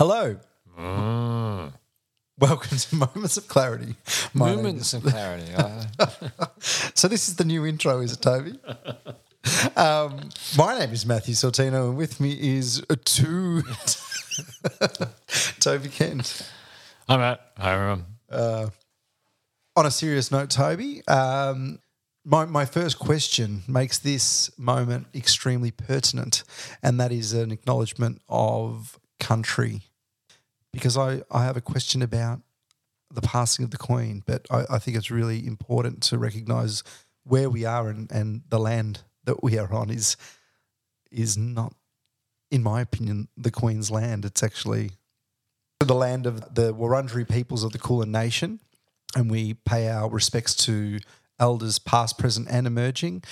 Hello. 0.00 0.34
Welcome 2.38 2.78
to 2.78 2.96
Moments 2.96 3.36
of 3.36 3.48
Clarity. 3.48 3.96
My 4.32 4.56
Moments 4.56 4.94
of 4.94 5.02
clarity. 5.04 5.52
Uh, 5.52 5.84
So 6.58 7.06
this 7.06 7.28
is 7.28 7.36
the 7.36 7.44
new 7.44 7.66
intro, 7.66 8.00
is 8.00 8.14
it, 8.14 8.22
Toby? 8.22 8.58
um, 9.76 10.30
my 10.56 10.78
name 10.78 10.92
is 10.92 11.04
Matthew 11.04 11.34
Sortino, 11.34 11.90
and 11.90 11.98
with 11.98 12.18
me 12.18 12.32
is 12.32 12.82
uh, 12.88 12.96
two 13.04 13.60
Toby 15.60 15.90
Kent. 15.90 16.50
I'm 17.06 17.20
at. 17.20 17.52
Hi, 17.58 17.74
everyone. 17.74 18.06
On 19.76 19.84
a 19.84 19.90
serious 19.90 20.30
note, 20.30 20.48
Toby, 20.48 21.06
um, 21.08 21.78
my, 22.24 22.46
my 22.46 22.64
first 22.64 22.98
question 22.98 23.64
makes 23.68 23.98
this 23.98 24.50
moment 24.58 25.08
extremely 25.14 25.70
pertinent, 25.70 26.42
and 26.82 26.98
that 26.98 27.12
is 27.12 27.34
an 27.34 27.50
acknowledgement 27.50 28.22
of 28.30 28.98
country. 29.18 29.82
Because 30.72 30.96
I, 30.96 31.22
I 31.30 31.44
have 31.44 31.56
a 31.56 31.60
question 31.60 32.02
about 32.02 32.40
the 33.12 33.22
passing 33.22 33.64
of 33.64 33.70
the 33.70 33.76
Queen, 33.76 34.22
but 34.24 34.46
I, 34.50 34.64
I 34.70 34.78
think 34.78 34.96
it's 34.96 35.10
really 35.10 35.46
important 35.46 36.02
to 36.04 36.18
recognise 36.18 36.84
where 37.24 37.50
we 37.50 37.64
are 37.64 37.88
and, 37.88 38.10
and 38.12 38.42
the 38.48 38.58
land 38.58 39.02
that 39.24 39.42
we 39.42 39.58
are 39.58 39.72
on 39.72 39.90
is 39.90 40.16
is 41.10 41.36
not, 41.36 41.74
in 42.52 42.62
my 42.62 42.80
opinion, 42.80 43.26
the 43.36 43.50
Queen's 43.50 43.90
land. 43.90 44.24
It's 44.24 44.44
actually 44.44 44.92
the 45.80 45.94
land 45.94 46.24
of 46.24 46.54
the 46.54 46.72
Wurundjeri 46.72 47.28
peoples 47.28 47.64
of 47.64 47.72
the 47.72 47.78
Kulin 47.78 48.12
Nation, 48.12 48.60
and 49.16 49.28
we 49.28 49.54
pay 49.54 49.88
our 49.88 50.08
respects 50.08 50.54
to 50.66 51.00
elders 51.40 51.80
past, 51.80 52.16
present, 52.16 52.46
and 52.48 52.66
emerging, 52.66 53.24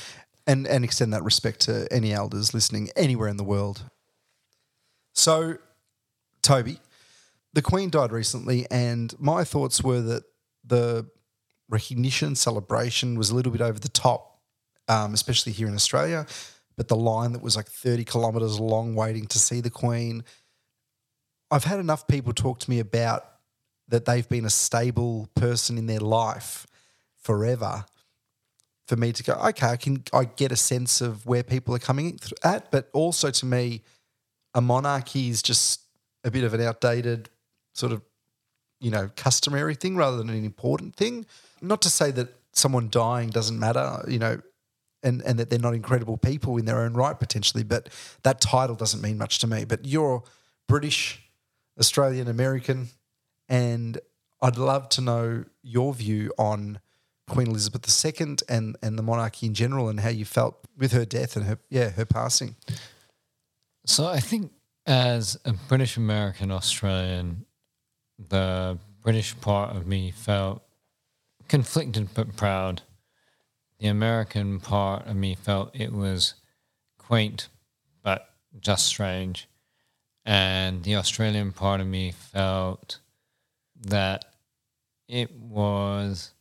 and, 0.47 0.67
and 0.67 0.83
extend 0.83 1.13
that 1.13 1.23
respect 1.23 1.61
to 1.61 1.87
any 1.93 2.13
elders 2.13 2.53
listening 2.53 2.91
anywhere 2.97 3.29
in 3.29 3.37
the 3.37 3.45
world. 3.45 3.83
So, 5.15 5.59
Toby, 6.43 6.79
the 7.53 7.63
Queen 7.63 7.91
died 7.91 8.13
recently, 8.13 8.67
and 8.71 9.15
my 9.19 9.45
thoughts 9.45 9.83
were 9.83 10.01
that 10.01 10.25
the 10.65 11.09
recognition 11.69 12.35
celebration 12.35 13.19
was 13.19 13.31
a 13.31 13.35
little 13.35 13.53
bit 13.53 13.61
over 13.61 13.79
the 13.79 13.89
top, 13.89 14.41
um, 14.89 15.15
especially 15.15 15.53
here 15.53 15.69
in 15.69 15.75
Australia. 15.75 16.27
But 16.77 16.89
the 16.89 16.97
line 16.97 17.33
that 17.33 17.43
was 17.43 17.57
like 17.57 17.67
30 17.67 18.05
kilometres 18.05 18.61
long 18.61 18.95
waiting 18.95 19.27
to 19.27 19.39
see 19.39 19.61
the 19.61 19.71
Queen, 19.71 20.25
I've 21.51 21.65
had 21.65 21.81
enough 21.81 22.07
people 22.07 22.33
talk 22.33 22.61
to 22.61 22.71
me 22.71 22.79
about 22.79 23.25
that 23.89 24.05
they've 24.05 24.29
been 24.29 24.45
a 24.45 24.51
stable 24.51 25.29
person 25.35 25.79
in 25.79 25.87
their 25.87 26.01
life 26.01 26.67
forever 27.17 27.85
for 28.87 28.97
me 28.97 29.13
to 29.13 29.23
go, 29.23 29.35
okay, 29.35 29.67
I 29.67 29.77
can 29.77 30.03
I 30.13 30.25
get 30.25 30.53
a 30.53 30.57
sense 30.57 31.01
of 31.01 31.27
where 31.27 31.43
people 31.43 31.75
are 31.75 31.79
coming 31.79 32.19
at, 32.43 32.71
but 32.71 32.89
also 32.93 33.31
to 33.31 33.47
me, 33.47 33.83
a 34.55 34.61
monarchy 34.61 35.29
is 35.29 35.43
just 35.43 35.83
a 36.25 36.31
bit 36.31 36.45
of 36.45 36.55
an 36.55 36.63
outdated 36.63 37.29
sort 37.79 37.93
of 37.93 38.03
you 38.81 38.91
know 38.91 39.11
customary 39.17 39.75
thing 39.75 39.97
rather 39.97 40.17
than 40.17 40.29
an 40.29 40.45
important 40.45 40.97
thing. 40.97 41.27
Not 41.61 41.83
to 41.83 41.91
say 41.91 42.11
that 42.13 42.29
someone 42.53 42.89
dying 42.91 43.31
doesn't 43.31 43.59
matter, 43.59 44.05
you 44.09 44.19
know, 44.19 44.41
and 45.03 45.23
and 45.23 45.39
that 45.39 45.51
they're 45.51 45.59
not 45.59 45.75
incredible 45.75 46.17
people 46.17 46.57
in 46.57 46.65
their 46.65 46.81
own 46.81 46.95
right 46.95 47.19
potentially, 47.19 47.65
but 47.65 47.89
that 48.23 48.41
title 48.41 48.77
doesn't 48.77 49.03
mean 49.03 49.19
much 49.19 49.39
to 49.41 49.47
me. 49.47 49.65
But 49.65 49.87
you're 49.87 50.23
British, 50.67 51.21
Australian, 51.79 52.29
American, 52.29 52.89
and 53.49 53.99
I'd 54.43 54.57
love 54.57 54.89
to 54.91 55.01
know 55.01 55.45
your 55.63 55.95
view 55.95 56.33
on 56.39 56.81
Queen 57.29 57.49
Elizabeth 57.49 58.05
II 58.05 58.37
and 58.49 58.77
and 58.83 58.99
the 58.99 59.03
monarchy 59.03 59.47
in 59.47 59.55
general 59.55 59.89
and 59.89 60.01
how 60.01 60.11
you 60.11 60.25
felt 60.25 60.65
with 60.77 60.93
her 60.93 61.05
death 61.05 61.37
and 61.37 61.47
her 61.47 61.59
yeah 61.71 61.91
her 61.91 62.05
passing. 62.05 62.57
So 63.87 64.07
I 64.07 64.21
think 64.21 64.53
as 64.87 65.39
a 65.45 65.53
British 65.53 65.97
American 65.97 66.51
Australian, 66.51 67.45
the 68.19 68.79
British 69.03 69.39
part 69.41 69.77
of 69.77 69.87
me 69.87 70.11
felt 70.11 70.63
conflicted 71.49 72.09
but 72.15 72.37
proud. 72.37 72.83
The 73.79 73.89
American 73.89 74.61
part 74.61 75.07
of 75.07 75.17
me 75.17 75.35
felt 75.35 75.71
it 75.73 75.93
was 75.93 76.35
quaint 76.99 77.49
but 78.03 78.29
just 78.61 78.87
strange. 78.87 79.49
And 80.25 80.83
the 80.83 80.97
Australian 80.97 81.53
part 81.53 81.81
of 81.81 81.87
me 81.87 82.13
felt 82.13 82.99
that 83.87 84.25
it 85.07 85.33
was 85.33 86.33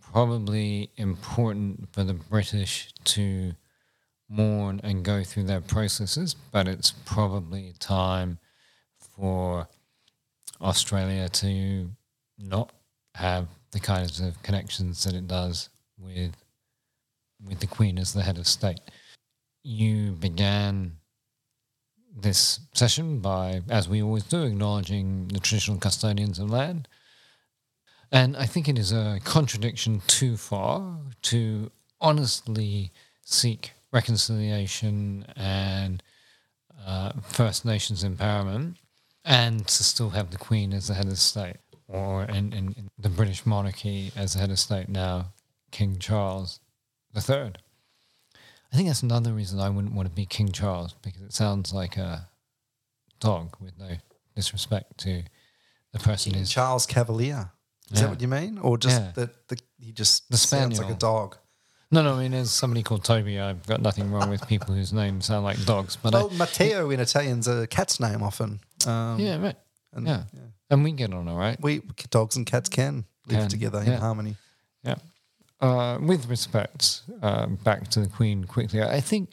probably 0.00 0.90
important 0.96 1.88
for 1.92 2.02
the 2.02 2.14
British 2.14 2.92
to 3.04 3.52
mourn 4.28 4.80
and 4.82 5.04
go 5.04 5.22
through 5.22 5.44
their 5.44 5.60
processes, 5.60 6.34
but 6.34 6.66
it's 6.66 6.90
probably 7.04 7.74
time 7.78 8.38
for 8.98 9.68
Australia 10.62 11.28
to 11.28 11.90
not 12.38 12.72
have 13.14 13.48
the 13.72 13.80
kinds 13.80 14.20
of 14.20 14.42
connections 14.42 15.04
that 15.04 15.14
it 15.14 15.26
does 15.26 15.68
with 15.98 16.32
with 17.44 17.58
the 17.60 17.66
Queen 17.66 17.98
as 17.98 18.12
the 18.12 18.22
head 18.22 18.38
of 18.38 18.46
state. 18.46 18.80
You 19.64 20.12
began 20.12 20.92
this 22.14 22.60
session 22.74 23.18
by, 23.18 23.62
as 23.68 23.88
we 23.88 24.02
always 24.02 24.22
do, 24.22 24.44
acknowledging 24.44 25.28
the 25.28 25.40
traditional 25.40 25.78
custodians 25.78 26.38
of 26.38 26.50
land. 26.50 26.86
And 28.12 28.36
I 28.36 28.46
think 28.46 28.68
it 28.68 28.78
is 28.78 28.92
a 28.92 29.18
contradiction 29.24 30.02
too 30.06 30.36
far 30.36 30.98
to 31.22 31.70
honestly 32.00 32.92
seek 33.24 33.72
reconciliation 33.92 35.24
and 35.34 36.02
uh, 36.86 37.12
First 37.22 37.64
Nations 37.64 38.04
empowerment 38.04 38.76
and 39.24 39.66
to 39.66 39.84
still 39.84 40.10
have 40.10 40.30
the 40.30 40.38
Queen 40.38 40.72
as 40.72 40.88
the 40.88 40.94
head 40.94 41.06
of 41.06 41.18
state 41.18 41.56
or 41.88 42.24
in, 42.24 42.52
in, 42.52 42.72
in 42.76 42.88
the 42.98 43.08
British 43.08 43.44
monarchy 43.46 44.12
as 44.16 44.32
the 44.34 44.40
head 44.40 44.50
of 44.50 44.58
state 44.58 44.88
now, 44.88 45.32
King 45.70 45.98
Charles 45.98 46.60
III. 47.14 47.52
I 48.72 48.76
think 48.76 48.88
that's 48.88 49.02
another 49.02 49.32
reason 49.32 49.60
I 49.60 49.68
wouldn't 49.68 49.94
want 49.94 50.08
to 50.08 50.14
be 50.14 50.24
King 50.24 50.50
Charles 50.50 50.94
because 51.02 51.20
it 51.22 51.32
sounds 51.34 51.72
like 51.74 51.96
a 51.98 52.28
dog 53.20 53.56
with 53.60 53.78
no 53.78 53.90
disrespect 54.34 54.98
to 54.98 55.22
the 55.92 55.98
person 55.98 56.32
who's 56.34 56.50
Charles 56.50 56.86
Cavalier. 56.86 57.50
Is 57.90 57.98
Yeah. 58.00 58.06
that 58.06 58.10
what 58.10 58.20
you 58.22 58.28
mean? 58.28 58.58
Or 58.58 58.78
just 58.78 58.98
Yeah. 59.00 59.12
that 59.14 59.48
the, 59.48 59.58
he 59.78 59.92
just 59.92 60.30
The 60.30 60.38
sounds 60.38 60.80
like 60.80 60.90
a 60.90 60.94
dog? 60.94 61.36
No, 61.90 62.02
no, 62.02 62.14
I 62.16 62.22
mean, 62.22 62.32
there's 62.32 62.50
somebody 62.50 62.82
called 62.82 63.04
Toby, 63.04 63.38
I've 63.38 63.66
got 63.66 63.82
nothing 63.82 64.10
wrong 64.10 64.30
with 64.30 64.48
people 64.48 64.74
whose 64.74 64.94
names 64.94 65.26
sound 65.26 65.44
like 65.44 65.62
dogs. 65.66 65.98
But 66.02 66.14
Well, 66.14 66.30
Matteo 66.30 66.88
in 66.88 67.00
Italian's 67.00 67.46
a 67.46 67.66
cat's 67.66 68.00
name 68.00 68.22
often. 68.22 68.60
Um, 68.86 69.18
yeah, 69.18 69.40
right. 69.40 69.56
and 69.92 70.06
yeah. 70.06 70.24
And 70.70 70.84
we 70.84 70.92
get 70.92 71.12
on 71.12 71.28
all 71.28 71.36
right. 71.36 71.60
we 71.60 71.82
dogs 72.10 72.36
and 72.36 72.46
cats 72.46 72.68
can 72.68 73.04
live 73.26 73.40
Can, 73.40 73.48
together 73.48 73.80
in 73.80 73.86
yeah. 73.86 73.98
harmony. 73.98 74.36
Yeah. 74.82 74.96
Uh, 75.60 75.98
with 76.00 76.28
respect, 76.28 77.02
uh, 77.22 77.46
back 77.46 77.88
to 77.88 78.00
the 78.00 78.08
Queen 78.08 78.44
quickly, 78.44 78.82
I 78.82 79.00
think 79.00 79.30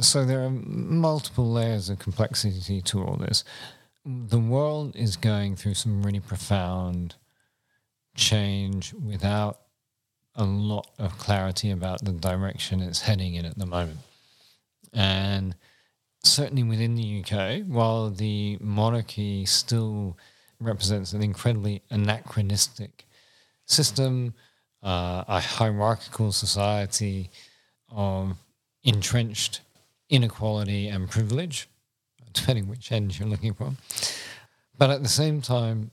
so. 0.00 0.24
There 0.24 0.42
are 0.44 0.50
multiple 0.50 1.50
layers 1.50 1.90
of 1.90 1.98
complexity 1.98 2.80
to 2.80 3.02
all 3.02 3.16
this. 3.16 3.44
The 4.06 4.38
world 4.38 4.96
is 4.96 5.16
going 5.16 5.56
through 5.56 5.74
some 5.74 6.02
really 6.02 6.20
profound 6.20 7.16
change 8.14 8.94
without 8.94 9.60
a 10.34 10.44
lot 10.44 10.88
of 10.98 11.18
clarity 11.18 11.72
about 11.72 12.04
the 12.04 12.12
direction 12.12 12.80
it's 12.80 13.02
heading 13.02 13.34
in 13.34 13.44
at 13.44 13.58
the 13.58 13.66
moment. 13.66 13.98
And 14.94 15.54
certainly 16.22 16.62
within 16.62 16.94
the 16.94 17.22
UK, 17.22 17.62
while 17.66 18.10
the 18.10 18.58
monarchy 18.60 19.46
still 19.46 20.16
represents 20.60 21.12
an 21.12 21.22
incredibly 21.22 21.82
anachronistic 21.90 23.06
system, 23.66 24.34
uh, 24.82 25.24
a 25.28 25.40
hierarchical 25.40 26.32
society 26.32 27.30
of 27.90 28.36
entrenched 28.82 29.60
inequality 30.10 30.88
and 30.88 31.10
privilege, 31.10 31.68
depending 32.32 32.68
which 32.68 32.92
end 32.92 33.18
you're 33.18 33.28
looking 33.28 33.54
from. 33.54 33.76
But 34.76 34.90
at 34.90 35.02
the 35.02 35.08
same 35.08 35.40
time, 35.42 35.90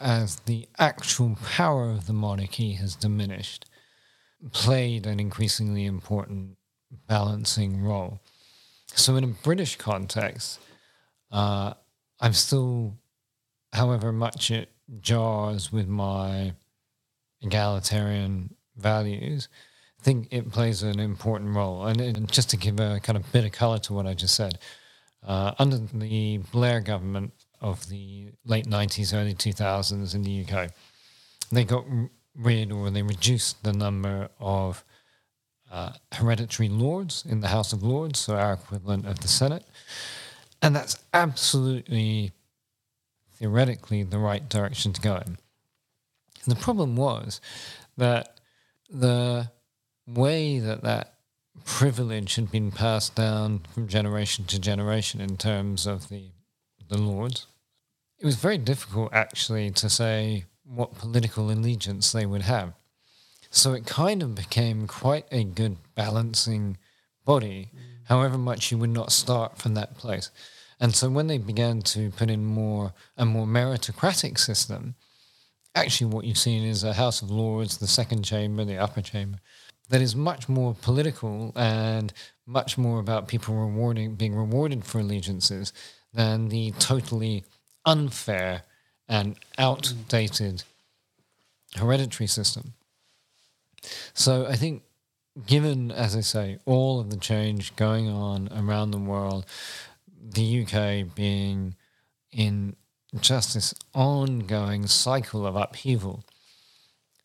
as 0.00 0.36
the 0.40 0.68
actual 0.78 1.36
power 1.44 1.90
of 1.90 2.06
the 2.06 2.12
monarchy 2.12 2.72
has 2.74 2.94
diminished, 2.94 3.66
played 4.52 5.06
an 5.06 5.18
increasingly 5.18 5.86
important 5.86 6.56
balancing 7.06 7.82
role. 7.82 8.20
So, 8.98 9.14
in 9.14 9.24
a 9.24 9.28
British 9.28 9.76
context, 9.76 10.58
uh, 11.30 11.74
I'm 12.20 12.32
still, 12.32 12.96
however 13.72 14.12
much 14.12 14.50
it 14.50 14.70
jars 15.00 15.72
with 15.72 15.86
my 15.86 16.52
egalitarian 17.40 18.56
values, 18.76 19.48
I 20.00 20.02
think 20.02 20.28
it 20.32 20.50
plays 20.50 20.82
an 20.82 20.98
important 20.98 21.54
role. 21.54 21.86
And, 21.86 22.00
and 22.00 22.30
just 22.30 22.50
to 22.50 22.56
give 22.56 22.80
a 22.80 22.98
kind 23.00 23.16
of 23.16 23.30
bit 23.30 23.44
of 23.44 23.52
color 23.52 23.78
to 23.78 23.92
what 23.92 24.06
I 24.06 24.14
just 24.14 24.34
said, 24.34 24.58
uh, 25.26 25.52
under 25.58 25.78
the 25.78 26.38
Blair 26.52 26.80
government 26.80 27.32
of 27.60 27.88
the 27.88 28.32
late 28.44 28.66
90s, 28.66 29.14
early 29.14 29.34
2000s 29.34 30.14
in 30.14 30.22
the 30.22 30.44
UK, 30.44 30.70
they 31.52 31.64
got 31.64 31.84
rid 32.36 32.72
or 32.72 32.90
they 32.90 33.02
reduced 33.02 33.62
the 33.62 33.72
number 33.72 34.28
of 34.40 34.84
uh, 35.70 35.92
hereditary 36.12 36.68
lords 36.68 37.24
in 37.28 37.40
the 37.40 37.48
House 37.48 37.72
of 37.72 37.82
Lords, 37.82 38.18
so 38.18 38.36
our 38.36 38.54
equivalent 38.54 39.06
of 39.06 39.20
the 39.20 39.28
Senate. 39.28 39.64
And 40.62 40.74
that's 40.74 40.98
absolutely 41.12 42.32
theoretically 43.36 44.02
the 44.02 44.18
right 44.18 44.48
direction 44.48 44.92
to 44.92 45.00
go 45.00 45.16
in. 45.16 45.38
The 46.46 46.56
problem 46.56 46.96
was 46.96 47.40
that 47.96 48.40
the 48.88 49.50
way 50.06 50.58
that 50.58 50.82
that 50.82 51.14
privilege 51.64 52.36
had 52.36 52.50
been 52.50 52.70
passed 52.70 53.14
down 53.14 53.60
from 53.72 53.88
generation 53.88 54.46
to 54.46 54.58
generation 54.58 55.20
in 55.20 55.36
terms 55.36 55.86
of 55.86 56.08
the 56.08 56.30
the 56.88 56.98
lords, 56.98 57.46
it 58.18 58.26
was 58.26 58.36
very 58.36 58.58
difficult 58.58 59.12
actually 59.12 59.70
to 59.70 59.88
say 59.88 60.44
what 60.64 60.94
political 60.96 61.50
allegiance 61.50 62.12
they 62.12 62.26
would 62.26 62.42
have. 62.42 62.72
So 63.50 63.72
it 63.72 63.86
kind 63.86 64.22
of 64.22 64.34
became 64.34 64.86
quite 64.86 65.26
a 65.32 65.44
good 65.44 65.76
balancing 65.94 66.76
body, 67.24 67.70
however 68.04 68.38
much 68.38 68.70
you 68.70 68.78
would 68.78 68.90
not 68.90 69.12
start 69.12 69.58
from 69.58 69.74
that 69.74 69.96
place. 69.96 70.30
And 70.80 70.94
so 70.94 71.08
when 71.08 71.26
they 71.26 71.38
began 71.38 71.82
to 71.82 72.10
put 72.10 72.30
in 72.30 72.44
more 72.44 72.92
a 73.16 73.24
more 73.24 73.46
meritocratic 73.46 74.38
system, 74.38 74.94
actually 75.74 76.12
what 76.12 76.24
you've 76.24 76.38
seen 76.38 76.64
is 76.64 76.84
a 76.84 76.92
House 76.92 77.22
of 77.22 77.30
Lords, 77.30 77.78
the 77.78 77.86
second 77.86 78.22
chamber, 78.22 78.64
the 78.64 78.78
upper 78.78 79.02
chamber, 79.02 79.38
that 79.88 80.02
is 80.02 80.14
much 80.14 80.48
more 80.48 80.74
political 80.80 81.52
and 81.56 82.12
much 82.46 82.78
more 82.78 83.00
about 83.00 83.28
people 83.28 83.54
rewarding 83.54 84.14
being 84.14 84.34
rewarded 84.34 84.84
for 84.84 85.00
allegiances 85.00 85.72
than 86.12 86.48
the 86.48 86.72
totally 86.72 87.44
unfair 87.84 88.62
and 89.08 89.36
outdated 89.58 90.62
hereditary 91.74 92.26
system. 92.26 92.74
So 94.14 94.46
I 94.46 94.56
think 94.56 94.82
given, 95.46 95.90
as 95.90 96.16
I 96.16 96.20
say, 96.20 96.58
all 96.64 97.00
of 97.00 97.10
the 97.10 97.16
change 97.16 97.74
going 97.76 98.08
on 98.08 98.48
around 98.52 98.90
the 98.90 98.98
world, 98.98 99.46
the 100.20 100.62
UK 100.62 101.14
being 101.14 101.76
in 102.32 102.76
just 103.20 103.54
this 103.54 103.74
ongoing 103.94 104.86
cycle 104.86 105.46
of 105.46 105.56
upheaval, 105.56 106.24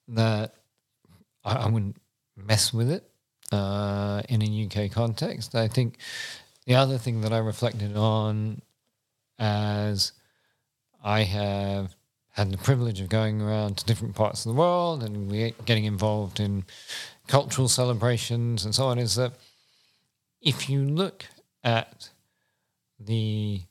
that 0.07 0.53
I, 1.43 1.55
I 1.55 1.69
wouldn't 1.69 1.97
mess 2.35 2.73
with 2.73 2.89
it 2.89 3.09
uh, 3.51 4.21
in 4.29 4.41
a 4.41 4.65
UK 4.65 4.91
context. 4.91 5.55
I 5.55 5.67
think 5.67 5.97
the 6.65 6.75
other 6.75 6.97
thing 6.97 7.21
that 7.21 7.33
I 7.33 7.39
reflected 7.39 7.95
on 7.97 8.61
as 9.39 10.13
I 11.03 11.23
have 11.23 11.95
had 12.33 12.51
the 12.51 12.57
privilege 12.57 12.99
of 12.99 13.09
going 13.09 13.41
around 13.41 13.77
to 13.77 13.85
different 13.85 14.15
parts 14.15 14.45
of 14.45 14.53
the 14.53 14.59
world 14.59 15.03
and 15.03 15.53
getting 15.65 15.85
involved 15.85 16.39
in 16.39 16.65
cultural 17.27 17.67
celebrations 17.67 18.65
and 18.65 18.75
so 18.75 18.85
on 18.85 18.99
is 18.99 19.15
that 19.15 19.33
if 20.41 20.69
you 20.69 20.83
look 20.83 21.25
at 21.63 22.09
the 22.99 23.61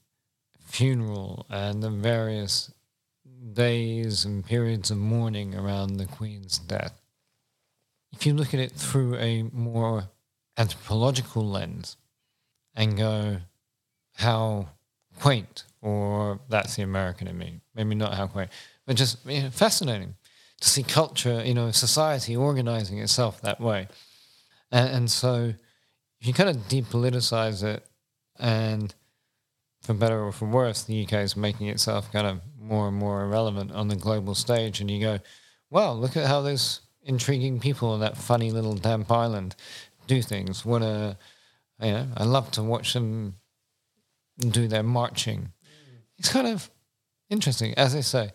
funeral 0.64 1.46
and 1.50 1.82
the 1.82 1.90
various 1.90 2.72
days 3.52 4.24
and 4.24 4.46
periods 4.46 4.90
of 4.90 4.96
mourning 4.96 5.54
around 5.54 5.96
the 5.96 6.06
Queen's 6.06 6.58
death, 6.58 7.00
if 8.12 8.24
you 8.24 8.32
look 8.32 8.54
at 8.54 8.60
it 8.60 8.72
through 8.72 9.16
a 9.16 9.42
more 9.52 10.04
anthropological 10.56 11.46
lens 11.46 11.96
and 12.74 12.96
go, 12.96 13.38
how 14.16 14.68
quaint, 15.20 15.64
or 15.80 16.40
that's 16.48 16.76
the 16.76 16.82
American 16.82 17.28
in 17.28 17.38
me, 17.38 17.60
maybe 17.74 17.94
not 17.94 18.14
how 18.14 18.26
quaint, 18.26 18.50
but 18.86 18.96
just 18.96 19.24
you 19.26 19.42
know, 19.42 19.50
fascinating 19.50 20.14
to 20.60 20.68
see 20.68 20.82
culture, 20.82 21.42
you 21.44 21.54
know, 21.54 21.70
society 21.70 22.36
organizing 22.36 22.98
itself 22.98 23.40
that 23.42 23.60
way. 23.60 23.88
And, 24.70 24.88
and 24.90 25.10
so 25.10 25.54
if 26.20 26.26
you 26.26 26.32
kind 26.32 26.48
of 26.48 26.56
depoliticize 26.68 27.64
it 27.64 27.84
and 28.38 28.94
for 29.82 29.94
better 29.94 30.22
or 30.22 30.30
for 30.30 30.46
worse, 30.46 30.84
the 30.84 31.04
UK 31.04 31.14
is 31.14 31.36
making 31.36 31.66
itself 31.68 32.12
kind 32.12 32.26
of 32.26 32.40
more 32.60 32.88
and 32.88 32.96
more 32.96 33.24
irrelevant 33.24 33.72
on 33.72 33.88
the 33.88 33.96
global 33.96 34.34
stage. 34.34 34.80
And 34.80 34.88
you 34.88 35.00
go, 35.00 35.18
well, 35.70 35.98
look 35.98 36.16
at 36.16 36.26
how 36.26 36.40
those 36.40 36.80
intriguing 37.02 37.58
people 37.58 37.88
on 37.90 38.00
that 38.00 38.16
funny 38.16 38.52
little 38.52 38.74
damp 38.74 39.10
island 39.10 39.56
do 40.06 40.22
things. 40.22 40.64
What 40.64 40.82
a, 40.82 41.16
you 41.80 41.90
know, 41.90 42.06
I 42.16 42.22
love 42.22 42.52
to 42.52 42.62
watch 42.62 42.92
them 42.92 43.34
do 44.38 44.68
their 44.68 44.82
marching. 44.82 45.52
It's 46.18 46.32
kind 46.32 46.46
of 46.46 46.70
interesting. 47.30 47.74
As 47.74 47.94
I 47.94 48.00
say, 48.00 48.30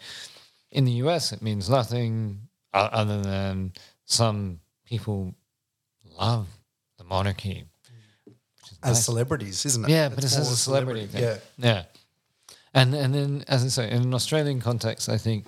in 0.71 0.85
the 0.85 0.91
US, 1.03 1.31
it 1.31 1.41
means 1.41 1.69
nothing 1.69 2.41
other 2.73 3.21
than 3.21 3.73
some 4.05 4.59
people 4.85 5.35
love 6.17 6.47
the 6.97 7.03
monarchy. 7.03 7.65
As 8.83 8.91
nice. 8.91 9.05
celebrities, 9.05 9.65
isn't 9.65 9.85
it? 9.85 9.89
Yeah, 9.89 10.09
but 10.09 10.23
it's, 10.23 10.37
as 10.37 10.51
a 10.51 10.55
celebrity, 10.55 11.07
celebrity 11.07 11.41
Yeah. 11.57 11.73
Yeah. 11.73 11.83
And, 12.73 12.93
and 12.93 13.13
then, 13.13 13.43
as 13.47 13.63
I 13.63 13.69
say, 13.69 13.89
in 13.89 14.03
an 14.03 14.13
Australian 14.13 14.61
context, 14.61 15.09
I 15.09 15.17
think 15.17 15.45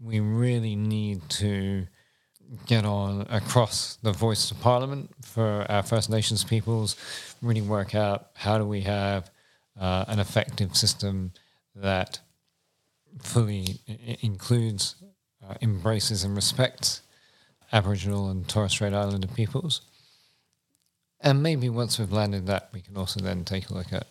we 0.00 0.18
really 0.20 0.74
need 0.74 1.28
to 1.28 1.86
get 2.66 2.84
on 2.84 3.26
across 3.30 3.96
the 4.02 4.12
voice 4.12 4.50
of 4.50 4.60
Parliament 4.60 5.10
for 5.22 5.66
our 5.68 5.82
First 5.82 6.10
Nations 6.10 6.42
peoples, 6.44 6.96
really 7.40 7.62
work 7.62 7.94
out 7.94 8.30
how 8.34 8.58
do 8.58 8.64
we 8.64 8.80
have 8.82 9.30
uh, 9.78 10.04
an 10.08 10.18
effective 10.18 10.76
system 10.76 11.32
that 11.74 12.20
fully 13.20 13.80
includes, 14.20 14.96
uh, 15.46 15.54
embraces, 15.60 16.24
and 16.24 16.34
respects 16.34 17.02
Aboriginal 17.72 18.30
and 18.30 18.48
Torres 18.48 18.72
Strait 18.72 18.92
Islander 18.92 19.28
peoples. 19.28 19.82
And 21.20 21.42
maybe 21.42 21.68
once 21.68 21.98
we've 21.98 22.12
landed 22.12 22.46
that, 22.46 22.68
we 22.72 22.80
can 22.80 22.96
also 22.96 23.20
then 23.20 23.44
take 23.44 23.70
a 23.70 23.74
look 23.74 23.92
at 23.92 24.06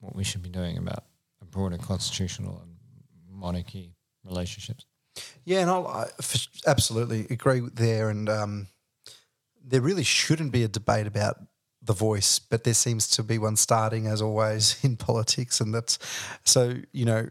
what 0.00 0.16
we 0.16 0.24
should 0.24 0.42
be 0.42 0.48
doing 0.48 0.78
about 0.78 1.04
a 1.42 1.44
broader 1.44 1.76
constitutional 1.76 2.62
and 2.62 2.76
monarchy 3.28 3.94
relationships. 4.24 4.86
Yeah, 5.44 5.60
and 5.60 5.70
I'll, 5.70 5.86
I 5.86 6.06
absolutely 6.66 7.26
agree 7.30 7.60
there. 7.74 8.08
And 8.08 8.28
um, 8.28 8.66
there 9.62 9.80
really 9.80 10.04
shouldn't 10.04 10.52
be 10.52 10.64
a 10.64 10.68
debate 10.68 11.06
about 11.06 11.36
the 11.82 11.92
voice, 11.92 12.38
but 12.38 12.64
there 12.64 12.74
seems 12.74 13.08
to 13.08 13.22
be 13.22 13.38
one 13.38 13.56
starting, 13.56 14.06
as 14.06 14.20
always, 14.20 14.78
in 14.84 14.96
politics. 14.96 15.60
And 15.60 15.74
that's 15.74 15.98
so, 16.44 16.76
you 16.92 17.04
know, 17.04 17.28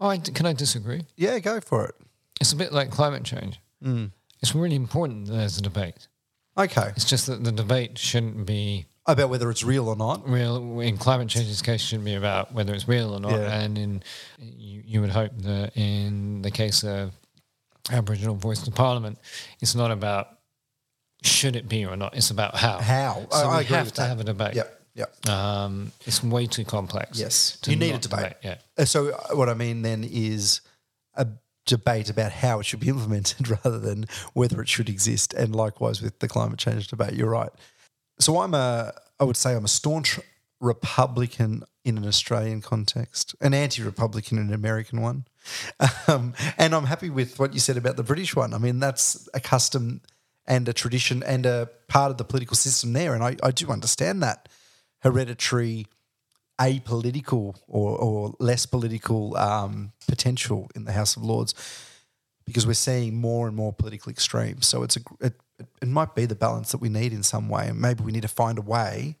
Oh, 0.00 0.08
I, 0.08 0.18
can 0.18 0.46
I 0.46 0.54
disagree? 0.54 1.02
Yeah, 1.16 1.38
go 1.40 1.60
for 1.60 1.84
it. 1.84 1.94
It's 2.40 2.52
a 2.52 2.56
bit 2.56 2.72
like 2.72 2.90
climate 2.90 3.22
change. 3.22 3.60
Mm. 3.84 4.12
It's 4.40 4.54
really 4.54 4.76
important 4.76 5.26
that 5.26 5.34
there's 5.34 5.58
a 5.58 5.62
debate. 5.62 6.08
Okay. 6.56 6.90
It's 6.96 7.04
just 7.04 7.26
that 7.26 7.44
the 7.44 7.52
debate 7.52 7.98
shouldn't 7.98 8.46
be 8.46 8.86
about 9.06 9.28
whether 9.28 9.50
it's 9.50 9.62
real 9.62 9.88
or 9.88 9.96
not. 9.96 10.26
Real 10.26 10.80
in 10.80 10.96
climate 10.96 11.28
change's 11.28 11.60
case, 11.60 11.82
shouldn't 11.82 12.06
be 12.06 12.14
about 12.14 12.54
whether 12.54 12.72
it's 12.72 12.88
real 12.88 13.12
or 13.12 13.20
not. 13.20 13.32
Yeah. 13.32 13.60
And 13.60 13.76
in 13.76 14.02
you, 14.38 14.82
you 14.86 15.00
would 15.02 15.10
hope 15.10 15.32
that 15.38 15.76
in 15.76 16.40
the 16.40 16.50
case 16.50 16.82
of 16.82 17.12
Aboriginal 17.90 18.36
voice 18.36 18.62
to 18.62 18.70
Parliament, 18.70 19.18
it's 19.60 19.74
not 19.74 19.90
about 19.90 20.28
should 21.22 21.56
it 21.56 21.68
be 21.68 21.84
or 21.84 21.96
not. 21.96 22.16
It's 22.16 22.30
about 22.30 22.56
how. 22.56 22.78
How. 22.78 23.26
So 23.30 23.48
I, 23.48 23.58
we 23.58 23.64
have 23.66 23.88
to 23.92 24.00
that. 24.00 24.08
have 24.08 24.20
a 24.20 24.24
debate. 24.24 24.54
Yep. 24.54 24.80
Yeah. 24.94 25.04
Um, 25.28 25.92
it's 26.06 26.22
way 26.22 26.46
too 26.46 26.64
complex. 26.64 27.18
Yes. 27.18 27.58
You 27.66 27.76
need 27.76 27.94
a 27.94 27.98
debate. 27.98 28.34
Yeah. 28.42 28.56
Uh, 28.76 28.84
so 28.84 29.10
uh, 29.10 29.36
what 29.36 29.48
I 29.48 29.54
mean 29.54 29.82
then 29.82 30.04
is 30.04 30.60
a 31.14 31.26
debate 31.66 32.10
about 32.10 32.32
how 32.32 32.60
it 32.60 32.66
should 32.66 32.80
be 32.80 32.88
implemented 32.94 33.48
rather 33.48 33.78
than 33.78 34.06
whether 34.34 34.60
it 34.60 34.68
should 34.68 34.88
exist. 34.88 35.32
And 35.34 35.54
likewise 35.54 36.02
with 36.02 36.18
the 36.18 36.28
climate 36.28 36.58
change 36.58 36.88
debate, 36.88 37.14
you're 37.14 37.30
right. 37.30 37.50
So 38.18 38.40
I'm 38.40 38.54
a, 38.54 38.92
I 39.18 39.24
would 39.24 39.36
say 39.36 39.54
I'm 39.54 39.64
a 39.64 39.68
staunch 39.68 40.18
Republican 40.60 41.62
in 41.84 41.96
an 41.96 42.06
Australian 42.06 42.60
context, 42.60 43.34
an 43.40 43.54
anti-Republican 43.54 44.36
in 44.36 44.48
an 44.48 44.52
American 44.52 45.00
one, 45.00 45.24
um, 46.08 46.34
and 46.58 46.74
I'm 46.74 46.84
happy 46.84 47.08
with 47.08 47.38
what 47.38 47.54
you 47.54 47.60
said 47.60 47.78
about 47.78 47.96
the 47.96 48.02
British 48.02 48.36
one. 48.36 48.52
I 48.52 48.58
mean, 48.58 48.78
that's 48.78 49.26
a 49.32 49.40
custom 49.40 50.02
and 50.50 50.68
a 50.68 50.72
tradition 50.72 51.22
and 51.22 51.46
a 51.46 51.70
part 51.86 52.10
of 52.10 52.18
the 52.18 52.24
political 52.24 52.56
system 52.56 52.92
there, 52.92 53.14
and 53.14 53.22
I, 53.22 53.36
I 53.40 53.52
do 53.52 53.68
understand 53.70 54.20
that 54.24 54.48
hereditary 54.98 55.86
apolitical 56.60 57.56
or, 57.68 57.96
or 57.96 58.34
less 58.40 58.66
political 58.66 59.36
um, 59.36 59.92
potential 60.08 60.68
in 60.74 60.84
the 60.84 60.92
House 60.92 61.16
of 61.16 61.22
Lords 61.22 61.54
because 62.44 62.66
we're 62.66 62.74
seeing 62.74 63.14
more 63.14 63.46
and 63.46 63.56
more 63.56 63.72
political 63.72 64.10
extremes. 64.10 64.66
So 64.66 64.82
it's 64.82 64.96
a 64.96 65.00
it, 65.20 65.34
it 65.80 65.88
might 65.88 66.16
be 66.16 66.26
the 66.26 66.34
balance 66.34 66.72
that 66.72 66.78
we 66.78 66.88
need 66.88 67.12
in 67.12 67.22
some 67.22 67.48
way, 67.48 67.68
and 67.68 67.80
maybe 67.80 68.02
we 68.02 68.10
need 68.10 68.22
to 68.22 68.28
find 68.28 68.58
a 68.58 68.62
way 68.62 69.16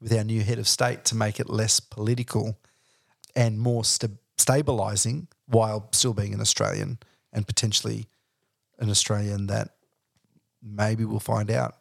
with 0.00 0.12
our 0.12 0.24
new 0.24 0.42
head 0.42 0.58
of 0.58 0.66
state 0.66 1.04
to 1.04 1.14
make 1.14 1.38
it 1.38 1.48
less 1.48 1.78
political 1.78 2.58
and 3.36 3.60
more 3.60 3.84
st- 3.84 4.18
stabilizing 4.36 5.28
while 5.46 5.88
still 5.92 6.12
being 6.12 6.34
an 6.34 6.40
Australian 6.40 6.98
and 7.32 7.46
potentially 7.46 8.06
an 8.80 8.90
Australian 8.90 9.46
that 9.46 9.76
maybe 10.62 11.04
we'll 11.04 11.20
find 11.20 11.50
out 11.50 11.76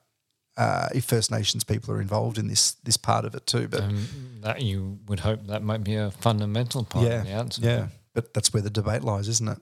uh, 0.58 0.90
if 0.94 1.06
First 1.06 1.32
Nations 1.32 1.64
people 1.64 1.94
are 1.94 2.02
involved 2.02 2.38
in 2.38 2.48
this 2.48 2.74
this 2.84 2.98
part 2.98 3.26
of 3.26 3.36
it 3.36 3.46
too. 3.46 3.68
But 3.68 3.82
um, 3.82 4.08
that 4.42 4.62
you 4.62 5.00
would 5.08 5.22
hope 5.22 5.46
that 5.48 5.64
might 5.64 5.84
be 5.84 5.96
a 5.96 6.12
fundamental 6.12 6.84
part 6.84 7.06
yeah, 7.06 7.20
of 7.20 7.26
the 7.26 7.32
answer. 7.32 7.62
Yeah, 7.62 7.88
but 8.14 8.34
that's 8.34 8.54
where 8.54 8.62
the 8.62 8.70
debate 8.70 9.04
lies, 9.04 9.28
isn't 9.28 9.50
it? 9.50 9.58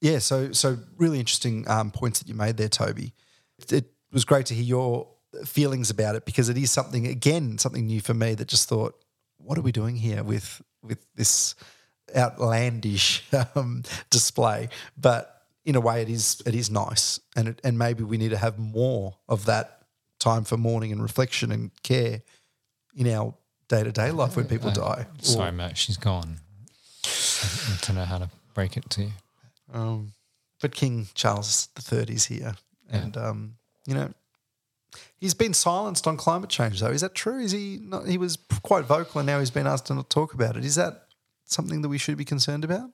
Yeah. 0.00 0.18
So 0.18 0.52
so 0.52 0.78
really 0.96 1.18
interesting 1.18 1.68
um, 1.68 1.90
points 1.90 2.20
that 2.20 2.28
you 2.28 2.34
made 2.34 2.56
there, 2.56 2.68
Toby. 2.68 3.12
It, 3.58 3.72
it 3.72 3.84
was 4.12 4.24
great 4.24 4.46
to 4.46 4.54
hear 4.54 4.64
your 4.64 5.08
feelings 5.44 5.90
about 5.90 6.14
it 6.14 6.24
because 6.24 6.48
it 6.48 6.56
is 6.56 6.70
something 6.70 7.06
again 7.06 7.58
something 7.58 7.86
new 7.86 8.00
for 8.00 8.14
me 8.14 8.34
that 8.34 8.46
just 8.46 8.68
thought 8.68 8.94
what 9.38 9.58
are 9.58 9.62
we 9.62 9.72
doing 9.72 9.96
here 9.96 10.22
with 10.22 10.62
with 10.82 11.04
this 11.16 11.54
outlandish 12.14 13.24
um, 13.54 13.82
display? 14.10 14.68
But 14.96 15.33
in 15.64 15.76
a 15.76 15.80
way, 15.80 16.02
it 16.02 16.08
is 16.08 16.42
it 16.46 16.54
is 16.54 16.70
nice, 16.70 17.20
and 17.36 17.48
it, 17.48 17.60
and 17.64 17.78
maybe 17.78 18.04
we 18.04 18.18
need 18.18 18.30
to 18.30 18.36
have 18.36 18.58
more 18.58 19.16
of 19.28 19.46
that 19.46 19.82
time 20.18 20.44
for 20.44 20.56
mourning 20.56 20.92
and 20.92 21.02
reflection 21.02 21.50
and 21.50 21.70
care 21.82 22.22
in 22.96 23.08
our 23.08 23.34
day 23.68 23.82
to 23.82 23.92
day 23.92 24.10
life 24.10 24.36
when 24.36 24.46
people 24.46 24.70
die. 24.70 25.06
Sorry, 25.20 25.52
Matt, 25.52 25.76
she's 25.76 25.96
gone. 25.96 26.38
I 27.04 27.78
don't 27.82 27.96
know 27.96 28.04
how 28.04 28.18
to 28.18 28.30
break 28.54 28.76
it 28.76 28.88
to 28.90 29.02
you. 29.04 29.12
Um, 29.72 30.12
but 30.60 30.74
King 30.74 31.08
Charles 31.14 31.68
III 31.92 32.04
is 32.08 32.26
here, 32.26 32.54
and 32.90 33.16
um, 33.16 33.56
you 33.86 33.94
know, 33.94 34.12
he's 35.16 35.34
been 35.34 35.54
silenced 35.54 36.06
on 36.06 36.16
climate 36.16 36.50
change. 36.50 36.80
Though, 36.80 36.90
is 36.90 37.00
that 37.00 37.14
true? 37.14 37.40
Is 37.40 37.52
he? 37.52 37.78
Not, 37.82 38.06
he 38.06 38.18
was 38.18 38.38
quite 38.62 38.84
vocal, 38.84 39.20
and 39.20 39.26
now 39.26 39.40
he's 39.40 39.50
been 39.50 39.66
asked 39.66 39.86
to 39.86 39.94
not 39.94 40.10
talk 40.10 40.34
about 40.34 40.56
it. 40.56 40.64
Is 40.64 40.76
that 40.76 41.06
something 41.44 41.82
that 41.82 41.88
we 41.88 41.98
should 41.98 42.16
be 42.16 42.24
concerned 42.24 42.64
about? 42.64 42.90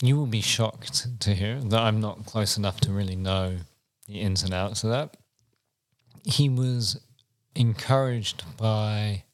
You 0.00 0.16
will 0.16 0.26
be 0.26 0.40
shocked 0.40 1.20
to 1.20 1.34
hear 1.34 1.60
that 1.60 1.80
I'm 1.80 2.00
not 2.00 2.24
close 2.24 2.56
enough 2.56 2.80
to 2.82 2.92
really 2.92 3.16
know 3.16 3.56
the 4.06 4.20
ins 4.20 4.42
and 4.42 4.54
outs 4.54 4.84
of 4.84 4.90
that. 4.90 5.16
He 6.24 6.48
was 6.48 7.00
encouraged 7.54 8.44
by 8.56 9.24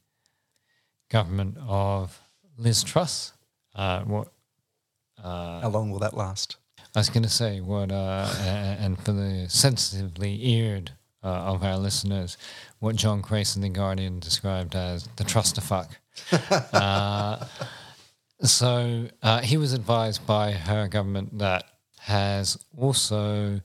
government 1.11 1.57
of 1.67 2.19
Liz 2.57 2.83
Truss. 2.83 3.33
Uh, 3.75 4.03
what 4.03 4.29
How 5.23 5.69
long 5.69 5.91
will 5.91 5.99
that 5.99 6.17
last? 6.17 6.57
I 6.95 7.01
was 7.01 7.11
going 7.11 7.25
to 7.25 7.29
say 7.29 7.61
what, 7.61 7.91
uh, 7.91 8.33
and 8.79 8.99
for 9.01 9.13
the 9.13 9.47
sensitively 9.49 10.47
eared 10.47 10.93
uh, 11.25 11.27
of 11.27 11.65
our 11.65 11.77
listeners, 11.77 12.37
what 12.79 12.95
John 12.95 13.21
Crace 13.21 13.57
in 13.57 13.63
the 13.63 13.69
Guardian 13.69 14.21
described 14.21 14.75
as 14.77 15.09
the 15.17 15.25
trust 15.25 15.57
Trussterfuck. 15.57 15.91
uh, 16.73 17.45
so 18.45 19.09
uh, 19.23 19.41
he 19.41 19.57
was 19.57 19.73
advised 19.73 20.27
by 20.27 20.53
her 20.53 20.89
government 20.89 21.39
that 21.39 21.65
has 22.01 22.59
also 22.77 23.61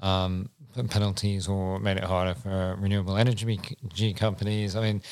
um, 0.00 0.48
put 0.74 0.88
penalties 0.90 1.48
or 1.48 1.78
made 1.78 1.96
it 1.96 2.04
harder 2.04 2.34
for 2.34 2.76
renewable 2.78 3.16
energy 3.16 4.14
companies. 4.14 4.76
I 4.76 4.82
mean, 4.82 5.02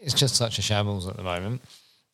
it's 0.00 0.14
just 0.14 0.36
such 0.36 0.58
a 0.58 0.62
shambles 0.62 1.06
at 1.06 1.16
the 1.16 1.22
moment. 1.22 1.62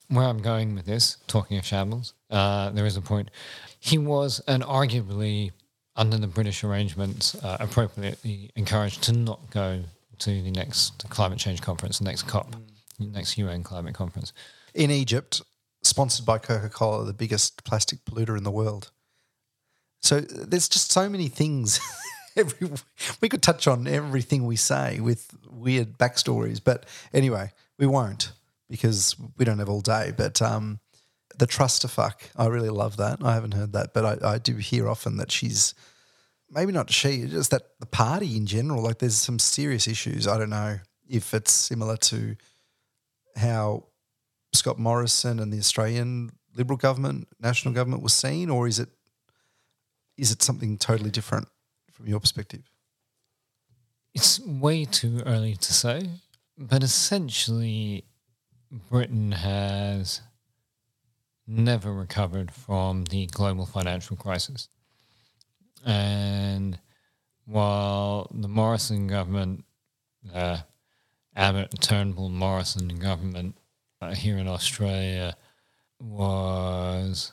Where 0.09 0.27
I'm 0.27 0.43
going 0.43 0.75
with 0.75 0.87
this, 0.87 1.19
talking 1.29 1.57
of 1.57 1.65
shambles, 1.65 2.15
uh, 2.31 2.71
there 2.71 2.85
is 2.85 2.97
a 2.97 3.01
point. 3.01 3.31
He 3.79 3.97
was, 3.97 4.41
and 4.49 4.63
arguably 4.65 5.53
under 5.95 6.19
the 6.19 6.27
British 6.27 6.65
arrangements, 6.65 7.37
uh, 7.37 7.59
appropriately 7.61 8.51
encouraged 8.57 9.03
to 9.05 9.13
not 9.13 9.51
go 9.51 9.83
to 10.19 10.43
the 10.43 10.51
next 10.51 11.09
climate 11.11 11.39
change 11.39 11.63
conference, 11.63 11.99
the 11.99 12.05
next 12.05 12.25
COP, 12.25 12.55
the 12.99 13.07
next 13.07 13.39
UN 13.39 13.63
climate 13.63 13.95
conference. 13.95 14.33
In 14.75 14.91
Egypt, 14.91 15.43
sponsored 15.91 16.25
by 16.25 16.39
Coca 16.39 16.69
Cola, 16.71 17.05
the 17.05 17.13
biggest 17.13 17.63
plastic 17.65 18.05
polluter 18.05 18.39
in 18.39 18.45
the 18.45 18.51
world. 18.51 18.91
So 20.01 20.21
there's 20.21 20.69
just 20.69 20.91
so 20.91 21.09
many 21.09 21.29
things. 21.29 21.81
Every, 22.37 22.71
we 23.21 23.29
could 23.29 23.43
touch 23.43 23.67
on 23.67 23.89
everything 23.89 24.47
we 24.47 24.55
say 24.55 25.01
with 25.01 25.35
weird 25.51 25.99
backstories, 25.99 26.61
but 26.63 26.87
anyway, 27.13 27.53
we 27.77 27.89
won't 27.89 28.31
because 28.71 29.17
we 29.37 29.45
don't 29.45 29.59
have 29.59 29.69
all 29.69 29.81
day. 29.81 30.13
But 30.17 30.41
um, 30.41 30.79
the 31.37 31.89
fuck, 31.89 32.23
I 32.37 32.47
really 32.47 32.71
love 32.71 32.99
that. 32.99 33.19
I 33.23 33.35
haven't 33.35 33.55
heard 33.55 33.73
that, 33.73 33.93
but 33.93 34.23
I, 34.23 34.35
I 34.35 34.39
do 34.39 34.55
hear 34.57 34.89
often 34.89 35.17
that 35.17 35.33
she's 35.33 35.75
maybe 36.51 36.73
not 36.73 36.91
she, 36.91 37.27
just 37.27 37.51
that 37.51 37.63
the 37.81 37.87
party 37.87 38.37
in 38.37 38.47
general. 38.47 38.83
Like 38.83 38.99
there's 38.99 39.17
some 39.17 39.41
serious 39.41 39.89
issues. 39.89 40.29
I 40.29 40.39
don't 40.39 40.51
know 40.51 40.79
if 41.09 41.35
it's 41.35 41.53
similar 41.53 41.97
to 41.97 42.37
how 43.37 43.87
Scott 44.53 44.79
Morrison 44.79 45.39
and 45.39 45.53
the 45.53 45.59
Australian 45.59 46.31
Liberal 46.57 46.77
government, 46.77 47.29
national 47.41 47.75
government 47.75 48.03
was 48.03 48.13
seen, 48.13 48.51
or 48.51 48.67
is 48.67 48.79
it 48.79 48.89
is 50.17 50.33
it 50.33 50.43
something 50.43 50.77
totally 50.77 51.11
different 51.11 51.49
from 51.93 52.07
your 52.07 52.21
perspective? 52.21 52.71
It's 54.15 54.41
way 54.41 54.85
too 54.85 55.23
early 55.25 55.55
to 55.55 55.73
say, 55.73 56.11
but 56.59 56.83
essentially, 56.83 58.05
Britain 58.91 59.33
has 59.33 60.21
never 61.47 61.93
recovered 61.93 62.51
from 62.51 63.05
the 63.05 63.27
global 63.27 63.67
financial 63.67 64.17
crisis. 64.17 64.69
And 65.85 66.79
while 67.47 68.29
the 68.33 68.49
Morrison 68.49 69.07
government, 69.07 69.65
uh, 70.35 70.59
Abbott, 71.35 71.81
Turnbull, 71.81 72.29
Morrison 72.29 72.89
government 72.99 73.57
uh, 74.01 74.15
here 74.15 74.39
in 74.39 74.49
Australia 74.49 75.37
was 76.01 77.33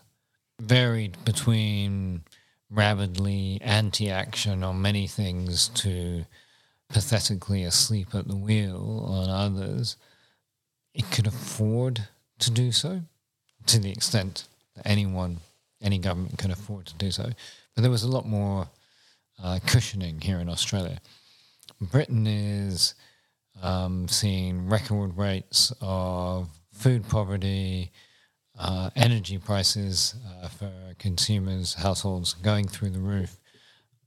varied 0.59 1.23
between 1.23 2.21
rabidly 2.69 3.59
anti 3.61 4.09
action 4.09 4.63
on 4.63 4.81
many 4.81 5.07
things 5.07 5.69
to 5.69 6.25
pathetically 6.89 7.63
asleep 7.63 8.13
at 8.13 8.27
the 8.27 8.35
wheel 8.35 9.05
on 9.07 9.29
others, 9.29 9.97
it 10.93 11.09
could 11.11 11.27
afford 11.27 12.07
to 12.39 12.51
do 12.51 12.71
so 12.71 13.01
to 13.65 13.79
the 13.79 13.91
extent 13.91 14.47
that 14.75 14.87
anyone, 14.87 15.37
any 15.81 15.97
government 15.97 16.37
can 16.37 16.51
afford 16.51 16.85
to 16.85 16.95
do 16.95 17.11
so. 17.11 17.29
But 17.75 17.81
there 17.81 17.91
was 17.91 18.03
a 18.03 18.09
lot 18.09 18.25
more 18.25 18.67
uh, 19.41 19.59
cushioning 19.65 20.21
here 20.21 20.39
in 20.39 20.49
Australia. 20.49 20.99
Britain 21.79 22.25
is 22.25 22.95
um, 23.61 24.07
seeing 24.07 24.69
record 24.69 25.17
rates 25.17 25.73
of 25.81 26.49
food 26.77 27.07
poverty, 27.07 27.91
uh, 28.57 28.89
energy 28.95 29.37
prices 29.37 30.15
uh, 30.43 30.47
for 30.47 30.71
consumers, 30.99 31.75
households 31.75 32.33
going 32.33 32.67
through 32.67 32.91
the 32.91 32.99
roof. 32.99 33.39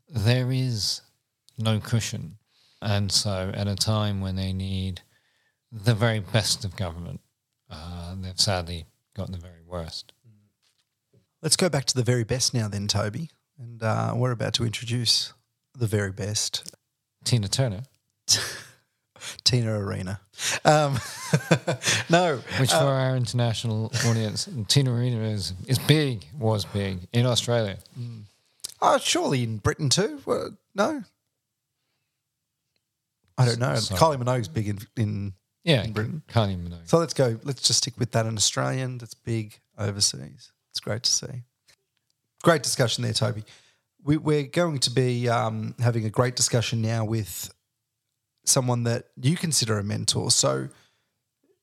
There 0.09 0.51
is 0.51 1.03
no 1.59 1.81
cushion. 1.81 2.37
And 2.83 3.13
so, 3.13 3.53
at 3.55 3.69
a 3.69 3.77
time 3.77 4.21
when 4.21 4.37
they 4.37 4.53
need 4.53 5.03
the 5.71 5.95
very 5.95 6.21
best 6.21 6.65
of 6.65 6.77
government, 6.77 7.21
uh, 7.69 8.15
they've 8.19 8.41
sadly 8.41 8.87
got 9.15 9.31
the 9.31 9.39
very 9.39 9.63
worst. 9.67 10.13
Let's 11.43 11.57
go 11.57 11.69
back 11.69 11.85
to 11.87 11.95
the 11.95 12.03
very 12.03 12.25
best 12.25 12.53
now, 12.53 12.69
then, 12.69 12.87
Toby. 12.87 13.31
And 13.59 13.83
uh, 13.83 14.15
we're 14.17 14.31
about 14.31 14.55
to 14.55 14.65
introduce 14.65 15.33
the 15.75 15.87
very 15.87 16.13
best, 16.13 16.75
Tina 17.25 17.49
Turner, 17.49 17.83
Tina 19.45 19.79
Arena. 19.79 20.21
Um, 20.65 20.99
no, 22.11 22.41
which 22.59 22.71
for 22.71 22.77
our 22.77 23.17
international 23.17 23.93
audience, 24.07 24.49
Tina 24.69 24.93
Arena 24.93 25.23
is, 25.23 25.55
is 25.67 25.79
big, 25.79 26.25
was 26.39 26.65
big 26.65 27.07
in 27.13 27.27
Australia. 27.27 27.79
oh, 28.81 28.99
surely 28.99 29.43
in 29.43 29.59
Britain 29.59 29.89
too. 29.89 30.21
Well, 30.25 30.57
no, 30.75 31.03
I 33.41 33.47
don't 33.47 33.59
know. 33.59 33.75
Sorry. 33.77 33.99
Kylie 33.99 34.23
Minogue's 34.23 34.49
big 34.49 34.69
in, 34.69 34.79
in 34.97 35.33
Yeah, 35.65 35.83
In 35.85 35.93
Britain. 35.93 36.23
Kylie 36.29 36.57
Minogue. 36.63 36.89
So 36.89 36.99
let's 36.99 37.15
go. 37.15 37.39
Let's 37.43 37.63
just 37.63 37.79
stick 37.79 37.95
with 37.99 38.13
that. 38.13 38.27
An 38.27 38.37
Australian 38.37 38.99
that's 38.99 39.15
big 39.15 39.61
overseas. 39.79 40.53
It's 40.71 40.81
great 40.81 41.03
to 41.05 41.13
see. 41.13 41.43
Great 42.43 42.63
discussion 42.63 43.03
there, 43.03 43.13
Toby. 43.13 43.45
We, 44.03 44.17
we're 44.17 44.45
going 44.45 44.79
to 44.81 44.91
be 44.91 45.29
um, 45.29 45.75
having 45.79 46.05
a 46.07 46.11
great 46.11 46.37
discussion 46.37 46.81
now 46.81 47.05
with 47.05 47.51
someone 48.51 48.85
that 48.85 49.07
you 49.17 49.37
consider 49.37 49.79
a 49.79 49.85
mentor. 49.85 50.31
So, 50.31 50.69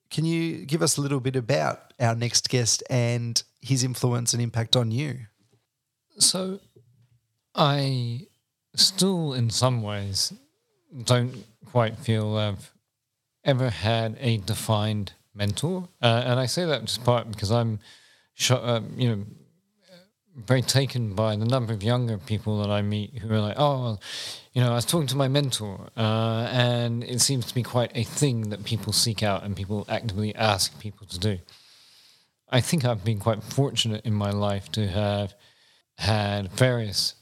can 0.10 0.25
you 0.25 0.65
give 0.65 0.82
us 0.82 0.98
a 0.98 1.01
little 1.01 1.20
bit 1.20 1.36
about 1.36 1.94
our 2.00 2.15
next 2.15 2.50
guest 2.50 2.82
and 2.89 3.41
his 3.62 3.84
influence 3.84 4.34
and 4.34 4.41
impact 4.41 4.75
on 4.75 4.91
you? 4.91 5.20
So, 6.20 6.60
I 7.53 8.27
still, 8.75 9.34
in 9.34 9.50
some 9.50 9.82
ways, 9.82 10.34
don't 11.03 11.46
quite 11.65 11.98
feel 11.98 12.36
I've 12.38 12.72
ever 13.44 13.70
had 13.70 14.17
a 14.20 14.38
defined 14.38 15.13
mentor, 15.34 15.88
uh, 16.01 16.24
and 16.25 16.39
I 16.39 16.46
say 16.46 16.65
that 16.65 16.86
just 16.86 17.03
part 17.03 17.29
because 17.29 17.51
I'm, 17.51 17.79
sho- 18.34 18.63
um, 18.63 18.94
you 18.96 19.10
know, 19.10 19.25
very 20.46 20.62
taken 20.62 21.13
by 21.13 21.36
the 21.36 21.46
number 21.46 21.74
of 21.74 21.82
younger 21.82 22.17
people 22.17 22.62
that 22.62 22.70
I 22.70 22.82
meet 22.82 23.17
who 23.17 23.34
are 23.34 23.39
like, 23.39 23.56
oh, 23.58 23.82
well, 23.82 24.01
you 24.53 24.62
know, 24.62 24.72
I 24.72 24.75
was 24.75 24.86
talking 24.86 25.08
to 25.08 25.15
my 25.15 25.27
mentor, 25.27 25.89
uh, 25.98 26.48
and 26.51 27.03
it 27.03 27.22
seems 27.22 27.46
to 27.46 27.56
be 27.56 27.63
quite 27.63 27.91
a 27.96 28.03
thing 28.03 28.50
that 28.50 28.63
people 28.63 28.94
seek 28.94 29.24
out 29.24 29.44
and 29.44 29.56
people 29.56 29.86
actively 29.89 30.34
ask 30.36 30.79
people 30.79 31.08
to 31.08 31.20
do. 31.20 31.39
I 32.50 32.62
think 32.62 32.86
I've 32.86 33.03
been 33.03 33.20
quite 33.20 33.44
fortunate 33.44 34.06
in 34.06 34.13
my 34.13 34.32
life 34.32 34.72
to 34.74 34.88
have 34.88 35.34
had 35.98 36.51
various 36.53 37.15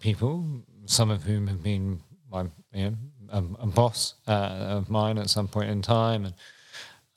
people, 0.00 0.62
some 0.84 1.10
of 1.10 1.24
whom 1.24 1.46
have 1.46 1.62
been 1.62 2.00
my 2.30 2.42
you 2.72 2.90
know, 2.90 2.96
a, 3.30 3.38
a 3.62 3.66
boss 3.66 4.14
uh, 4.28 4.30
of 4.30 4.90
mine 4.90 5.18
at 5.18 5.30
some 5.30 5.48
point 5.48 5.70
in 5.70 5.82
time, 5.82 6.26
and 6.26 6.34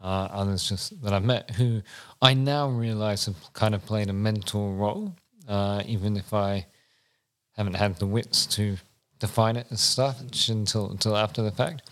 uh, 0.01 0.27
others 0.31 0.67
just 0.67 1.01
that 1.03 1.13
I've 1.13 1.23
met 1.23 1.51
who 1.51 1.81
I 2.21 2.33
now 2.33 2.69
realize 2.69 3.25
have 3.25 3.53
kind 3.53 3.75
of 3.75 3.85
played 3.85 4.09
a 4.09 4.13
mentor 4.13 4.73
role, 4.73 5.15
uh, 5.47 5.83
even 5.85 6.17
if 6.17 6.33
I 6.33 6.65
haven't 7.55 7.75
had 7.75 7.97
the 7.97 8.07
wits 8.07 8.45
to 8.47 8.77
define 9.19 9.55
it 9.55 9.67
as 9.71 9.81
such 9.81 10.49
until 10.49 10.91
until 10.91 11.15
after 11.15 11.41
the 11.41 11.51
fact. 11.51 11.89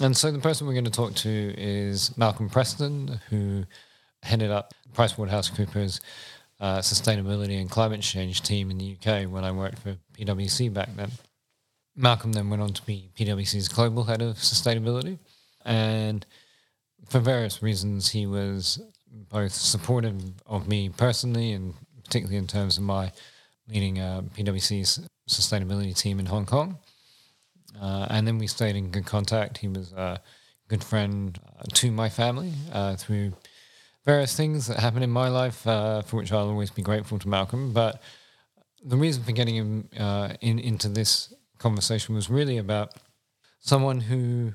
And 0.00 0.16
so 0.16 0.30
the 0.30 0.38
person 0.38 0.66
we're 0.66 0.72
going 0.72 0.84
to 0.84 0.90
talk 0.90 1.14
to 1.16 1.54
is 1.56 2.16
Malcolm 2.16 2.48
Preston, 2.48 3.20
who 3.30 3.64
headed 4.22 4.50
up 4.50 4.74
PricewaterhouseCoopers 4.94 6.00
uh, 6.60 6.78
sustainability 6.78 7.60
and 7.60 7.70
climate 7.70 8.00
change 8.00 8.42
team 8.42 8.70
in 8.70 8.78
the 8.78 8.96
UK 8.96 9.30
when 9.30 9.44
I 9.44 9.52
worked 9.52 9.78
for 9.78 9.96
PwC 10.16 10.72
back 10.72 10.88
then. 10.96 11.10
Malcolm 11.96 12.32
then 12.32 12.50
went 12.50 12.62
on 12.62 12.72
to 12.72 12.82
be 12.82 13.10
PwC's 13.16 13.68
global 13.68 14.04
head 14.04 14.22
of 14.22 14.36
sustainability. 14.36 15.18
And 15.64 16.24
for 17.08 17.20
various 17.20 17.62
reasons, 17.62 18.10
he 18.10 18.26
was 18.26 18.80
both 19.30 19.52
supportive 19.52 20.20
of 20.46 20.66
me 20.66 20.88
personally 20.88 21.52
and 21.52 21.74
particularly 22.04 22.36
in 22.36 22.46
terms 22.46 22.78
of 22.78 22.84
my 22.84 23.12
leading 23.68 23.98
uh, 23.98 24.22
PwC's 24.36 25.06
sustainability 25.28 25.96
team 25.96 26.20
in 26.20 26.26
Hong 26.26 26.46
Kong. 26.46 26.78
Uh, 27.80 28.06
and 28.10 28.26
then 28.26 28.38
we 28.38 28.46
stayed 28.46 28.76
in 28.76 28.90
good 28.90 29.06
contact. 29.06 29.58
He 29.58 29.68
was 29.68 29.92
a 29.92 30.20
good 30.68 30.84
friend 30.84 31.38
uh, 31.58 31.62
to 31.72 31.90
my 31.90 32.08
family 32.08 32.52
uh, 32.72 32.96
through 32.96 33.32
various 34.04 34.36
things 34.36 34.66
that 34.66 34.78
happened 34.78 35.02
in 35.02 35.10
my 35.10 35.28
life, 35.28 35.66
uh, 35.66 36.02
for 36.02 36.16
which 36.18 36.30
I'll 36.30 36.48
always 36.48 36.70
be 36.70 36.82
grateful 36.82 37.18
to 37.18 37.28
Malcolm. 37.28 37.72
But 37.72 38.02
the 38.84 38.96
reason 38.96 39.22
for 39.24 39.32
getting 39.32 39.56
him 39.56 39.88
in, 40.40 40.58
into 40.58 40.88
this 40.88 41.32
conversation 41.58 42.14
was 42.14 42.28
really 42.28 42.58
about 42.58 42.92
someone 43.60 44.02
who 44.02 44.52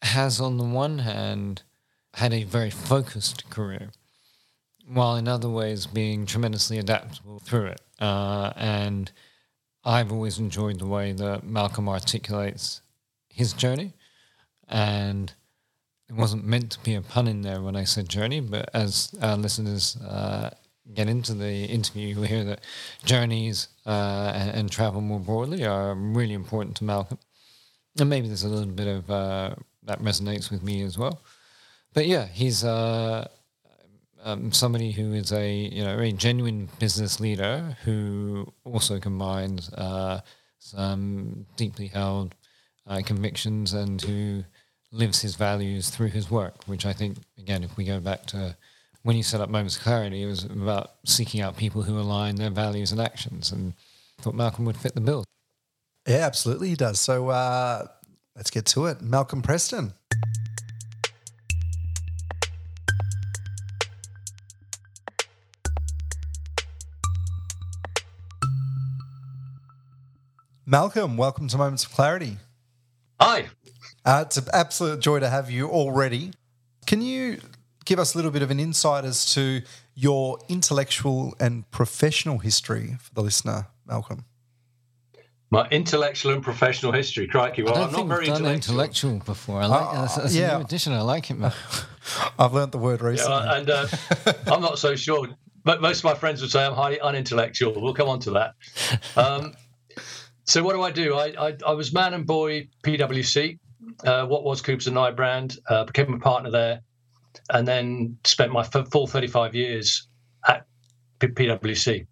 has, 0.00 0.40
on 0.40 0.56
the 0.56 0.64
one 0.64 1.00
hand, 1.00 1.62
had 2.14 2.32
a 2.32 2.44
very 2.44 2.70
focused 2.70 3.50
career, 3.50 3.90
while 4.86 5.16
in 5.16 5.28
other 5.28 5.48
ways 5.48 5.86
being 5.86 6.26
tremendously 6.26 6.78
adaptable 6.78 7.38
through 7.38 7.66
it. 7.66 7.80
Uh, 8.00 8.52
and 8.56 9.10
I've 9.84 10.12
always 10.12 10.38
enjoyed 10.38 10.78
the 10.78 10.86
way 10.86 11.12
that 11.12 11.44
Malcolm 11.44 11.88
articulates 11.88 12.80
his 13.28 13.52
journey. 13.52 13.92
And 14.68 15.32
it 16.08 16.14
wasn't 16.14 16.44
meant 16.44 16.72
to 16.72 16.80
be 16.80 16.94
a 16.94 17.02
pun 17.02 17.26
in 17.26 17.42
there 17.42 17.60
when 17.60 17.76
I 17.76 17.84
said 17.84 18.08
journey, 18.08 18.40
but 18.40 18.70
as 18.74 19.14
our 19.20 19.36
listeners 19.36 19.96
uh, 19.96 20.50
get 20.92 21.08
into 21.08 21.34
the 21.34 21.64
interview, 21.64 22.08
you'll 22.08 22.24
hear 22.24 22.44
that 22.44 22.60
journeys 23.04 23.68
uh, 23.86 24.32
and, 24.34 24.50
and, 24.50 24.70
travel 24.70 25.00
more 25.00 25.20
broadly 25.20 25.64
are 25.64 25.94
really 25.94 26.34
important 26.34 26.76
to 26.76 26.84
Malcolm. 26.84 27.18
And 27.98 28.10
maybe 28.10 28.26
there's 28.26 28.44
a 28.44 28.48
little 28.48 28.72
bit 28.72 28.88
of 28.88 29.10
uh, 29.10 29.54
that 29.84 30.00
resonates 30.00 30.50
with 30.50 30.62
me 30.62 30.82
as 30.82 30.98
well. 30.98 31.22
But 31.94 32.06
yeah, 32.06 32.26
he's 32.26 32.64
uh, 32.64 33.28
um, 34.24 34.50
somebody 34.52 34.90
who 34.90 35.12
is 35.12 35.32
a 35.32 35.52
you 35.52 35.84
know 35.84 35.98
a 35.98 36.10
genuine 36.10 36.68
business 36.78 37.20
leader 37.20 37.76
who 37.84 38.52
also 38.64 38.98
combines 38.98 39.72
uh, 39.74 40.20
some 40.58 41.46
deeply 41.56 41.86
held 41.88 42.34
uh, 42.86 43.02
convictions 43.04 43.74
and 43.74 44.00
who 44.00 44.42
lives 44.90 45.20
his 45.20 45.36
values 45.36 45.90
through 45.90 46.08
his 46.08 46.30
work. 46.30 46.64
Which 46.66 46.86
I 46.86 46.92
think 46.92 47.18
again, 47.38 47.62
if 47.62 47.76
we 47.76 47.84
go 47.84 48.00
back 48.00 48.24
to 48.26 48.56
when 49.02 49.16
you 49.16 49.22
set 49.22 49.42
up 49.42 49.50
Moments 49.50 49.76
of 49.76 49.82
Clarity, 49.82 50.22
it 50.22 50.26
was 50.26 50.44
about 50.44 50.92
seeking 51.04 51.42
out 51.42 51.56
people 51.56 51.82
who 51.82 51.98
align 51.98 52.36
their 52.36 52.50
values 52.50 52.90
and 52.90 53.00
actions, 53.00 53.52
and 53.52 53.74
thought 54.22 54.34
Malcolm 54.34 54.64
would 54.64 54.78
fit 54.78 54.94
the 54.94 55.00
bill. 55.02 55.24
Yeah, 56.08 56.26
absolutely, 56.26 56.70
he 56.70 56.76
does. 56.76 56.98
So 56.98 57.28
uh, 57.28 57.86
let's 58.34 58.50
get 58.50 58.64
to 58.66 58.86
it. 58.86 59.02
Malcolm 59.02 59.42
Preston. 59.42 59.92
Malcolm, 70.74 71.16
welcome 71.16 71.46
to 71.46 71.56
Moments 71.56 71.84
of 71.84 71.92
Clarity. 71.92 72.36
Hi. 73.20 73.46
Uh, 74.04 74.24
it's 74.26 74.38
an 74.38 74.46
absolute 74.52 74.98
joy 74.98 75.20
to 75.20 75.28
have 75.28 75.48
you 75.48 75.68
already. 75.68 76.32
Can 76.84 77.00
you 77.00 77.38
give 77.84 78.00
us 78.00 78.12
a 78.12 78.18
little 78.18 78.32
bit 78.32 78.42
of 78.42 78.50
an 78.50 78.58
insight 78.58 79.04
as 79.04 79.24
to 79.34 79.62
your 79.94 80.36
intellectual 80.48 81.32
and 81.38 81.70
professional 81.70 82.38
history 82.38 82.96
for 82.98 83.14
the 83.14 83.22
listener, 83.22 83.68
Malcolm? 83.86 84.24
My 85.48 85.68
intellectual 85.68 86.32
and 86.32 86.42
professional 86.42 86.90
history, 86.90 87.28
crikey! 87.28 87.62
Well, 87.62 87.76
I 87.76 87.84
am 87.84 87.92
not 87.92 88.08
very 88.08 88.26
done 88.26 88.38
intellectual. 88.38 89.10
intellectual 89.10 89.18
before. 89.20 89.62
I 89.62 89.66
like 89.66 89.80
uh, 89.80 90.00
that's, 90.00 90.16
that's 90.16 90.34
yeah. 90.34 90.56
a 90.56 90.58
new 90.58 90.64
addition. 90.64 90.92
I 90.92 91.02
like 91.02 91.30
it, 91.30 91.38
man. 91.38 91.52
I've 92.40 92.52
learnt 92.52 92.72
the 92.72 92.78
word 92.78 93.00
recently, 93.00 93.32
yeah, 93.32 93.58
and 93.58 93.70
uh, 93.70 93.86
I'm 94.52 94.60
not 94.60 94.80
so 94.80 94.96
sure. 94.96 95.28
But 95.62 95.80
most 95.80 95.98
of 95.98 96.04
my 96.04 96.14
friends 96.14 96.40
would 96.42 96.50
say 96.50 96.66
I'm 96.66 96.74
highly 96.74 97.00
unintellectual. 97.00 97.80
We'll 97.80 97.94
come 97.94 98.08
on 98.08 98.18
to 98.20 98.32
that. 98.32 98.54
Um, 99.16 99.54
so 100.44 100.62
what 100.62 100.74
do 100.74 100.82
I 100.82 100.90
do? 100.90 101.14
I, 101.14 101.34
I, 101.38 101.56
I 101.66 101.72
was 101.72 101.92
man 101.92 102.14
and 102.14 102.26
boy 102.26 102.68
PwC, 102.84 103.58
uh, 104.04 104.26
what 104.26 104.44
was 104.44 104.60
Coopers 104.60 104.86
and 104.86 104.96
Lybrand, 104.96 105.58
uh, 105.68 105.84
became 105.84 106.12
a 106.12 106.18
partner 106.18 106.50
there, 106.50 106.80
and 107.50 107.66
then 107.66 108.18
spent 108.24 108.52
my 108.52 108.60
f- 108.60 108.88
full 108.90 109.06
35 109.06 109.54
years 109.54 110.08
at 110.46 110.66
P- 111.18 111.28
PwC. 111.28 112.06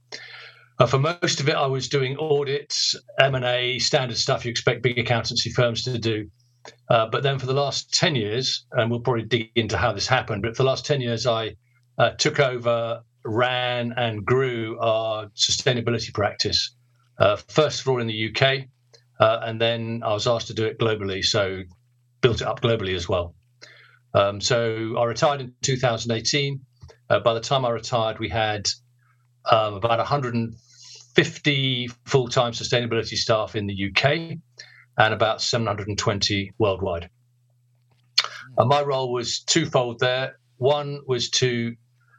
Uh, 0.79 0.87
for 0.87 0.99
most 0.99 1.41
of 1.41 1.49
it, 1.49 1.55
I 1.55 1.67
was 1.67 1.89
doing 1.89 2.17
audits, 2.17 2.97
M&A, 3.21 3.79
standard 3.79 4.17
stuff 4.17 4.45
you 4.45 4.51
expect 4.51 4.83
big 4.83 4.99
accountancy 4.99 5.51
firms 5.51 5.83
to 5.85 5.99
do. 5.99 6.31
Uh, 6.89 7.09
but 7.11 7.23
then 7.23 7.39
for 7.39 7.47
the 7.47 7.53
last 7.53 7.93
10 7.93 8.15
years, 8.15 8.67
and 8.73 8.91
we'll 8.91 9.01
probably 9.01 9.25
dig 9.25 9.51
into 9.57 9.77
how 9.77 9.93
this 9.93 10.07
happened, 10.07 10.43
but 10.43 10.57
for 10.57 10.63
the 10.63 10.69
last 10.69 10.87
10 10.87 11.01
years, 11.01 11.27
I 11.27 11.55
uh, 11.99 12.11
took 12.19 12.41
over, 12.41 13.03
ran, 13.25 13.93
and 13.97 14.25
grew 14.25 14.79
our 14.79 15.27
sustainability 15.37 16.15
practice 16.15 16.75
uh, 17.19 17.37
first 17.37 17.81
of 17.81 17.89
all 17.89 18.01
in 18.01 18.07
the 18.07 18.31
UK, 18.31 18.67
uh, 19.21 19.41
and 19.43 19.61
then 19.61 20.03
I 20.05 20.13
was 20.13 20.27
asked 20.27 20.49
to 20.49 20.55
do 20.55 20.65
it 20.65 20.79
globally, 20.79 21.25
so 21.25 21.63
built 22.21 22.41
it 22.41 22.47
up 22.47 22.61
globally 22.61 22.95
as 22.95 23.09
well. 23.09 23.35
Um, 24.15 24.41
so 24.41 24.97
I 24.99 25.05
retired 25.05 25.41
in 25.41 25.55
2018. 25.63 26.61
Uh, 27.09 27.21
by 27.21 27.35
the 27.35 27.41
time 27.41 27.65
I 27.65 27.71
retired, 27.71 28.19
we 28.19 28.29
had 28.29 28.69
um, 29.51 29.75
about 29.75 29.99
150 29.99 31.89
full 32.07 32.29
time 32.29 32.53
sustainability 32.53 33.17
staff 33.17 33.55
in 33.57 33.67
the 33.67 33.91
UK 33.91 34.39
and 34.99 35.15
about 35.15 35.41
720 35.41 36.53
worldwide. 36.59 37.11
And 38.59 38.69
my 38.69 38.83
role 38.83 39.13
was 39.13 39.41
twofold 39.41 40.01
there. 40.01 40.39
One 40.59 41.01
was 41.07 41.31
to 41.31 41.75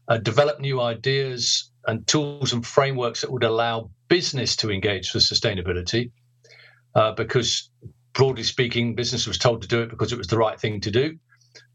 uh, 0.08 0.18
develop 0.18 0.60
new 0.60 0.82
ideas 0.82 1.72
and 1.86 2.06
tools 2.08 2.54
and 2.54 2.66
frameworks 2.66 3.22
that 3.22 3.32
would 3.32 3.44
allow 3.44 3.92
business 4.14 4.56
to 4.56 4.70
engage 4.70 5.10
for 5.10 5.18
sustainability 5.18 6.12
uh, 6.94 7.12
because, 7.14 7.72
broadly 8.14 8.44
speaking, 8.44 8.94
business 8.94 9.26
was 9.26 9.40
told 9.40 9.64
to 9.64 9.68
do 9.68 9.82
it 9.82 9.90
because 9.90 10.14
it 10.14 10.20
was 10.20 10.28
the 10.28 10.38
right 10.38 10.60
thing 10.60 10.80
to 10.80 10.92
do 10.92 11.18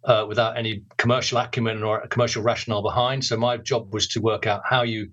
uh, 0.05 0.25
without 0.29 0.57
any 0.57 0.85
commercial 0.99 1.37
acumen 1.39 1.83
or 1.83 2.07
commercial 2.07 2.41
rationale 2.41 2.81
behind. 2.81 3.25
So, 3.25 3.37
my 3.37 3.57
job 3.57 3.93
was 3.93 4.07
to 4.11 4.21
work 4.21 4.47
out 4.47 4.63
how 4.65 4.85
you 4.85 5.11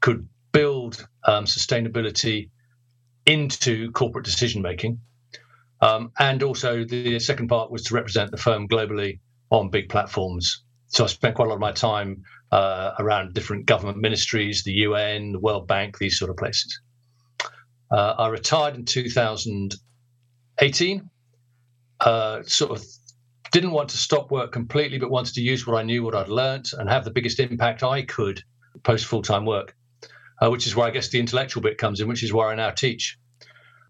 could 0.00 0.28
build 0.52 1.08
um, 1.24 1.44
sustainability 1.44 2.50
into 3.26 3.90
corporate 3.90 4.24
decision 4.24 4.62
making. 4.62 5.00
Um, 5.80 6.12
and 6.20 6.40
also, 6.44 6.84
the 6.84 7.18
second 7.18 7.48
part 7.48 7.72
was 7.72 7.82
to 7.86 7.94
represent 7.94 8.30
the 8.30 8.36
firm 8.36 8.68
globally 8.68 9.18
on 9.50 9.70
big 9.70 9.88
platforms. 9.88 10.62
So, 10.86 11.02
I 11.02 11.08
spent 11.08 11.34
quite 11.34 11.46
a 11.46 11.48
lot 11.48 11.56
of 11.56 11.60
my 11.60 11.72
time 11.72 12.22
uh, 12.52 12.92
around 12.98 13.34
different 13.34 13.66
government 13.66 13.98
ministries, 13.98 14.64
the 14.64 14.72
UN, 14.72 15.32
the 15.32 15.38
World 15.38 15.68
Bank, 15.68 15.98
these 15.98 16.18
sort 16.18 16.30
of 16.30 16.36
places. 16.36 16.80
Uh, 17.90 18.14
I 18.18 18.28
retired 18.28 18.76
in 18.76 18.84
2018. 18.84 21.10
Uh, 22.00 22.42
sort 22.44 22.70
of 22.70 22.84
didn't 23.52 23.72
want 23.72 23.90
to 23.90 23.98
stop 23.98 24.30
work 24.30 24.52
completely, 24.52 24.98
but 24.98 25.10
wanted 25.10 25.34
to 25.34 25.42
use 25.42 25.66
what 25.66 25.76
I 25.76 25.82
knew, 25.82 26.04
what 26.04 26.14
I'd 26.14 26.28
learnt, 26.28 26.72
and 26.72 26.88
have 26.88 27.04
the 27.04 27.10
biggest 27.10 27.40
impact 27.40 27.82
I 27.82 28.02
could 28.02 28.42
post 28.84 29.06
full 29.06 29.22
time 29.22 29.44
work, 29.44 29.74
uh, 30.40 30.48
which 30.50 30.66
is 30.66 30.76
where 30.76 30.86
I 30.86 30.90
guess 30.90 31.08
the 31.08 31.18
intellectual 31.18 31.62
bit 31.62 31.78
comes 31.78 32.00
in, 32.00 32.08
which 32.08 32.22
is 32.22 32.32
where 32.32 32.48
I 32.48 32.54
now 32.54 32.70
teach. 32.70 33.18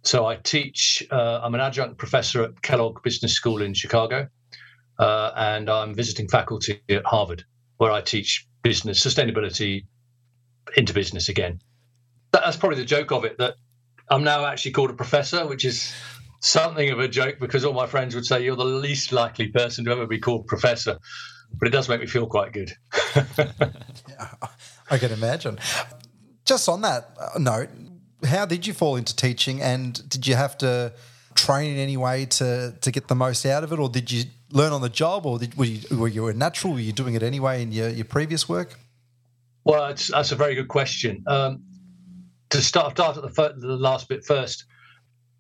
So 0.03 0.27
I 0.27 0.37
teach, 0.37 1.07
uh, 1.11 1.40
I'm 1.42 1.55
an 1.55 1.61
adjunct 1.61 1.99
professor 1.99 2.42
at 2.42 2.62
Kellogg 2.62 3.03
Business 3.03 3.35
School 3.35 3.61
in 3.61 3.75
Chicago, 3.75 4.29
uh, 4.99 5.33
and 5.37 5.68
I'm 5.68 5.94
visiting 5.94 6.27
faculty 6.27 6.81
at 6.88 7.05
Harvard, 7.05 7.44
where 7.77 7.92
I 7.92 8.01
teach 8.01 8.49
business 8.62 9.05
sustainability 9.05 9.85
into 10.77 10.92
business 10.92 11.29
again. 11.29 11.61
That's 12.33 12.57
probably 12.57 12.79
the 12.79 12.85
joke 12.85 13.12
of 13.12 13.25
it 13.25 13.38
that 13.38 13.55
I'm 14.11 14.25
now 14.25 14.44
actually 14.44 14.73
called 14.73 14.90
a 14.90 14.94
professor, 14.94 15.46
which 15.46 15.64
is 15.64 15.92
something 16.40 16.90
of 16.90 16.99
a 16.99 17.09
joke 17.09 17.38
because 17.38 17.64
all 17.64 17.73
my 17.73 17.87
friends 17.87 18.14
would 18.14 18.25
say 18.25 18.42
you're 18.42 18.57
the 18.57 18.64
least 18.64 19.12
likely 19.12 19.49
person 19.49 19.85
to 19.85 19.90
ever 19.90 20.07
be 20.07 20.18
called 20.18 20.46
professor. 20.46 20.99
But 21.59 21.68
it 21.68 21.70
does 21.70 21.88
make 21.88 22.01
me 22.01 22.07
feel 22.07 22.27
quite 22.27 22.53
good. 22.53 22.73
yeah, 23.16 24.29
I 24.90 24.99
can 24.99 25.12
imagine. 25.12 25.59
Just 26.44 26.68
on 26.68 26.83
that 26.83 27.11
uh, 27.18 27.38
note, 27.38 27.68
how 28.25 28.46
did 28.46 28.66
you 28.66 28.73
fall 28.73 28.96
into 28.96 29.14
teaching 29.14 29.61
and 29.61 30.09
did 30.09 30.27
you 30.27 30.35
have 30.35 30.57
to 30.59 30.92
train 31.35 31.73
in 31.73 31.79
any 31.79 31.96
way 31.96 32.27
to 32.27 32.75
to 32.81 32.90
get 32.90 33.09
the 33.09 33.14
most 33.14 33.46
out 33.46 33.64
of 33.64 33.73
it 33.73 33.79
or 33.79 33.88
did 33.88 34.11
you 34.11 34.25
learn 34.53 34.73
on 34.73 34.81
the 34.81 34.89
job, 34.89 35.27
or 35.27 35.39
did, 35.39 35.57
were, 35.57 35.65
you, 35.65 35.97
were 35.97 36.09
you 36.09 36.29
a 36.29 36.33
natural? 36.33 36.75
Were 36.75 36.81
you 36.81 36.93
doing 36.93 37.15
it 37.15 37.23
anyway 37.23 37.63
in 37.63 37.73
your, 37.73 37.89
your 37.89 38.05
previous 38.05 38.49
work? 38.49 38.79
Well, 39.65 39.87
that's 39.87 40.33
a 40.33 40.37
very 40.37 40.55
good 40.55 40.69
question. 40.69 41.23
Um, 41.27 41.63
to 42.51 42.61
start, 42.61 42.93
start 42.93 43.17
at 43.17 43.23
the, 43.23 43.55
the 43.57 43.77
last 43.77 44.09
bit 44.09 44.25
first, 44.25 44.65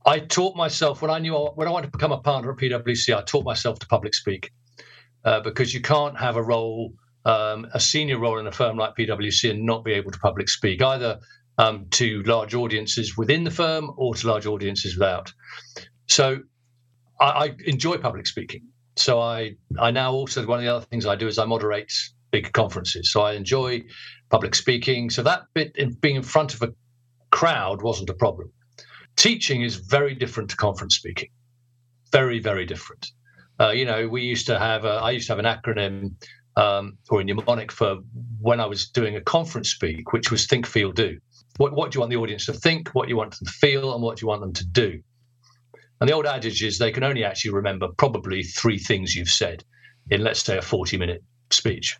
I 0.06 0.20
taught 0.20 0.56
myself 0.56 1.02
when 1.02 1.10
I 1.10 1.18
knew 1.18 1.34
when 1.34 1.68
I 1.68 1.70
wanted 1.70 1.88
to 1.88 1.92
become 1.92 2.12
a 2.12 2.18
partner 2.18 2.50
at 2.50 2.58
PwC. 2.58 3.16
I 3.16 3.22
taught 3.22 3.44
myself 3.44 3.78
to 3.80 3.86
public 3.86 4.14
speak 4.14 4.50
uh, 5.24 5.40
because 5.40 5.74
you 5.74 5.80
can't 5.80 6.18
have 6.18 6.36
a 6.36 6.42
role, 6.42 6.92
um, 7.24 7.66
a 7.74 7.80
senior 7.80 8.18
role 8.18 8.38
in 8.38 8.46
a 8.46 8.52
firm 8.52 8.76
like 8.76 8.94
PwC, 8.96 9.50
and 9.50 9.64
not 9.64 9.84
be 9.84 9.92
able 9.92 10.10
to 10.10 10.18
public 10.18 10.48
speak 10.48 10.82
either 10.82 11.18
um, 11.58 11.86
to 11.90 12.22
large 12.22 12.54
audiences 12.54 13.16
within 13.16 13.44
the 13.44 13.50
firm 13.50 13.90
or 13.96 14.14
to 14.14 14.26
large 14.26 14.46
audiences 14.46 14.94
without. 14.94 15.32
So 16.06 16.40
I, 17.20 17.26
I 17.26 17.54
enjoy 17.66 17.98
public 17.98 18.26
speaking. 18.26 18.62
So 18.96 19.20
I 19.20 19.56
I 19.78 19.90
now 19.90 20.12
also 20.12 20.44
one 20.46 20.58
of 20.58 20.64
the 20.64 20.74
other 20.74 20.84
things 20.86 21.06
I 21.06 21.16
do 21.16 21.26
is 21.26 21.38
I 21.38 21.44
moderate 21.44 21.92
big 22.30 22.52
conferences. 22.52 23.12
So 23.12 23.22
I 23.22 23.32
enjoy 23.32 23.82
public 24.30 24.54
speaking. 24.54 25.10
So 25.10 25.22
that 25.22 25.42
bit 25.54 25.72
in 25.76 25.94
being 25.94 26.16
in 26.16 26.22
front 26.22 26.54
of 26.54 26.62
a 26.62 26.72
crowd 27.30 27.82
wasn't 27.82 28.10
a 28.10 28.14
problem. 28.14 28.52
Teaching 29.16 29.62
is 29.62 29.76
very 29.76 30.14
different 30.14 30.50
to 30.50 30.56
conference 30.56 30.96
speaking. 30.96 31.28
Very, 32.12 32.40
very 32.40 32.64
different. 32.64 33.10
Uh, 33.60 33.70
you 33.70 33.84
know, 33.84 34.08
we 34.08 34.22
used 34.22 34.46
to 34.46 34.58
have, 34.58 34.84
a, 34.84 34.88
I 34.88 35.10
used 35.10 35.26
to 35.26 35.36
have 35.36 35.44
an 35.44 35.44
acronym 35.44 36.14
um, 36.56 36.96
or 37.10 37.20
a 37.20 37.24
mnemonic 37.24 37.70
for 37.70 37.98
when 38.40 38.60
I 38.60 38.66
was 38.66 38.88
doing 38.88 39.16
a 39.16 39.20
conference 39.20 39.70
speak, 39.70 40.12
which 40.12 40.30
was 40.30 40.46
think, 40.46 40.66
feel, 40.66 40.92
do. 40.92 41.18
What, 41.58 41.72
what 41.74 41.90
do 41.90 41.96
you 41.96 42.00
want 42.00 42.10
the 42.10 42.16
audience 42.16 42.46
to 42.46 42.52
think, 42.52 42.88
what 42.90 43.08
you 43.08 43.16
want 43.16 43.36
them 43.36 43.46
to 43.46 43.52
feel, 43.52 43.92
and 43.92 44.02
what 44.02 44.16
do 44.16 44.22
you 44.22 44.28
want 44.28 44.40
them 44.40 44.54
to 44.54 44.66
do? 44.66 45.02
And 46.00 46.08
the 46.08 46.14
old 46.14 46.26
adage 46.26 46.62
is 46.62 46.78
they 46.78 46.92
can 46.92 47.04
only 47.04 47.24
actually 47.24 47.52
remember 47.52 47.88
probably 47.96 48.42
three 48.42 48.78
things 48.78 49.14
you've 49.14 49.28
said 49.28 49.64
in, 50.10 50.22
let's 50.22 50.42
say, 50.42 50.56
a 50.56 50.62
40 50.62 50.96
minute 50.96 51.22
speech 51.50 51.96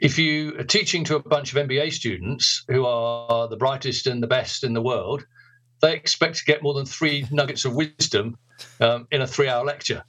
if 0.00 0.18
you 0.18 0.54
are 0.58 0.64
teaching 0.64 1.04
to 1.04 1.16
a 1.16 1.20
bunch 1.20 1.54
of 1.54 1.66
MBA 1.66 1.92
students 1.92 2.64
who 2.68 2.84
are 2.84 3.48
the 3.48 3.56
brightest 3.56 4.06
and 4.06 4.22
the 4.22 4.26
best 4.26 4.64
in 4.64 4.72
the 4.72 4.82
world, 4.82 5.24
they 5.80 5.94
expect 5.94 6.36
to 6.36 6.44
get 6.44 6.62
more 6.62 6.74
than 6.74 6.86
three 6.86 7.26
nuggets 7.32 7.64
of 7.64 7.74
wisdom 7.74 8.36
um, 8.80 9.06
in 9.10 9.22
a 9.22 9.26
three 9.26 9.48
hour 9.48 9.64
lecture. 9.64 10.04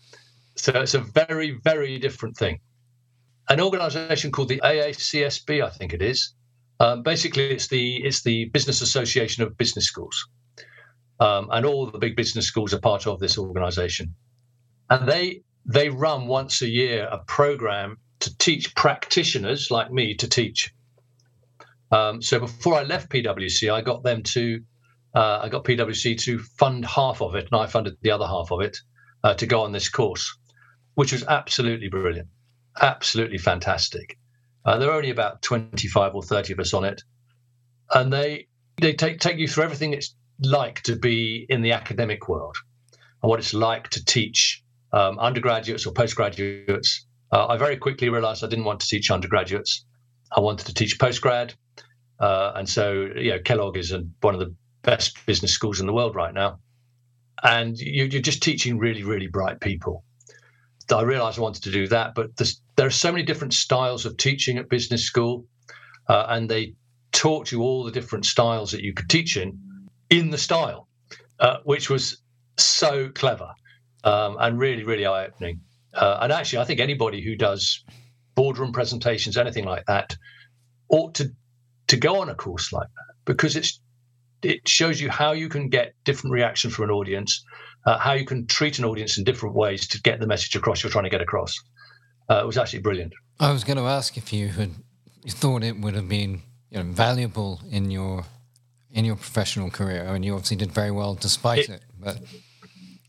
So 0.55 0.71
it's 0.73 0.93
a 0.93 0.99
very, 0.99 1.59
very 1.63 1.97
different 1.97 2.37
thing. 2.37 2.59
An 3.49 3.61
organization 3.61 4.31
called 4.31 4.49
the 4.49 4.61
AACSB, 4.63 5.63
I 5.63 5.69
think 5.69 5.93
it 5.93 6.01
is. 6.01 6.33
Um, 6.79 7.03
basically, 7.03 7.51
it's 7.51 7.67
the 7.67 8.03
it's 8.03 8.23
the 8.23 8.45
Business 8.45 8.81
Association 8.81 9.43
of 9.43 9.57
Business 9.57 9.85
Schools, 9.85 10.27
um, 11.19 11.49
and 11.51 11.65
all 11.65 11.85
the 11.89 11.97
big 11.97 12.15
business 12.15 12.45
schools 12.45 12.73
are 12.73 12.79
part 12.79 13.07
of 13.07 13.19
this 13.19 13.37
organization. 13.37 14.15
And 14.89 15.07
they 15.07 15.41
they 15.65 15.89
run 15.89 16.27
once 16.27 16.61
a 16.61 16.69
year 16.69 17.07
a 17.11 17.17
program 17.19 17.97
to 18.19 18.37
teach 18.37 18.75
practitioners 18.75 19.71
like 19.71 19.91
me 19.91 20.15
to 20.15 20.27
teach. 20.27 20.73
Um, 21.91 22.21
so 22.21 22.39
before 22.39 22.75
I 22.75 22.83
left 22.83 23.09
PwC, 23.11 23.71
I 23.71 23.81
got 23.81 24.03
them 24.03 24.23
to, 24.23 24.61
uh, 25.15 25.39
I 25.43 25.49
got 25.49 25.63
PwC 25.63 26.19
to 26.21 26.39
fund 26.39 26.85
half 26.85 27.21
of 27.21 27.35
it, 27.35 27.47
and 27.51 27.59
I 27.59 27.67
funded 27.67 27.97
the 28.01 28.11
other 28.11 28.27
half 28.27 28.51
of 28.51 28.61
it 28.61 28.77
uh, 29.23 29.33
to 29.35 29.45
go 29.45 29.61
on 29.61 29.71
this 29.71 29.89
course, 29.89 30.37
which 30.95 31.11
was 31.11 31.23
absolutely 31.23 31.89
brilliant, 31.89 32.27
absolutely 32.81 33.37
fantastic. 33.37 34.17
Uh, 34.65 34.77
there 34.77 34.89
are 34.89 34.97
only 34.97 35.11
about 35.11 35.41
25 35.41 36.15
or 36.15 36.23
30 36.23 36.53
of 36.53 36.59
us 36.59 36.73
on 36.73 36.83
it, 36.83 37.03
and 37.93 38.11
they 38.11 38.47
they 38.81 38.93
take 38.93 39.19
take 39.19 39.37
you 39.37 39.47
through 39.47 39.63
everything 39.63 39.93
it's 39.93 40.15
like 40.39 40.81
to 40.81 40.95
be 40.95 41.45
in 41.49 41.61
the 41.61 41.71
academic 41.71 42.27
world 42.27 42.55
and 43.21 43.29
what 43.29 43.39
it's 43.39 43.53
like 43.53 43.89
to 43.89 44.03
teach 44.03 44.63
um, 44.91 45.17
undergraduates 45.19 45.85
or 45.85 45.93
postgraduates 45.93 47.05
uh, 47.31 47.47
I 47.47 47.57
very 47.57 47.75
quickly 47.77 48.09
realized 48.09 48.43
I 48.43 48.47
didn't 48.47 48.65
want 48.65 48.79
to 48.79 48.87
teach 48.87 49.11
undergraduates. 49.11 49.85
I 50.35 50.39
wanted 50.39 50.67
to 50.67 50.73
teach 50.73 50.97
postgrad. 50.99 51.53
Uh, 52.19 52.53
and 52.55 52.67
so, 52.67 53.09
you 53.15 53.31
know, 53.31 53.39
Kellogg 53.39 53.77
is 53.77 53.93
one 54.21 54.33
of 54.33 54.39
the 54.39 54.55
best 54.83 55.25
business 55.25 55.51
schools 55.51 55.81
in 55.81 55.85
the 55.85 55.93
world 55.93 56.15
right 56.15 56.33
now. 56.33 56.59
And 57.43 57.77
you, 57.77 58.05
are 58.05 58.21
just 58.21 58.41
teaching 58.41 58.77
really, 58.77 59.03
really 59.03 59.27
bright 59.27 59.59
people. 59.59 60.03
I 60.89 61.01
realized 61.01 61.39
I 61.39 61.41
wanted 61.41 61.63
to 61.63 61.71
do 61.71 61.87
that, 61.87 62.15
but 62.15 62.29
there 62.77 62.87
are 62.87 62.91
so 62.91 63.11
many 63.11 63.23
different 63.23 63.53
styles 63.53 64.05
of 64.05 64.15
teaching 64.17 64.57
at 64.57 64.69
business 64.69 65.03
school, 65.03 65.45
uh, 66.07 66.27
and 66.29 66.47
they 66.47 66.75
taught 67.11 67.51
you 67.51 67.63
all 67.63 67.83
the 67.83 67.91
different 67.91 68.25
styles 68.25 68.71
that 68.71 68.81
you 68.81 68.93
could 68.93 69.09
teach 69.09 69.35
in 69.35 69.59
in 70.09 70.29
the 70.29 70.37
style, 70.37 70.87
uh, 71.39 71.57
which 71.63 71.89
was 71.89 72.21
so 72.57 73.09
clever 73.09 73.49
um, 74.03 74.37
and 74.39 74.59
really, 74.59 74.83
really 74.83 75.05
eye 75.05 75.25
opening. 75.25 75.61
Uh, 75.93 76.19
and 76.21 76.31
actually, 76.31 76.59
I 76.59 76.65
think 76.65 76.79
anybody 76.79 77.21
who 77.21 77.35
does 77.35 77.83
boardroom 78.35 78.71
presentations, 78.71 79.37
anything 79.37 79.65
like 79.65 79.85
that, 79.85 80.15
ought 80.89 81.15
to 81.15 81.31
to 81.87 81.97
go 81.97 82.19
on 82.19 82.29
a 82.29 82.35
course 82.35 82.73
like 82.73 82.87
that 82.87 83.15
because 83.25 83.55
it's 83.55 83.79
it 84.41 84.67
shows 84.67 84.99
you 85.01 85.09
how 85.09 85.31
you 85.31 85.49
can 85.49 85.69
get 85.69 85.93
different 86.03 86.33
reaction 86.33 86.69
from 86.69 86.85
an 86.85 86.91
audience, 86.91 87.43
uh, 87.85 87.97
how 87.97 88.13
you 88.13 88.25
can 88.25 88.45
treat 88.47 88.77
an 88.77 88.85
audience 88.85 89.17
in 89.17 89.23
different 89.23 89.55
ways 89.55 89.87
to 89.87 90.01
get 90.01 90.19
the 90.19 90.27
message 90.27 90.55
across 90.55 90.83
you're 90.83 90.91
trying 90.91 91.05
to 91.05 91.09
get 91.09 91.21
across. 91.21 91.57
Uh, 92.29 92.41
it 92.43 92.45
was 92.45 92.57
actually 92.57 92.79
brilliant. 92.79 93.13
I 93.39 93.51
was 93.51 93.63
going 93.63 93.77
to 93.77 93.83
ask 93.83 94.17
if 94.17 94.31
you 94.33 94.49
had 94.49 94.71
you 95.23 95.31
thought 95.31 95.63
it 95.63 95.79
would 95.79 95.95
have 95.95 96.07
been 96.07 96.41
you 96.69 96.77
know, 96.77 96.91
valuable 96.91 97.59
in 97.71 97.89
your 97.89 98.25
in 98.95 99.05
your 99.05 99.17
professional 99.17 99.69
career. 99.69 100.07
I 100.07 100.13
mean, 100.13 100.23
you 100.23 100.33
obviously 100.33 100.57
did 100.57 100.71
very 100.71 100.89
well 100.89 101.13
despite 101.13 101.59
it, 101.59 101.69
it 101.69 101.81
but 101.99 102.17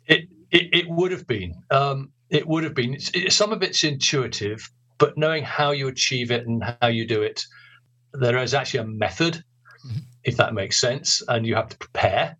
it, 0.06 0.28
it 0.50 0.68
it 0.72 0.88
would 0.88 1.12
have 1.12 1.26
been. 1.26 1.54
Um, 1.70 2.10
it 2.28 2.46
would 2.46 2.64
have 2.64 2.74
been 2.74 2.94
it, 3.14 3.32
some 3.32 3.52
of 3.52 3.62
it's 3.62 3.84
intuitive, 3.84 4.68
but 4.98 5.16
knowing 5.16 5.44
how 5.44 5.70
you 5.70 5.86
achieve 5.88 6.30
it 6.30 6.46
and 6.46 6.62
how 6.82 6.88
you 6.88 7.06
do 7.06 7.22
it, 7.22 7.44
there 8.12 8.36
is 8.38 8.52
actually 8.52 8.80
a 8.80 8.86
method, 8.86 9.34
mm-hmm. 9.86 9.98
if 10.24 10.36
that 10.36 10.52
makes 10.52 10.78
sense, 10.78 11.22
and 11.28 11.46
you 11.46 11.54
have 11.54 11.68
to 11.68 11.78
prepare. 11.78 12.36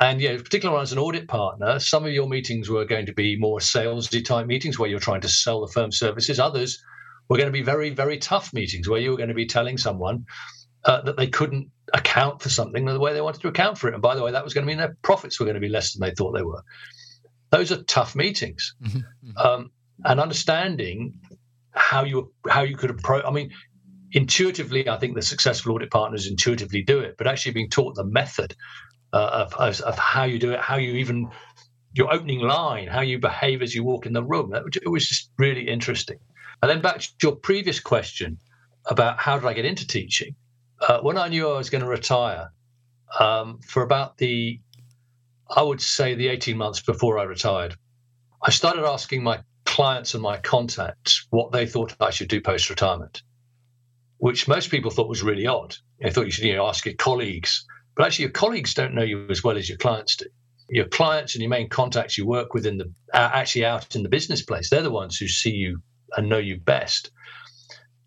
And 0.00 0.20
yeah, 0.20 0.36
particularly 0.36 0.82
as 0.82 0.92
an 0.92 0.98
audit 0.98 1.26
partner, 1.26 1.78
some 1.78 2.04
of 2.04 2.12
your 2.12 2.28
meetings 2.28 2.68
were 2.68 2.84
going 2.84 3.06
to 3.06 3.14
be 3.14 3.36
more 3.36 3.60
salesy 3.60 4.24
type 4.24 4.46
meetings 4.46 4.78
where 4.78 4.90
you're 4.90 5.00
trying 5.00 5.20
to 5.22 5.28
sell 5.28 5.60
the 5.60 5.72
firm 5.72 5.92
services. 5.92 6.38
Others 6.38 6.82
were 7.28 7.38
going 7.38 7.48
to 7.48 7.52
be 7.52 7.62
very, 7.62 7.90
very 7.90 8.18
tough 8.18 8.52
meetings 8.52 8.88
where 8.88 9.00
you 9.00 9.12
were 9.12 9.16
going 9.16 9.28
to 9.28 9.34
be 9.34 9.46
telling 9.46 9.78
someone 9.78 10.26
uh, 10.84 11.02
that 11.02 11.16
they 11.16 11.26
couldn't 11.26 11.70
account 11.92 12.42
for 12.42 12.48
something 12.48 12.84
the 12.84 12.98
way 12.98 13.12
they 13.12 13.20
wanted 13.20 13.40
to 13.42 13.48
account 13.48 13.78
for 13.78 13.88
it. 13.88 13.94
And 13.94 14.02
by 14.02 14.14
the 14.14 14.22
way, 14.22 14.32
that 14.32 14.44
was 14.44 14.54
going 14.54 14.64
to 14.64 14.68
mean 14.68 14.78
their 14.78 14.96
profits 15.02 15.38
were 15.38 15.46
going 15.46 15.54
to 15.54 15.60
be 15.60 15.68
less 15.68 15.92
than 15.92 16.06
they 16.06 16.14
thought 16.14 16.32
they 16.32 16.42
were 16.42 16.62
those 17.54 17.70
are 17.70 17.82
tough 17.84 18.16
meetings. 18.16 18.74
Mm-hmm. 18.84 18.98
mm-hmm. 18.98 19.38
Um, 19.38 19.70
and 20.04 20.18
understanding 20.18 21.20
how 21.70 22.02
you 22.04 22.32
how 22.48 22.62
you 22.62 22.76
could 22.76 22.90
approach. 22.90 23.24
I 23.24 23.30
mean, 23.30 23.52
intuitively, 24.10 24.88
I 24.88 24.98
think 24.98 25.14
the 25.14 25.22
successful 25.22 25.72
audit 25.72 25.90
partners 25.92 26.26
intuitively 26.26 26.82
do 26.82 26.98
it, 26.98 27.14
but 27.16 27.28
actually 27.28 27.52
being 27.52 27.70
taught 27.70 27.94
the 27.94 28.04
method 28.04 28.56
uh, 29.12 29.46
of, 29.46 29.54
of, 29.54 29.80
of 29.82 29.96
how 29.96 30.24
you 30.24 30.40
do 30.40 30.52
it, 30.52 30.58
how 30.58 30.76
you 30.76 30.94
even 30.94 31.28
your 31.92 32.12
opening 32.12 32.40
line, 32.40 32.88
how 32.88 33.02
you 33.02 33.20
behave 33.20 33.62
as 33.62 33.72
you 33.72 33.84
walk 33.84 34.04
in 34.04 34.12
the 34.12 34.24
room. 34.24 34.50
That, 34.50 34.64
it 34.82 34.88
was 34.88 35.08
just 35.08 35.30
really 35.38 35.68
interesting. 35.68 36.18
And 36.60 36.68
then 36.68 36.82
back 36.82 36.98
to 36.98 37.08
your 37.22 37.36
previous 37.36 37.78
question 37.78 38.38
about 38.86 39.20
how 39.20 39.38
did 39.38 39.46
I 39.46 39.52
get 39.52 39.64
into 39.64 39.86
teaching? 39.86 40.34
Uh, 40.80 41.00
when 41.00 41.16
I 41.16 41.28
knew 41.28 41.48
I 41.48 41.56
was 41.56 41.70
going 41.70 41.82
to 41.82 41.88
retire, 41.88 42.50
um, 43.18 43.60
for 43.60 43.82
about 43.82 44.18
the 44.18 44.60
I 45.50 45.62
would 45.62 45.80
say 45.80 46.14
the 46.14 46.28
18 46.28 46.56
months 46.56 46.80
before 46.80 47.18
I 47.18 47.24
retired, 47.24 47.76
I 48.42 48.50
started 48.50 48.84
asking 48.86 49.22
my 49.22 49.40
clients 49.66 50.14
and 50.14 50.22
my 50.22 50.38
contacts 50.38 51.26
what 51.30 51.52
they 51.52 51.66
thought 51.66 51.94
I 52.00 52.10
should 52.10 52.28
do 52.28 52.40
post 52.40 52.70
retirement, 52.70 53.22
which 54.18 54.48
most 54.48 54.70
people 54.70 54.90
thought 54.90 55.08
was 55.08 55.22
really 55.22 55.46
odd. 55.46 55.76
They 56.00 56.10
thought 56.10 56.24
you 56.26 56.32
should 56.32 56.44
you 56.44 56.56
know, 56.56 56.66
ask 56.66 56.84
your 56.86 56.94
colleagues, 56.94 57.64
but 57.96 58.06
actually, 58.06 58.24
your 58.24 58.32
colleagues 58.32 58.74
don't 58.74 58.94
know 58.94 59.02
you 59.02 59.26
as 59.30 59.44
well 59.44 59.56
as 59.56 59.68
your 59.68 59.78
clients 59.78 60.16
do. 60.16 60.26
Your 60.70 60.86
clients 60.86 61.34
and 61.34 61.42
your 61.42 61.50
main 61.50 61.68
contacts 61.68 62.16
you 62.18 62.26
work 62.26 62.54
with 62.54 62.66
in 62.66 62.78
the 62.78 62.92
actually 63.12 63.64
out 63.64 63.94
in 63.94 64.02
the 64.02 64.08
business 64.08 64.42
place, 64.42 64.70
they're 64.70 64.82
the 64.82 64.90
ones 64.90 65.16
who 65.16 65.28
see 65.28 65.50
you 65.50 65.80
and 66.16 66.28
know 66.28 66.38
you 66.38 66.58
best. 66.58 67.10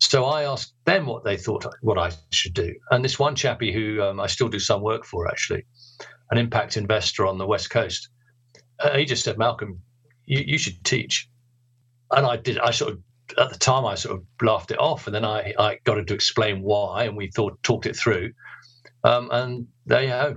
So 0.00 0.24
I 0.24 0.44
asked 0.44 0.74
them 0.84 1.06
what 1.06 1.24
they 1.24 1.36
thought 1.36 1.66
what 1.82 1.98
I 1.98 2.12
should 2.30 2.54
do, 2.54 2.72
and 2.90 3.04
this 3.04 3.18
one 3.18 3.34
chappie 3.34 3.72
who 3.72 4.00
um, 4.02 4.20
I 4.20 4.26
still 4.26 4.48
do 4.48 4.60
some 4.60 4.80
work 4.82 5.04
for 5.04 5.28
actually 5.28 5.64
an 6.30 6.38
impact 6.38 6.76
investor 6.76 7.26
on 7.26 7.38
the 7.38 7.46
West 7.46 7.70
Coast. 7.70 8.08
Uh, 8.78 8.96
he 8.96 9.04
just 9.04 9.24
said, 9.24 9.38
Malcolm, 9.38 9.80
you, 10.26 10.44
you 10.46 10.58
should 10.58 10.84
teach. 10.84 11.28
And 12.12 12.24
I 12.24 12.36
did. 12.36 12.58
I 12.58 12.70
sort 12.70 12.92
of 12.92 12.98
at 13.36 13.50
the 13.50 13.58
time 13.58 13.84
I 13.84 13.94
sort 13.94 14.16
of 14.16 14.24
laughed 14.40 14.70
it 14.70 14.78
off, 14.78 15.06
and 15.06 15.14
then 15.14 15.24
I, 15.24 15.52
I 15.58 15.78
got 15.84 15.98
him 15.98 16.06
to 16.06 16.14
explain 16.14 16.62
why, 16.62 17.04
and 17.04 17.16
we 17.16 17.30
thought 17.30 17.62
talked 17.62 17.86
it 17.86 17.96
through. 17.96 18.32
Um, 19.04 19.28
and 19.32 19.66
there 19.86 20.02
you 20.02 20.08
go. 20.08 20.36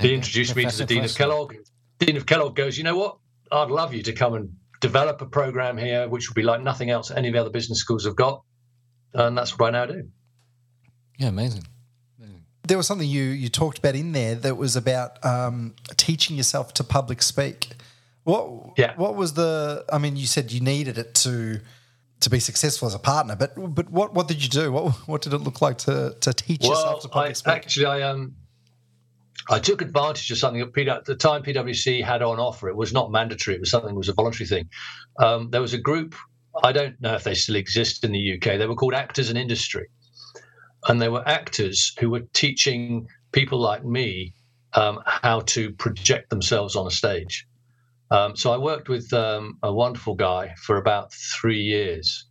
He 0.00 0.14
introduced 0.14 0.54
me 0.56 0.64
to 0.64 0.76
the 0.76 0.84
dean 0.84 1.04
of 1.04 1.14
Kellogg. 1.14 1.54
Dean 1.98 2.16
of 2.16 2.26
Kellogg 2.26 2.54
goes, 2.54 2.76
you 2.76 2.84
know 2.84 2.96
what? 2.96 3.18
I'd 3.50 3.70
love 3.70 3.94
you 3.94 4.02
to 4.02 4.12
come 4.12 4.34
and 4.34 4.50
develop 4.80 5.20
a 5.22 5.26
program 5.26 5.78
here, 5.78 6.08
which 6.08 6.28
would 6.28 6.34
be 6.34 6.42
like 6.42 6.62
nothing 6.62 6.90
else 6.90 7.10
any 7.10 7.28
of 7.28 7.34
the 7.34 7.40
other 7.40 7.50
business 7.50 7.78
schools 7.78 8.04
have 8.04 8.16
got, 8.16 8.42
and 9.14 9.36
that's 9.36 9.58
what 9.58 9.74
I 9.74 9.78
now 9.78 9.86
do. 9.86 10.08
Yeah, 11.18 11.28
amazing 11.28 11.64
there 12.66 12.76
was 12.76 12.86
something 12.86 13.08
you 13.08 13.24
you 13.24 13.48
talked 13.48 13.78
about 13.78 13.94
in 13.94 14.12
there 14.12 14.34
that 14.34 14.56
was 14.56 14.76
about 14.76 15.24
um, 15.24 15.74
teaching 15.96 16.36
yourself 16.36 16.74
to 16.74 16.84
public 16.84 17.22
speak. 17.22 17.70
What 18.24 18.72
yeah. 18.76 18.94
what 18.96 19.14
was 19.14 19.34
the? 19.34 19.84
I 19.92 19.98
mean, 19.98 20.16
you 20.16 20.26
said 20.26 20.52
you 20.52 20.60
needed 20.60 20.98
it 20.98 21.14
to 21.16 21.60
to 22.20 22.30
be 22.30 22.40
successful 22.40 22.88
as 22.88 22.94
a 22.94 22.98
partner, 22.98 23.36
but 23.36 23.52
but 23.74 23.90
what 23.90 24.14
what 24.14 24.28
did 24.28 24.42
you 24.42 24.48
do? 24.48 24.72
What 24.72 24.94
what 25.08 25.22
did 25.22 25.32
it 25.32 25.38
look 25.38 25.62
like 25.62 25.78
to 25.78 26.16
to 26.20 26.32
teach 26.32 26.62
well, 26.62 26.70
yourself 26.70 27.02
to 27.02 27.08
public 27.08 27.30
I, 27.30 27.34
speak? 27.34 27.54
Actually, 27.54 27.86
I 27.86 28.02
um 28.02 28.34
I 29.48 29.60
took 29.60 29.80
advantage 29.80 30.30
of 30.30 30.38
something 30.38 30.60
at 30.60 31.04
the 31.04 31.14
time 31.14 31.42
PwC 31.42 32.02
had 32.02 32.22
on 32.22 32.40
offer. 32.40 32.68
It 32.68 32.76
was 32.76 32.92
not 32.92 33.12
mandatory; 33.12 33.56
it 33.56 33.60
was 33.60 33.70
something. 33.70 33.94
It 33.94 33.98
was 33.98 34.08
a 34.08 34.14
voluntary 34.14 34.48
thing. 34.48 34.68
Um, 35.18 35.50
there 35.50 35.60
was 35.60 35.72
a 35.72 35.78
group. 35.78 36.16
I 36.62 36.72
don't 36.72 37.00
know 37.00 37.14
if 37.14 37.24
they 37.24 37.34
still 37.34 37.56
exist 37.56 38.04
in 38.04 38.12
the 38.12 38.34
UK. 38.34 38.58
They 38.58 38.66
were 38.66 38.74
called 38.74 38.94
Actors 38.94 39.30
in 39.30 39.36
Industry, 39.36 39.88
and 40.88 41.00
they 41.00 41.08
were 41.08 41.26
actors 41.26 41.94
who 41.98 42.10
were 42.10 42.22
teaching 42.32 43.08
people 43.32 43.58
like 43.60 43.84
me 43.84 44.32
um, 44.74 45.00
how 45.04 45.40
to 45.40 45.72
project 45.72 46.30
themselves 46.30 46.76
on 46.76 46.86
a 46.86 46.90
stage. 46.90 47.46
Um, 48.10 48.36
so 48.36 48.52
I 48.52 48.56
worked 48.56 48.88
with 48.88 49.12
um, 49.12 49.58
a 49.62 49.72
wonderful 49.72 50.14
guy 50.14 50.54
for 50.62 50.76
about 50.76 51.12
three 51.12 51.60
years. 51.60 52.26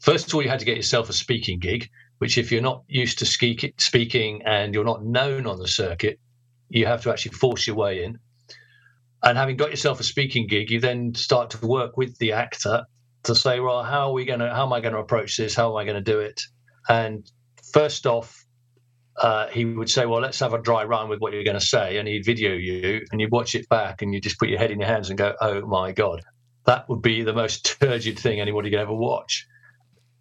First 0.00 0.28
of 0.28 0.34
all, 0.34 0.42
you 0.42 0.48
had 0.48 0.60
to 0.60 0.64
get 0.64 0.76
yourself 0.76 1.08
a 1.08 1.12
speaking 1.12 1.58
gig, 1.58 1.90
which, 2.18 2.38
if 2.38 2.52
you're 2.52 2.62
not 2.62 2.84
used 2.88 3.18
to 3.18 3.26
speaking 3.26 4.42
and 4.46 4.72
you're 4.72 4.84
not 4.84 5.04
known 5.04 5.46
on 5.46 5.58
the 5.58 5.68
circuit, 5.68 6.20
you 6.68 6.86
have 6.86 7.02
to 7.02 7.10
actually 7.10 7.32
force 7.32 7.66
your 7.66 7.76
way 7.76 8.04
in. 8.04 8.18
And 9.22 9.36
having 9.36 9.56
got 9.56 9.70
yourself 9.70 9.98
a 9.98 10.04
speaking 10.04 10.46
gig, 10.46 10.70
you 10.70 10.80
then 10.80 11.14
start 11.14 11.50
to 11.50 11.66
work 11.66 11.96
with 11.96 12.16
the 12.18 12.32
actor 12.32 12.84
to 13.26 13.34
say, 13.34 13.60
well, 13.60 13.82
how 13.82 14.08
are 14.08 14.12
we 14.12 14.24
going 14.24 14.40
to, 14.40 14.52
how 14.52 14.66
am 14.66 14.72
I 14.72 14.80
going 14.80 14.94
to 14.94 15.00
approach 15.00 15.36
this? 15.36 15.54
How 15.54 15.70
am 15.70 15.76
I 15.76 15.84
going 15.84 16.02
to 16.02 16.12
do 16.12 16.20
it? 16.20 16.40
And 16.88 17.30
first 17.72 18.06
off, 18.06 18.46
uh, 19.18 19.48
he 19.48 19.64
would 19.64 19.88
say, 19.88 20.04
"Well, 20.04 20.20
let's 20.20 20.40
have 20.40 20.52
a 20.52 20.60
dry 20.60 20.84
run 20.84 21.08
with 21.08 21.20
what 21.20 21.32
you're 21.32 21.44
going 21.44 21.58
to 21.58 21.66
say," 21.66 21.96
and 21.96 22.06
he'd 22.06 22.24
video 22.24 22.52
you, 22.52 23.04
and 23.10 23.20
you'd 23.20 23.32
watch 23.32 23.54
it 23.54 23.68
back, 23.68 24.02
and 24.02 24.12
you 24.12 24.20
just 24.20 24.38
put 24.38 24.48
your 24.48 24.58
head 24.58 24.70
in 24.70 24.78
your 24.78 24.88
hands 24.88 25.08
and 25.08 25.18
go, 25.18 25.34
"Oh 25.40 25.62
my 25.62 25.92
god, 25.92 26.22
that 26.66 26.88
would 26.88 27.00
be 27.02 27.22
the 27.22 27.32
most 27.32 27.64
turgid 27.80 28.18
thing 28.18 28.40
anybody 28.40 28.70
could 28.70 28.78
ever 28.78 28.94
watch." 28.94 29.46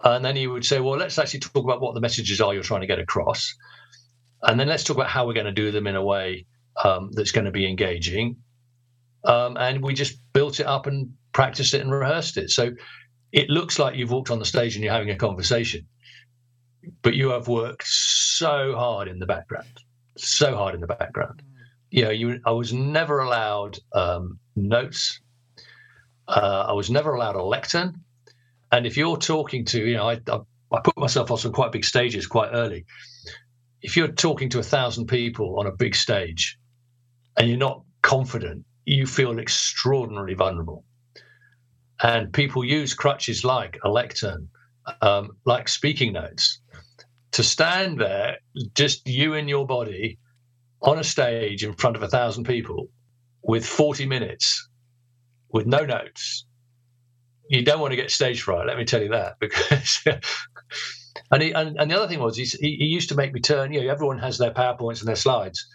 And 0.04 0.24
then 0.24 0.36
he 0.36 0.48
would 0.48 0.64
say, 0.64 0.80
"Well, 0.80 0.98
let's 0.98 1.20
actually 1.20 1.42
talk 1.42 1.64
about 1.64 1.82
what 1.82 1.94
the 1.94 2.02
messages 2.02 2.40
are 2.40 2.54
you're 2.54 2.64
trying 2.64 2.82
to 2.82 2.88
get 2.88 3.00
across, 3.00 3.54
and 4.44 4.60
then 4.60 4.68
let's 4.68 4.84
talk 4.84 4.96
about 4.96 5.10
how 5.10 5.28
we're 5.28 5.34
going 5.34 5.46
to 5.46 5.52
do 5.52 5.72
them 5.72 5.88
in 5.88 5.96
a 5.96 6.04
way 6.04 6.46
um, 6.84 7.12
that's 7.12 7.32
going 7.32 7.46
to 7.46 7.52
be 7.52 7.68
engaging." 7.68 8.38
Um, 9.26 9.58
and 9.58 9.84
we 9.84 9.94
just 9.94 10.20
built 10.34 10.60
it 10.60 10.68
up 10.68 10.88
and 10.88 11.14
practiced 11.34 11.74
it 11.74 11.82
and 11.82 11.92
rehearsed 11.92 12.38
it. 12.38 12.50
So 12.52 12.72
it 13.32 13.50
looks 13.50 13.80
like 13.80 13.96
you've 13.96 14.12
walked 14.12 14.32
on 14.32 14.40
the 14.40 14.46
stage 14.46 14.76
and 14.76 14.84
you're 14.84 14.94
having 14.94 15.10
a 15.10 15.16
conversation 15.16 15.88
but 17.02 17.16
you 17.16 17.30
have 17.30 17.48
worked 17.48 17.88
so 17.88 18.76
hard 18.76 19.08
in 19.08 19.20
the 19.20 19.26
background, 19.26 19.68
so 20.18 20.56
hard 20.56 20.76
in 20.76 20.82
the 20.82 20.88
background. 20.88 21.42
You 21.90 22.06
know, 22.06 22.10
you 22.12 22.40
I 22.46 22.52
was 22.52 22.74
never 22.74 23.20
allowed 23.20 23.80
um, 23.94 24.40
notes. 24.56 25.20
Uh, 26.28 26.66
I 26.70 26.74
was 26.74 26.90
never 26.90 27.14
allowed 27.14 27.36
a 27.36 27.44
lectern. 27.44 28.02
And 28.72 28.86
if 28.86 28.98
you're 28.98 29.18
talking 29.18 29.66
to, 29.66 29.80
you 29.80 29.96
know, 29.96 30.10
I, 30.10 30.20
I, 30.28 30.40
I 30.72 30.82
put 30.84 30.98
myself 30.98 31.32
on 31.32 31.38
some 31.38 31.52
quite 31.52 31.72
big 31.72 31.86
stages 31.86 32.28
quite 32.28 32.50
early. 32.52 32.86
If 33.82 33.96
you're 33.96 34.08
talking 34.08 34.50
to 34.50 34.60
a 34.60 34.64
thousand 34.64 35.08
people 35.08 35.60
on 35.60 35.68
a 35.68 35.72
big 35.72 35.96
stage 35.96 36.58
and 37.38 37.48
you're 37.48 37.58
not 37.58 37.84
confident, 38.02 38.66
you 38.86 39.08
feel 39.08 39.40
extraordinarily 39.40 40.36
vulnerable. 40.36 40.86
And 42.04 42.34
people 42.34 42.66
use 42.66 42.94
crutches 42.96 43.46
like 43.46 43.80
a 43.84 43.90
lectern, 43.90 44.50
um, 45.02 45.32
like 45.46 45.70
speaking 45.70 46.14
notes, 46.14 46.62
to 47.34 47.44
stand 47.44 48.00
there, 48.00 48.38
just 48.76 49.08
you 49.08 49.36
and 49.36 49.50
your 49.50 49.68
body 49.68 50.20
on 50.82 51.00
a 51.00 51.06
stage 51.06 51.64
in 51.64 51.74
front 51.76 51.96
of 51.98 52.04
a 52.04 52.10
thousand 52.10 52.46
people 52.46 52.90
with 53.44 53.66
40 53.66 54.08
minutes 54.08 54.70
with 55.52 55.68
no 55.68 55.86
notes, 55.86 56.46
you 57.50 57.64
don't 57.64 57.80
want 57.82 57.92
to 57.92 57.98
get 57.98 58.12
stage 58.12 58.42
fright. 58.44 58.68
Let 58.68 58.78
me 58.78 58.86
tell 58.86 59.02
you 59.04 59.10
that 59.10 59.36
because. 59.42 60.02
and, 61.32 61.44
he, 61.44 61.52
and, 61.54 61.78
and 61.80 61.92
the 61.92 61.98
other 61.98 62.08
thing 62.08 62.20
was 62.20 62.38
he, 62.38 62.46
he 62.78 62.86
used 62.86 63.10
to 63.10 63.16
make 63.16 63.34
me 63.34 63.42
turn. 63.42 63.74
You 63.74 63.84
know, 63.84 63.92
everyone 63.92 64.20
has 64.20 64.38
their 64.38 64.52
powerpoints 64.54 65.00
and 65.02 65.08
their 65.10 65.16
slides, 65.18 65.68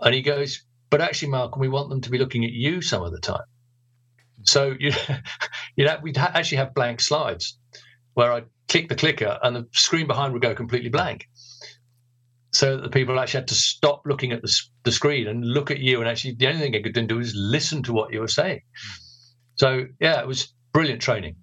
and 0.00 0.14
he 0.14 0.22
goes, 0.22 0.62
"But 0.90 1.00
actually, 1.00 1.30
Malcolm, 1.30 1.60
we 1.60 1.68
want 1.68 1.90
them 1.90 2.00
to 2.02 2.10
be 2.10 2.18
looking 2.18 2.44
at 2.44 2.52
you 2.52 2.80
some 2.80 3.02
of 3.02 3.12
the 3.12 3.20
time." 3.20 3.44
So 4.44 4.74
you, 4.80 4.92
you 5.76 5.84
know, 5.84 5.98
we'd 6.02 6.16
ha- 6.16 6.32
actually 6.34 6.58
have 6.58 6.74
blank 6.74 7.00
slides 7.00 7.58
where 8.14 8.32
I'd 8.32 8.46
click 8.68 8.88
the 8.88 8.94
clicker 8.96 9.38
and 9.42 9.56
the 9.56 9.66
screen 9.72 10.06
behind 10.06 10.32
would 10.32 10.42
go 10.42 10.54
completely 10.54 10.90
blank. 10.90 11.28
So 12.52 12.78
the 12.78 12.88
people 12.88 13.18
actually 13.20 13.40
had 13.40 13.48
to 13.48 13.54
stop 13.54 14.02
looking 14.06 14.32
at 14.32 14.42
the, 14.42 14.60
the 14.84 14.92
screen 14.92 15.28
and 15.28 15.44
look 15.44 15.70
at 15.70 15.78
you. 15.78 16.00
And 16.00 16.08
actually, 16.08 16.34
the 16.34 16.48
only 16.48 16.60
thing 16.60 16.74
I 16.74 16.82
could 16.82 17.06
do 17.06 17.18
is 17.18 17.34
listen 17.34 17.82
to 17.84 17.92
what 17.92 18.12
you 18.12 18.20
were 18.20 18.28
saying. 18.28 18.62
So, 19.56 19.86
yeah, 20.00 20.20
it 20.20 20.26
was 20.26 20.52
brilliant 20.72 21.02
training. 21.02 21.36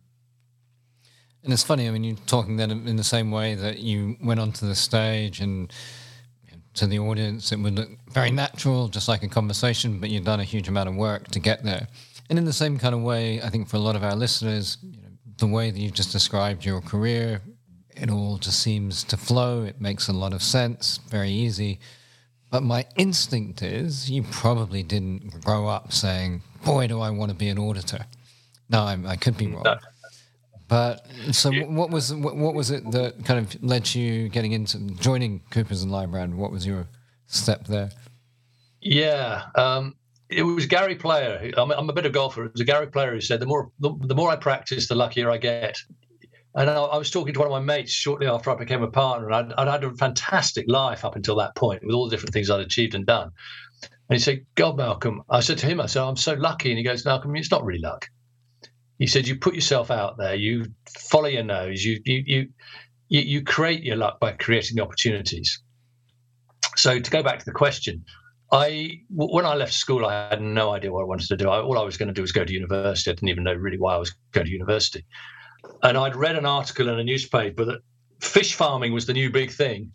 And 1.44 1.54
it's 1.54 1.64
funny, 1.64 1.88
I 1.88 1.92
mean, 1.92 2.04
you're 2.04 2.18
talking 2.26 2.58
then 2.58 2.72
in 2.72 2.96
the 2.96 3.04
same 3.04 3.30
way 3.30 3.54
that 3.54 3.78
you 3.78 4.18
went 4.22 4.40
onto 4.40 4.68
the 4.68 4.74
stage 4.74 5.40
and 5.40 5.72
to 6.76 6.88
the 6.88 7.00
audience, 7.00 7.52
it 7.52 7.60
would 7.60 7.76
look 7.76 7.90
very 8.10 8.32
natural, 8.32 8.88
just 8.88 9.08
like 9.08 9.24
a 9.24 9.28
conversation, 9.28 10.00
but 10.00 10.10
you've 10.10 10.26
done 10.26 10.40
a 10.40 10.44
huge 10.44 10.68
amount 10.68 10.90
of 10.90 10.96
work 10.96 11.28
to 11.30 11.40
get 11.40 11.64
there. 11.64 11.88
And 12.30 12.40
in 12.40 12.46
the 12.46 12.54
same 12.54 12.78
kind 12.78 12.96
of 12.96 13.02
way, 13.02 13.42
I 13.42 13.50
think 13.50 13.68
for 13.68 13.78
a 13.78 13.80
lot 13.80 13.96
of 13.96 14.04
our 14.04 14.16
listeners, 14.16 14.78
you 14.82 15.02
know, 15.02 15.10
the 15.38 15.48
way 15.48 15.72
that 15.72 15.80
you've 15.80 15.94
just 15.94 16.12
described 16.12 16.66
your 16.66 16.82
career, 16.82 17.42
it 17.96 18.10
all 18.10 18.38
just 18.38 18.60
seems 18.60 19.04
to 19.06 19.18
flow. 19.18 19.64
It 19.64 19.80
makes 19.80 20.08
a 20.08 20.14
lot 20.14 20.34
of 20.34 20.42
sense, 20.42 21.00
very 21.10 21.30
easy. 21.30 21.80
But 22.52 22.64
my 22.64 22.86
instinct 22.96 23.62
is 23.62 24.10
you 24.10 24.24
probably 24.24 24.84
didn't 24.84 25.44
grow 25.44 25.68
up 25.68 25.92
saying, 25.94 26.42
boy, 26.64 26.88
do 26.88 27.00
I 27.00 27.10
want 27.10 27.32
to 27.32 27.38
be 27.38 27.50
an 27.50 27.60
auditor. 27.60 28.06
No, 28.70 28.82
I, 28.82 28.98
I 29.06 29.16
could 29.16 29.38
be 29.38 29.48
mm, 29.48 29.56
wrong. 29.56 29.64
No. 29.64 29.78
But 30.68 31.06
so, 31.32 31.52
what 31.52 31.92
was 31.92 32.14
what 32.14 32.56
was 32.56 32.72
it 32.72 32.90
that 32.92 33.24
kind 33.24 33.40
of 33.40 33.64
led 33.64 33.94
you 33.94 34.30
getting 34.30 34.52
into 34.52 34.80
joining 34.96 35.42
Coopers 35.52 35.84
and 35.84 35.92
Lybrand? 35.92 36.36
What 36.36 36.52
was 36.52 36.66
your 36.66 36.88
step 37.28 37.68
there? 37.68 37.92
Yeah, 38.82 39.44
um, 39.56 39.96
it 40.30 40.44
was 40.44 40.66
Gary 40.66 40.96
Player. 40.96 41.52
I'm, 41.58 41.72
I'm, 41.72 41.90
a 41.90 41.94
bit 41.94 42.06
of 42.06 42.14
golfer. 42.14 42.46
It 42.46 42.54
was 42.54 42.62
a 42.62 42.66
Gary 42.66 42.88
Player 42.88 43.14
who 43.14 43.22
said, 43.22 43.40
"The 43.40 43.46
more 43.46 43.70
the, 43.80 43.94
the 44.02 44.16
more 44.16 44.32
I 44.32 44.36
practice, 44.38 44.88
the 44.88 44.96
luckier 44.96 45.30
I 45.30 45.38
get." 45.38 45.78
And 46.56 46.70
I, 46.70 46.76
I, 46.76 46.98
was 46.98 47.12
talking 47.12 47.34
to 47.34 47.40
one 47.40 47.48
of 47.48 47.52
my 47.52 47.60
mates 47.60 47.92
shortly 47.92 48.28
after 48.28 48.50
I 48.50 48.56
became 48.56 48.82
a 48.82 48.90
partner, 48.90 49.30
and 49.30 49.36
I'd, 49.36 49.54
I'd, 49.54 49.68
had 49.68 49.84
a 49.84 49.94
fantastic 49.94 50.66
life 50.70 51.04
up 51.04 51.16
until 51.16 51.36
that 51.36 51.56
point 51.56 51.84
with 51.84 51.94
all 51.94 52.06
the 52.06 52.16
different 52.16 52.34
things 52.34 52.50
I'd 52.50 52.62
achieved 52.62 52.96
and 52.96 53.06
done. 53.06 53.32
And 53.84 54.18
he 54.18 54.20
said, 54.20 54.46
"God, 54.56 54.78
Malcolm," 54.78 55.22
I 55.30 55.42
said 55.42 55.60
to 55.60 55.68
him, 55.68 55.80
"I 55.80 55.86
said 55.86 56.02
I'm 56.02 56.16
so 56.16 56.34
lucky," 56.34 56.70
and 56.72 56.78
he 56.78 56.84
goes, 56.84 57.06
"Malcolm, 57.06 57.36
it's 57.36 57.52
not 57.52 57.64
really 57.64 57.82
luck." 57.82 58.10
He 59.00 59.08
said, 59.08 59.28
"You 59.28 59.38
put 59.38 59.56
yourself 59.56 59.92
out 59.92 60.18
there, 60.18 60.36
you 60.36 60.66
follow 61.00 61.28
your 61.28 61.44
nose, 61.44 61.84
you 61.84 62.00
you 62.06 62.24
you 62.26 62.50
you, 63.10 63.22
you 63.22 63.44
create 63.44 63.84
your 63.84 63.98
luck 63.98 64.20
by 64.20 64.32
creating 64.32 64.78
the 64.78 64.84
opportunities." 64.84 65.62
So 66.76 67.00
to 67.00 67.12
go 67.12 67.24
back 67.24 67.40
to 67.40 67.46
the 67.46 67.52
question, 67.52 68.06
I 68.52 69.02
when 69.10 69.46
I 69.46 69.56
left 69.56 69.74
school, 69.74 70.06
I 70.06 70.30
had 70.30 70.42
no 70.42 70.72
idea 70.72 70.92
what 70.92 71.02
I 71.02 71.06
wanted 71.06 71.28
to 71.28 71.38
do. 71.38 71.50
I, 71.50 71.60
all 71.62 71.78
I 71.78 71.84
was 71.84 71.98
going 71.98 72.08
to 72.08 72.14
do 72.14 72.22
was 72.22 72.32
go 72.32 72.46
to 72.46 72.54
university. 72.54 73.12
I 73.12 73.14
didn't 73.14 73.30
even 73.30 73.44
know 73.44 73.54
really 73.54 73.80
why 73.80 73.96
I 73.96 73.98
was 73.98 74.14
going 74.32 74.46
to 74.46 74.52
university. 74.52 75.06
And 75.84 75.98
I'd 75.98 76.16
read 76.16 76.36
an 76.36 76.46
article 76.46 76.90
in 76.90 77.00
a 77.00 77.04
newspaper 77.04 77.66
that 77.66 77.80
fish 78.22 78.54
farming 78.54 78.94
was 78.94 79.08
the 79.08 79.14
new 79.14 79.30
big 79.32 79.52
thing, 79.52 79.92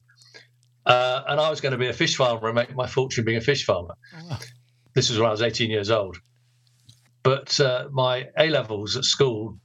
uh, 0.87 1.23
and 1.29 1.41
I 1.41 1.49
was 1.49 1.61
going 1.61 1.73
to 1.73 1.79
be 1.79 1.87
a 1.87 1.93
fish 1.93 2.17
farmer 2.17 2.49
and 2.49 2.55
make 2.55 2.75
my 2.75 2.87
fortune 2.87 3.25
being 3.25 3.39
a 3.39 3.43
fish 3.43 3.65
farmer. 3.65 3.95
Oh. 4.17 4.39
This 4.95 5.09
was 5.09 5.19
when 5.19 5.29
I 5.29 5.31
was 5.31 5.43
18 5.43 5.71
years 5.71 5.91
old. 5.91 6.19
But 7.23 7.61
uh, 7.61 7.89
my 7.91 8.29
A 8.39 8.49
levels 8.49 8.97
at 8.97 9.05
school 9.05 9.59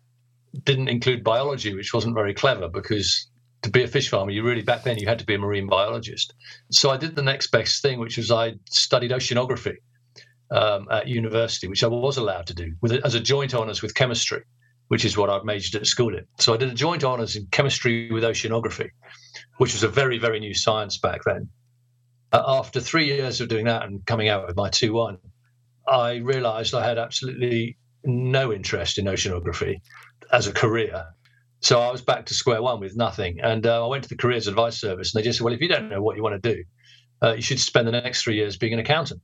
didn't 0.63 0.89
include 0.89 1.23
biology, 1.23 1.73
which 1.73 1.93
wasn't 1.93 2.15
very 2.15 2.33
clever 2.33 2.67
because 2.69 3.27
to 3.61 3.69
be 3.69 3.83
a 3.83 3.87
fish 3.87 4.09
farmer, 4.09 4.31
you 4.31 4.43
really 4.43 4.61
back 4.61 4.83
then 4.83 4.97
you 4.97 5.07
had 5.07 5.19
to 5.19 5.25
be 5.25 5.35
a 5.35 5.39
marine 5.39 5.67
biologist. 5.67 6.33
So 6.71 6.91
I 6.91 6.97
did 6.97 7.15
the 7.15 7.23
next 7.23 7.51
best 7.51 7.81
thing, 7.81 7.99
which 7.99 8.17
was 8.17 8.31
I 8.31 8.53
studied 8.69 9.11
oceanography 9.11 9.77
um, 10.51 10.87
at 10.91 11.07
university, 11.07 11.67
which 11.67 11.83
I 11.83 11.87
was 11.87 12.17
allowed 12.17 12.47
to 12.47 12.53
do 12.53 12.73
with 12.81 12.91
as 12.91 13.15
a 13.15 13.19
joint 13.19 13.55
honours 13.55 13.81
with 13.81 13.95
chemistry, 13.95 14.43
which 14.89 15.03
is 15.03 15.17
what 15.17 15.29
I'd 15.29 15.43
majored 15.45 15.81
at 15.81 15.87
school 15.87 16.15
in. 16.15 16.25
So 16.39 16.53
I 16.53 16.57
did 16.57 16.69
a 16.69 16.75
joint 16.75 17.03
honours 17.03 17.35
in 17.35 17.47
chemistry 17.51 18.11
with 18.11 18.23
oceanography, 18.23 18.89
which 19.57 19.73
was 19.73 19.83
a 19.83 19.89
very 19.89 20.19
very 20.19 20.39
new 20.39 20.53
science 20.53 20.97
back 20.97 21.21
then. 21.25 21.49
Uh, 22.31 22.43
after 22.45 22.79
three 22.79 23.05
years 23.05 23.41
of 23.41 23.47
doing 23.47 23.65
that 23.65 23.83
and 23.83 24.05
coming 24.05 24.29
out 24.29 24.45
with 24.45 24.55
my 24.55 24.69
two 24.69 24.93
one, 24.93 25.17
I 25.87 26.17
realised 26.17 26.73
I 26.73 26.87
had 26.87 26.97
absolutely 26.97 27.77
no 28.03 28.53
interest 28.53 28.97
in 28.97 29.05
oceanography 29.05 29.81
as 30.31 30.47
a 30.47 30.53
career 30.53 31.05
so 31.65 31.79
I 31.79 31.91
was 31.91 32.03
back 32.03 32.27
to 32.27 32.35
square 32.35 32.61
one 32.61 32.79
with 32.79 32.95
nothing. 32.95 33.39
And 33.41 33.65
uh, 33.65 33.83
I 33.83 33.87
went 33.87 34.03
to 34.03 34.09
the 34.09 34.15
Careers 34.15 34.47
Advice 34.47 34.79
Service, 34.79 35.13
and 35.13 35.19
they 35.19 35.25
just 35.25 35.39
said, 35.39 35.45
well, 35.45 35.53
if 35.53 35.61
you 35.61 35.67
don't 35.67 35.89
know 35.89 35.99
what 35.99 36.15
you 36.15 36.21
want 36.21 36.41
to 36.41 36.53
do, 36.53 36.63
uh, 37.23 37.33
you 37.33 37.41
should 37.41 37.59
spend 37.59 37.87
the 37.87 37.91
next 37.91 38.21
three 38.21 38.35
years 38.35 38.55
being 38.55 38.73
an 38.73 38.77
accountant, 38.77 39.19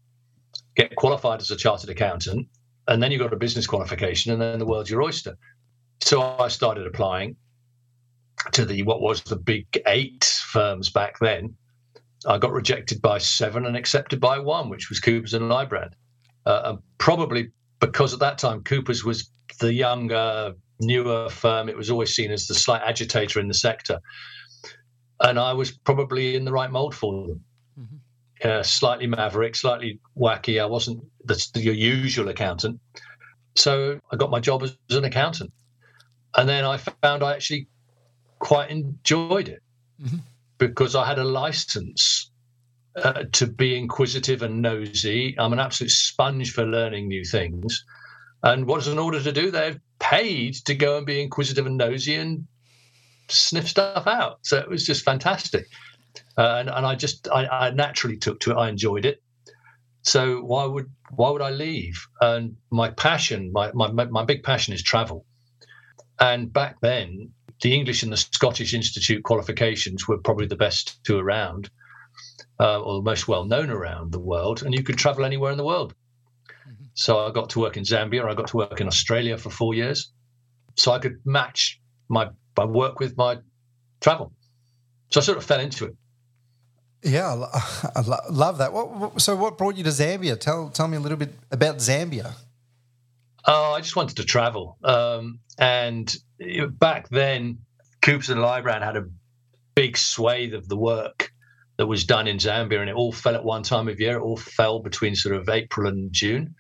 get 0.76 0.96
qualified 0.96 1.40
as 1.40 1.52
a 1.52 1.56
chartered 1.56 1.92
accountant, 1.92 2.48
and 2.88 3.04
then 3.04 3.12
you've 3.12 3.22
got 3.22 3.32
a 3.32 3.38
business 3.38 3.68
qualification, 3.68 4.32
and 4.32 4.42
then 4.42 4.58
the 4.58 4.66
world's 4.66 4.90
your 4.90 5.04
oyster. 5.04 5.38
So 6.00 6.20
I 6.40 6.48
started 6.48 6.88
applying 6.88 7.36
to 8.54 8.66
the 8.66 8.82
what 8.82 9.02
was 9.02 9.22
the 9.22 9.36
big 9.36 9.68
eight 9.86 10.26
firms 10.48 10.90
back 10.90 11.20
then. 11.20 11.56
I 12.26 12.40
got 12.40 12.54
rejected 12.54 13.04
by 13.04 13.20
seven 13.20 13.68
and 13.68 13.78
accepted 13.78 14.20
by 14.20 14.40
one, 14.40 14.70
which 14.70 14.90
was 14.90 15.00
Coopers 15.00 15.36
and 15.36 15.46
Lybrand. 15.46 15.94
Uh, 16.46 16.62
and 16.66 16.80
probably 16.98 17.52
because 17.80 18.14
at 18.14 18.20
that 18.20 18.38
time 18.38 18.64
Coopers 18.64 19.04
was 19.04 19.30
the 19.60 19.74
younger 19.74 20.54
newer 20.80 21.30
firm, 21.30 21.70
it 21.70 21.78
was 21.78 21.90
always 21.90 22.16
seen 22.16 22.32
as 22.32 22.48
the 22.48 22.56
slight 22.56 22.82
agitator 22.84 23.40
in 23.40 23.48
the 23.48 23.54
sector. 23.54 24.00
And 25.20 25.40
I 25.40 25.54
was 25.54 25.72
probably 25.72 26.36
in 26.36 26.46
the 26.46 26.52
right 26.52 26.72
mold 26.72 26.96
for 26.96 27.28
them. 27.28 27.42
Mm-hmm. 27.80 28.50
uh, 28.50 28.64
slightly 28.64 29.08
maverick, 29.08 29.56
slightly 29.56 30.00
wacky. 30.18 30.62
I 30.62 30.66
wasn't 30.66 31.04
the, 31.24 31.42
the, 31.54 31.62
your 31.62 31.74
usual 31.74 32.28
accountant. 32.28 32.80
So 33.56 34.00
I 34.12 34.16
got 34.18 34.30
my 34.30 34.40
job 34.40 34.64
as, 34.64 34.76
as, 34.90 34.98
an 34.98 35.06
accountant. 35.06 35.54
And 36.36 36.50
then 36.50 36.66
I 36.66 36.78
found 36.78 37.24
I 37.24 37.34
actually 37.34 37.68
quite 38.40 38.70
enjoyed 38.70 39.48
it 39.50 39.62
mm-hmm. 40.02 40.18
because 40.58 40.96
I 40.96 41.08
had 41.08 41.20
a 41.20 41.24
license 41.24 42.31
uh, 42.96 43.24
to 43.32 43.48
be 43.48 43.78
inquisitive 43.78 44.42
and 44.42 44.62
nosy. 44.62 45.36
I'm 45.38 45.54
an 45.54 45.60
absolute 45.60 45.92
sponge 45.92 46.54
for 46.54 46.66
learning 46.66 47.08
new 47.08 47.24
things. 47.24 47.86
And 48.44 48.66
what 48.66 48.80
is 48.80 48.88
an 48.88 49.00
auditor 49.00 49.26
to 49.26 49.32
do? 49.32 49.52
They're 49.52 49.80
paid 50.00 50.56
to 50.66 50.76
go 50.76 50.98
and 50.98 51.06
be 51.06 51.22
inquisitive 51.22 51.66
and 51.66 51.78
nosy 51.78 52.16
and 52.16 52.48
sniff 53.30 53.68
stuff 53.68 54.08
out. 54.08 54.40
So 54.42 54.58
it 54.58 54.70
was 54.70 54.86
just 54.86 55.06
fantastic. 55.06 55.68
Uh, 56.38 56.58
and, 56.60 56.70
and 56.70 56.86
I 56.86 56.96
just 56.96 57.28
I, 57.30 57.46
I, 57.46 57.70
naturally 57.72 58.18
took 58.18 58.40
to 58.42 58.52
it. 58.52 58.58
I 58.58 58.70
enjoyed 58.70 59.06
it. 59.06 59.22
So 60.02 60.42
why 60.42 60.66
would 60.66 60.90
why 61.12 61.30
would 61.30 61.42
I 61.42 61.52
leave? 61.52 62.06
And 62.20 62.58
my 62.72 62.90
passion, 62.90 63.52
my 63.54 63.72
my 63.74 63.92
my 63.92 64.26
big 64.26 64.44
passion 64.44 64.74
is 64.74 64.82
travel. 64.82 65.26
And 66.20 66.52
back 66.52 66.82
then, 66.82 67.32
the 67.62 67.74
English 67.74 68.04
and 68.04 68.12
the 68.12 68.18
Scottish 68.18 68.74
Institute 68.74 69.24
qualifications 69.24 70.08
were 70.08 70.18
probably 70.18 70.48
the 70.48 70.56
best 70.56 71.04
two 71.04 71.18
around, 71.18 71.70
uh, 72.60 72.82
or 72.82 72.96
the 72.96 73.02
most 73.02 73.28
well 73.28 73.46
known 73.46 73.70
around 73.70 74.12
the 74.12 74.20
world. 74.20 74.64
And 74.64 74.74
you 74.74 74.84
could 74.84 74.98
travel 74.98 75.26
anywhere 75.26 75.52
in 75.52 75.58
the 75.58 75.66
world. 75.66 75.94
Mm-hmm. 76.68 76.86
So 76.94 77.20
I 77.20 77.32
got 77.32 77.50
to 77.52 77.60
work 77.60 77.78
in 77.78 77.84
Zambia. 77.84 78.26
I 78.26 78.34
got 78.34 78.48
to 78.48 78.58
work 78.58 78.82
in 78.82 78.88
Australia 78.88 79.38
for 79.38 79.50
four 79.50 79.74
years. 79.74 80.12
So 80.76 80.92
I 80.92 81.00
could 81.00 81.18
match 81.26 81.80
my 82.08 82.30
my 82.58 82.66
work 82.66 83.00
with 83.00 83.18
my 83.18 83.38
travel. 84.00 84.34
So 85.10 85.20
I 85.20 85.24
sort 85.24 85.38
of 85.38 85.46
fell 85.46 85.60
into 85.60 85.86
it. 85.86 85.96
Yeah, 87.04 87.48
I 87.96 88.02
love 88.30 88.60
that. 88.60 88.74
What, 88.74 89.22
so, 89.22 89.36
what 89.36 89.58
brought 89.58 89.76
you 89.76 89.84
to 89.84 89.90
Zambia? 89.90 90.40
Tell 90.40 90.70
tell 90.70 90.88
me 90.88 90.98
a 90.98 91.00
little 91.00 91.18
bit 91.18 91.34
about 91.52 91.78
Zambia. 91.78 92.34
Oh, 93.48 93.74
I 93.74 93.82
just 93.82 93.96
wanted 93.96 94.18
to 94.18 94.24
travel, 94.24 94.78
um, 94.84 95.40
and 95.58 96.16
back 96.74 97.10
then, 97.10 97.58
Coopers 98.04 98.30
and 98.30 98.40
Lybrand 98.40 98.84
had 98.84 98.98
a 98.98 99.06
big 99.74 99.98
swathe 99.98 100.54
of 100.54 100.68
the 100.68 100.78
work 100.78 101.31
that 101.82 101.88
was 101.88 102.04
done 102.04 102.28
in 102.28 102.38
Zambia, 102.38 102.80
and 102.80 102.92
it 102.92 102.96
all 102.96 103.12
fell 103.12 103.34
at 103.34 103.44
one 103.44 103.64
time 103.64 103.88
of 103.88 104.00
year. 104.00 104.20
It 104.20 104.22
all 104.22 104.38
fell 104.38 104.82
between 104.82 105.16
sort 105.16 105.34
of 105.34 105.50
April 105.50 105.88
and 105.88 106.14
June. 106.14 106.54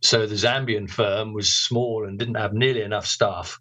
So 0.00 0.26
the 0.26 0.34
Zambian 0.34 0.90
firm 0.90 1.32
was 1.32 1.54
small 1.54 2.04
and 2.04 2.18
didn't 2.18 2.34
have 2.34 2.52
nearly 2.52 2.82
enough 2.82 3.06
staff 3.06 3.60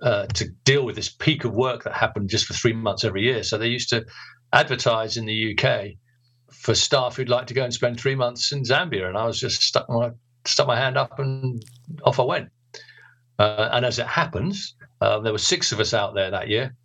uh, 0.00 0.26
to 0.26 0.48
deal 0.62 0.84
with 0.84 0.94
this 0.94 1.08
peak 1.08 1.42
of 1.42 1.52
work 1.52 1.82
that 1.82 1.94
happened 1.94 2.28
just 2.28 2.46
for 2.46 2.54
three 2.54 2.72
months 2.72 3.02
every 3.02 3.22
year. 3.22 3.42
So 3.42 3.58
they 3.58 3.66
used 3.66 3.88
to 3.88 4.06
advertise 4.52 5.16
in 5.16 5.26
the 5.26 5.58
UK 5.58 5.96
for 6.52 6.76
staff 6.76 7.16
who'd 7.16 7.28
like 7.28 7.48
to 7.48 7.54
go 7.54 7.64
and 7.64 7.74
spend 7.74 7.98
three 7.98 8.14
months 8.14 8.52
in 8.52 8.62
Zambia, 8.62 9.08
and 9.08 9.18
I 9.18 9.26
was 9.26 9.40
just 9.40 9.62
stuck 9.62 9.88
my 9.88 10.12
stuck 10.46 10.68
my 10.68 10.76
hand 10.76 10.96
up 10.96 11.18
and 11.18 11.60
off 12.04 12.20
I 12.20 12.22
went. 12.22 12.50
Uh, 13.40 13.70
and 13.72 13.84
as 13.84 13.98
it 13.98 14.06
happens, 14.06 14.76
uh, 15.00 15.18
there 15.18 15.32
were 15.32 15.38
six 15.38 15.72
of 15.72 15.80
us 15.80 15.92
out 15.92 16.14
there 16.14 16.30
that 16.30 16.46
year, 16.46 16.76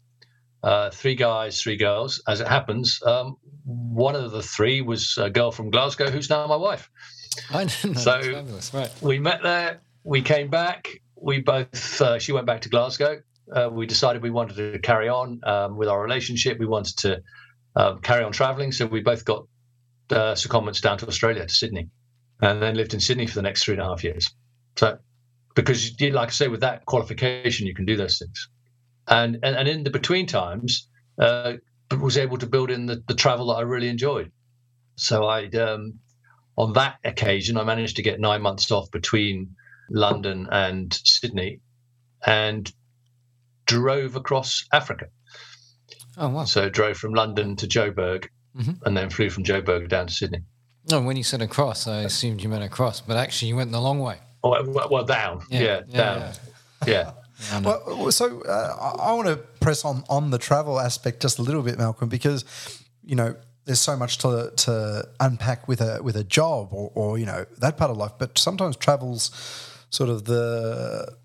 uh, 0.65 0.89
three 0.89 1.15
guys, 1.15 1.61
three 1.61 1.77
girls. 1.77 2.21
As 2.27 2.41
it 2.41 2.47
happens, 2.47 2.99
um, 3.05 3.37
one 3.65 4.15
of 4.15 4.31
the 4.31 4.41
three 4.41 4.81
was 4.81 5.17
a 5.17 5.29
girl 5.29 5.51
from 5.51 5.69
Glasgow 5.69 6.09
who's 6.09 6.29
now 6.29 6.45
my 6.47 6.55
wife. 6.55 6.89
I 7.53 7.65
didn't 7.65 7.93
know. 7.93 8.01
So 8.01 8.45
right. 8.73 8.91
we 9.01 9.19
met 9.19 9.43
there. 9.43 9.79
We 10.03 10.23
came 10.23 10.49
back. 10.49 10.89
We 11.15 11.41
both. 11.41 12.01
Uh, 12.01 12.17
she 12.17 12.31
went 12.31 12.47
back 12.47 12.61
to 12.61 12.69
Glasgow. 12.69 13.21
Uh, 13.53 13.69
we 13.71 13.85
decided 13.85 14.23
we 14.23 14.31
wanted 14.31 14.55
to 14.57 14.79
carry 14.79 15.07
on 15.07 15.39
um, 15.43 15.77
with 15.77 15.87
our 15.87 16.01
relationship. 16.01 16.57
We 16.57 16.65
wanted 16.65 16.97
to 16.97 17.21
um, 17.75 17.99
carry 17.99 18.23
on 18.23 18.31
traveling. 18.31 18.71
So 18.71 18.87
we 18.87 19.01
both 19.01 19.23
got 19.23 19.45
uh, 20.09 20.33
secondments 20.33 20.81
down 20.81 20.97
to 20.97 21.07
Australia, 21.07 21.45
to 21.45 21.53
Sydney, 21.53 21.89
and 22.41 22.59
then 22.59 22.73
lived 22.73 22.95
in 22.95 22.99
Sydney 22.99 23.27
for 23.27 23.35
the 23.35 23.43
next 23.43 23.63
three 23.63 23.75
and 23.75 23.83
a 23.83 23.85
half 23.85 24.03
years. 24.03 24.33
So, 24.77 24.97
because, 25.53 25.93
like 26.01 26.29
I 26.29 26.31
say, 26.31 26.47
with 26.47 26.61
that 26.61 26.85
qualification, 26.85 27.67
you 27.67 27.75
can 27.75 27.85
do 27.85 27.95
those 27.95 28.17
things. 28.17 28.49
And 29.07 29.39
and, 29.43 29.55
and 29.55 29.67
in 29.67 29.83
the 29.83 29.89
between 29.89 30.25
times, 30.27 30.87
uh, 31.19 31.53
was 31.99 32.17
able 32.17 32.37
to 32.37 32.47
build 32.47 32.71
in 32.71 32.85
the, 32.85 33.03
the 33.07 33.13
travel 33.13 33.47
that 33.47 33.55
I 33.55 33.61
really 33.61 33.89
enjoyed. 33.89 34.31
So 34.95 35.25
I, 35.25 35.45
um, 35.49 35.99
on 36.57 36.73
that 36.73 36.97
occasion, 37.03 37.57
I 37.57 37.63
managed 37.63 37.97
to 37.97 38.01
get 38.01 38.19
nine 38.19 38.41
months 38.41 38.71
off 38.71 38.89
between 38.91 39.55
London 39.89 40.47
and 40.51 40.93
Sydney, 41.03 41.59
and 42.25 42.71
drove 43.65 44.15
across 44.15 44.65
Africa. 44.71 45.07
Oh 46.17 46.29
wow! 46.29 46.45
So 46.45 46.69
drove 46.69 46.97
from 46.97 47.13
London 47.13 47.55
to 47.57 47.67
Joburg, 47.67 48.27
mm-hmm. 48.57 48.71
and 48.85 48.95
then 48.97 49.09
flew 49.09 49.29
from 49.29 49.43
Joburg 49.43 49.89
down 49.89 50.07
to 50.07 50.13
Sydney. 50.13 50.43
No, 50.89 51.01
when 51.01 51.17
you 51.17 51.23
said 51.23 51.41
across, 51.41 51.87
I 51.87 52.01
assumed 52.01 52.41
you 52.41 52.49
meant 52.49 52.63
across, 52.63 53.01
but 53.01 53.17
actually 53.17 53.49
you 53.49 53.55
went 53.55 53.71
the 53.71 53.81
long 53.81 53.99
way. 53.99 54.19
Oh, 54.43 54.63
well, 54.63 54.87
well 54.89 55.03
down. 55.03 55.41
Yeah, 55.49 55.59
yeah, 55.59 55.81
yeah 55.87 55.97
down. 55.97 56.19
Yeah. 56.19 56.33
yeah. 56.87 57.11
well, 57.63 58.11
so 58.11 58.41
uh, 58.41 58.97
I 58.99 59.13
want 59.13 59.27
to 59.27 59.37
press 59.37 59.83
on 59.85 60.03
on 60.09 60.31
the 60.31 60.37
travel 60.37 60.79
aspect 60.79 61.21
just 61.21 61.39
a 61.39 61.41
little 61.41 61.61
bit, 61.61 61.77
Malcolm, 61.77 62.09
because 62.09 62.45
you 63.03 63.15
know 63.15 63.35
there's 63.65 63.79
so 63.79 63.97
much 63.97 64.17
to 64.19 64.51
to 64.55 65.07
unpack 65.19 65.67
with 65.67 65.81
a 65.81 66.01
with 66.01 66.15
a 66.15 66.23
job 66.23 66.69
or, 66.71 66.91
or 66.95 67.17
you 67.17 67.25
know 67.25 67.45
that 67.57 67.77
part 67.77 67.91
of 67.91 67.97
life, 67.97 68.13
but 68.17 68.37
sometimes 68.37 68.77
travel's 68.77 69.31
sort 69.89 70.09
of 70.09 70.25
the 70.25 71.15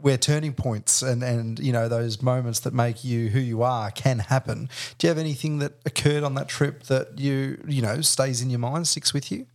where 0.00 0.18
turning 0.18 0.52
points 0.52 1.02
and 1.02 1.22
and 1.22 1.58
you 1.58 1.72
know 1.72 1.88
those 1.88 2.22
moments 2.22 2.60
that 2.60 2.74
make 2.74 3.02
you 3.04 3.28
who 3.28 3.40
you 3.40 3.62
are 3.62 3.90
can 3.90 4.18
happen. 4.18 4.68
Do 4.98 5.06
you 5.06 5.08
have 5.08 5.18
anything 5.18 5.58
that 5.58 5.72
occurred 5.84 6.22
on 6.22 6.34
that 6.34 6.48
trip 6.48 6.84
that 6.84 7.18
you 7.18 7.62
you 7.66 7.82
know 7.82 8.00
stays 8.00 8.42
in 8.42 8.50
your 8.50 8.58
mind, 8.58 8.88
sticks 8.88 9.12
with 9.12 9.30
you? 9.32 9.46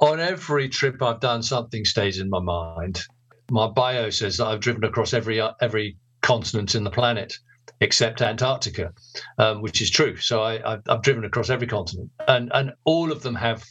On 0.00 0.20
every 0.20 0.68
trip 0.68 1.00
I've 1.02 1.20
done, 1.20 1.42
something 1.42 1.84
stays 1.84 2.18
in 2.18 2.28
my 2.28 2.40
mind. 2.40 3.06
My 3.54 3.68
bio 3.68 4.10
says 4.10 4.36
that 4.38 4.46
I've 4.46 4.60
driven 4.60 4.84
across 4.84 5.14
every 5.14 5.40
every 5.60 5.96
continent 6.20 6.74
in 6.74 6.84
the 6.84 6.90
planet 6.90 7.38
except 7.80 8.22
Antarctica, 8.22 8.92
um, 9.38 9.62
which 9.62 9.80
is 9.80 9.90
true. 9.90 10.16
So 10.16 10.42
I, 10.42 10.78
have 10.88 11.02
driven 11.02 11.24
across 11.24 11.50
every 11.50 11.66
continent, 11.66 12.10
and 12.28 12.50
and 12.54 12.72
all 12.84 13.12
of 13.12 13.22
them 13.22 13.34
have 13.36 13.64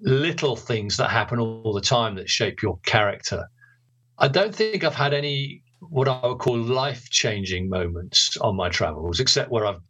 little 0.00 0.56
things 0.56 0.96
that 0.96 1.10
happen 1.10 1.38
all 1.38 1.72
the 1.74 1.80
time 1.96 2.14
that 2.16 2.28
shape 2.28 2.62
your 2.62 2.78
character 2.86 3.46
I 4.20 4.28
don't 4.28 4.54
think 4.54 4.84
I've 4.84 4.94
had 4.94 5.14
any 5.14 5.62
what 5.80 6.06
I 6.06 6.26
would 6.26 6.38
call 6.38 6.58
life 6.58 7.08
changing 7.08 7.70
moments 7.70 8.36
on 8.36 8.54
my 8.54 8.68
travels, 8.68 9.18
except 9.18 9.50
where 9.50 9.64
I've 9.64 9.80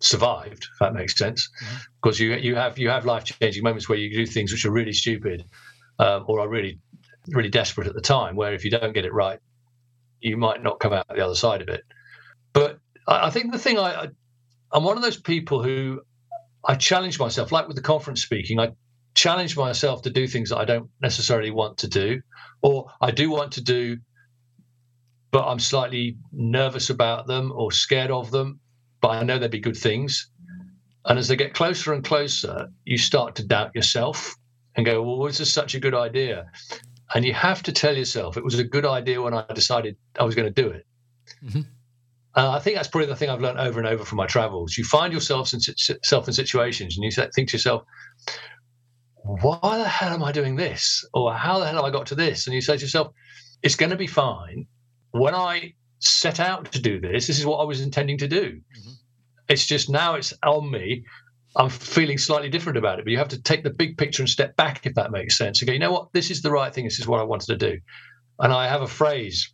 survived, 0.00 0.66
if 0.72 0.78
that 0.80 0.94
makes 0.94 1.14
sense. 1.14 1.50
Mm-hmm. 1.62 1.76
Because 2.02 2.18
you 2.18 2.32
you 2.36 2.56
have 2.56 2.78
you 2.78 2.88
have 2.88 3.04
life 3.04 3.24
changing 3.24 3.62
moments 3.62 3.86
where 3.88 3.98
you 3.98 4.12
do 4.14 4.24
things 4.24 4.50
which 4.50 4.64
are 4.64 4.70
really 4.70 4.94
stupid 4.94 5.44
um, 5.98 6.24
or 6.26 6.40
are 6.40 6.48
really 6.48 6.80
really 7.28 7.48
desperate 7.48 7.86
at 7.86 7.94
the 7.94 8.00
time. 8.00 8.36
Where 8.36 8.54
if 8.54 8.64
you 8.64 8.70
don't 8.70 8.92
get 8.92 9.04
it 9.04 9.12
right, 9.12 9.38
you 10.20 10.36
might 10.36 10.62
not 10.62 10.80
come 10.80 10.92
out 10.92 11.06
the 11.08 11.24
other 11.24 11.34
side 11.34 11.62
of 11.62 11.68
it. 11.68 11.82
But 12.52 12.78
I, 13.06 13.26
I 13.26 13.30
think 13.30 13.52
the 13.52 13.58
thing 13.58 13.78
I, 13.78 14.02
I 14.02 14.08
I'm 14.72 14.84
one 14.84 14.96
of 14.96 15.02
those 15.02 15.20
people 15.20 15.62
who 15.62 16.00
I 16.64 16.74
challenge 16.74 17.18
myself, 17.18 17.52
like 17.52 17.68
with 17.68 17.76
the 17.76 17.82
conference 17.82 18.22
speaking. 18.22 18.58
I 18.58 18.72
challenge 19.14 19.56
myself 19.56 20.02
to 20.02 20.10
do 20.10 20.26
things 20.26 20.50
that 20.50 20.58
I 20.58 20.64
don't 20.64 20.90
necessarily 21.00 21.50
want 21.50 21.78
to 21.78 21.88
do 21.88 22.20
or 22.62 22.86
I 23.00 23.10
do 23.10 23.30
want 23.30 23.52
to 23.52 23.60
do, 23.60 23.98
but 25.30 25.46
I'm 25.46 25.58
slightly 25.58 26.16
nervous 26.32 26.90
about 26.90 27.26
them 27.26 27.52
or 27.54 27.70
scared 27.70 28.10
of 28.10 28.30
them, 28.30 28.58
but 29.00 29.08
I 29.08 29.22
know 29.22 29.38
they'd 29.38 29.50
be 29.50 29.60
good 29.60 29.76
things. 29.76 30.30
And 31.04 31.18
as 31.18 31.28
they 31.28 31.36
get 31.36 31.52
closer 31.52 31.92
and 31.92 32.02
closer, 32.02 32.68
you 32.84 32.96
start 32.96 33.34
to 33.36 33.46
doubt 33.46 33.74
yourself 33.74 34.34
and 34.74 34.86
go, 34.86 35.02
well, 35.02 35.26
this 35.26 35.40
is 35.40 35.52
such 35.52 35.74
a 35.74 35.80
good 35.80 35.94
idea. 35.94 36.46
And 37.14 37.24
you 37.24 37.32
have 37.32 37.62
to 37.62 37.72
tell 37.72 37.96
yourself 37.96 38.36
it 38.36 38.44
was 38.44 38.58
a 38.58 38.64
good 38.64 38.84
idea 38.84 39.22
when 39.22 39.34
I 39.34 39.44
decided 39.54 39.96
I 40.18 40.24
was 40.24 40.34
going 40.34 40.52
to 40.52 40.62
do 40.62 40.68
it. 40.68 40.86
Mm-hmm. 41.44 41.60
Uh, 42.36 42.50
I 42.50 42.58
think 42.58 42.74
that's 42.74 42.88
probably 42.88 43.06
the 43.06 43.16
thing 43.16 43.30
I've 43.30 43.40
learned 43.40 43.60
over 43.60 43.78
and 43.78 43.88
over 43.88 44.04
from 44.04 44.16
my 44.16 44.26
travels. 44.26 44.76
You 44.76 44.84
find 44.84 45.12
yourself 45.12 45.52
in, 45.54 45.60
self 45.60 46.26
in 46.26 46.34
situations 46.34 46.96
and 46.96 47.04
you 47.04 47.10
think 47.10 47.48
to 47.48 47.52
yourself, 47.56 47.84
why 49.22 49.78
the 49.78 49.88
hell 49.88 50.12
am 50.12 50.24
I 50.24 50.32
doing 50.32 50.56
this? 50.56 51.04
Or 51.14 51.32
how 51.32 51.60
the 51.60 51.66
hell 51.66 51.76
have 51.76 51.84
I 51.84 51.90
got 51.90 52.06
to 52.06 52.16
this? 52.16 52.46
And 52.46 52.54
you 52.54 52.60
say 52.60 52.76
to 52.76 52.82
yourself, 52.82 53.12
it's 53.62 53.76
going 53.76 53.90
to 53.90 53.96
be 53.96 54.08
fine. 54.08 54.66
When 55.12 55.34
I 55.34 55.74
set 56.00 56.40
out 56.40 56.70
to 56.72 56.82
do 56.82 57.00
this, 57.00 57.28
this 57.28 57.38
is 57.38 57.46
what 57.46 57.58
I 57.58 57.64
was 57.64 57.80
intending 57.80 58.18
to 58.18 58.28
do. 58.28 58.60
Mm-hmm. 58.78 58.90
It's 59.48 59.66
just 59.66 59.88
now 59.88 60.16
it's 60.16 60.34
on 60.42 60.70
me. 60.70 61.04
I'm 61.56 61.70
feeling 61.70 62.18
slightly 62.18 62.48
different 62.48 62.78
about 62.78 62.98
it, 62.98 63.04
but 63.04 63.12
you 63.12 63.18
have 63.18 63.28
to 63.28 63.40
take 63.40 63.62
the 63.62 63.70
big 63.70 63.96
picture 63.96 64.22
and 64.22 64.28
step 64.28 64.56
back, 64.56 64.86
if 64.86 64.94
that 64.94 65.12
makes 65.12 65.38
sense. 65.38 65.62
Okay, 65.62 65.74
you 65.74 65.78
know 65.78 65.92
what? 65.92 66.12
This 66.12 66.30
is 66.30 66.42
the 66.42 66.50
right 66.50 66.74
thing. 66.74 66.84
This 66.84 66.98
is 66.98 67.06
what 67.06 67.20
I 67.20 67.24
wanted 67.24 67.46
to 67.46 67.56
do. 67.56 67.80
And 68.40 68.52
I 68.52 68.66
have 68.66 68.82
a 68.82 68.88
phrase 68.88 69.52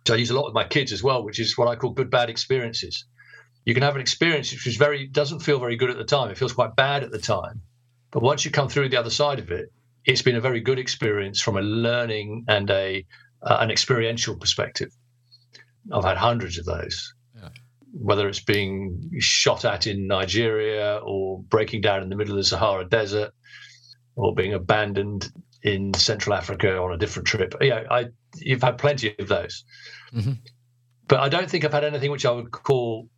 which 0.00 0.10
I 0.10 0.16
use 0.16 0.30
a 0.30 0.34
lot 0.34 0.44
with 0.44 0.54
my 0.54 0.64
kids 0.64 0.92
as 0.92 1.02
well, 1.02 1.24
which 1.24 1.40
is 1.40 1.58
what 1.58 1.66
I 1.66 1.76
call 1.76 1.90
good 1.90 2.10
bad 2.10 2.30
experiences. 2.30 3.04
You 3.64 3.74
can 3.74 3.82
have 3.82 3.94
an 3.94 4.00
experience 4.00 4.52
which 4.52 4.66
is 4.66 4.76
very 4.76 5.06
doesn't 5.06 5.40
feel 5.40 5.58
very 5.58 5.76
good 5.76 5.90
at 5.90 5.96
the 5.96 6.04
time. 6.04 6.30
It 6.30 6.38
feels 6.38 6.52
quite 6.52 6.76
bad 6.76 7.02
at 7.02 7.10
the 7.10 7.18
time 7.18 7.62
but 8.14 8.22
once 8.22 8.44
you 8.44 8.52
come 8.52 8.68
through 8.68 8.88
the 8.88 8.96
other 8.96 9.10
side 9.10 9.40
of 9.40 9.50
it, 9.50 9.72
it's 10.04 10.22
been 10.22 10.36
a 10.36 10.40
very 10.40 10.60
good 10.60 10.78
experience 10.78 11.40
from 11.40 11.56
a 11.56 11.62
learning 11.62 12.44
and 12.46 12.70
a 12.70 13.04
uh, 13.42 13.56
an 13.60 13.72
experiential 13.72 14.36
perspective. 14.36 14.90
I've 15.92 16.04
had 16.04 16.16
hundreds 16.16 16.56
of 16.56 16.64
those. 16.64 17.12
Yeah. 17.94 18.00
whether 18.02 18.28
it's 18.28 18.40
being 18.40 19.10
shot 19.18 19.64
at 19.64 19.86
in 19.86 20.06
Nigeria 20.06 21.00
or 21.04 21.42
breaking 21.42 21.80
down 21.80 22.02
in 22.02 22.08
the 22.08 22.16
middle 22.16 22.34
of 22.34 22.38
the 22.38 22.44
Sahara 22.44 22.88
Desert 22.88 23.32
or 24.16 24.34
being 24.34 24.54
abandoned 24.54 25.30
in 25.62 25.94
Central 25.94 26.34
Africa 26.34 26.76
on 26.78 26.92
a 26.92 26.98
different 26.98 27.26
trip. 27.26 27.54
Yeah, 27.60 27.84
I 27.90 28.06
you've 28.36 28.62
had 28.62 28.78
plenty 28.78 29.14
of 29.18 29.28
those, 29.28 29.64
mm-hmm. 30.12 30.32
but 31.08 31.20
I 31.20 31.28
don't 31.28 31.48
think 31.48 31.64
I've 31.64 31.72
had 31.72 31.84
anything 31.84 32.10
which 32.10 32.26
I 32.26 32.30
would 32.30 32.50
call 32.50 33.08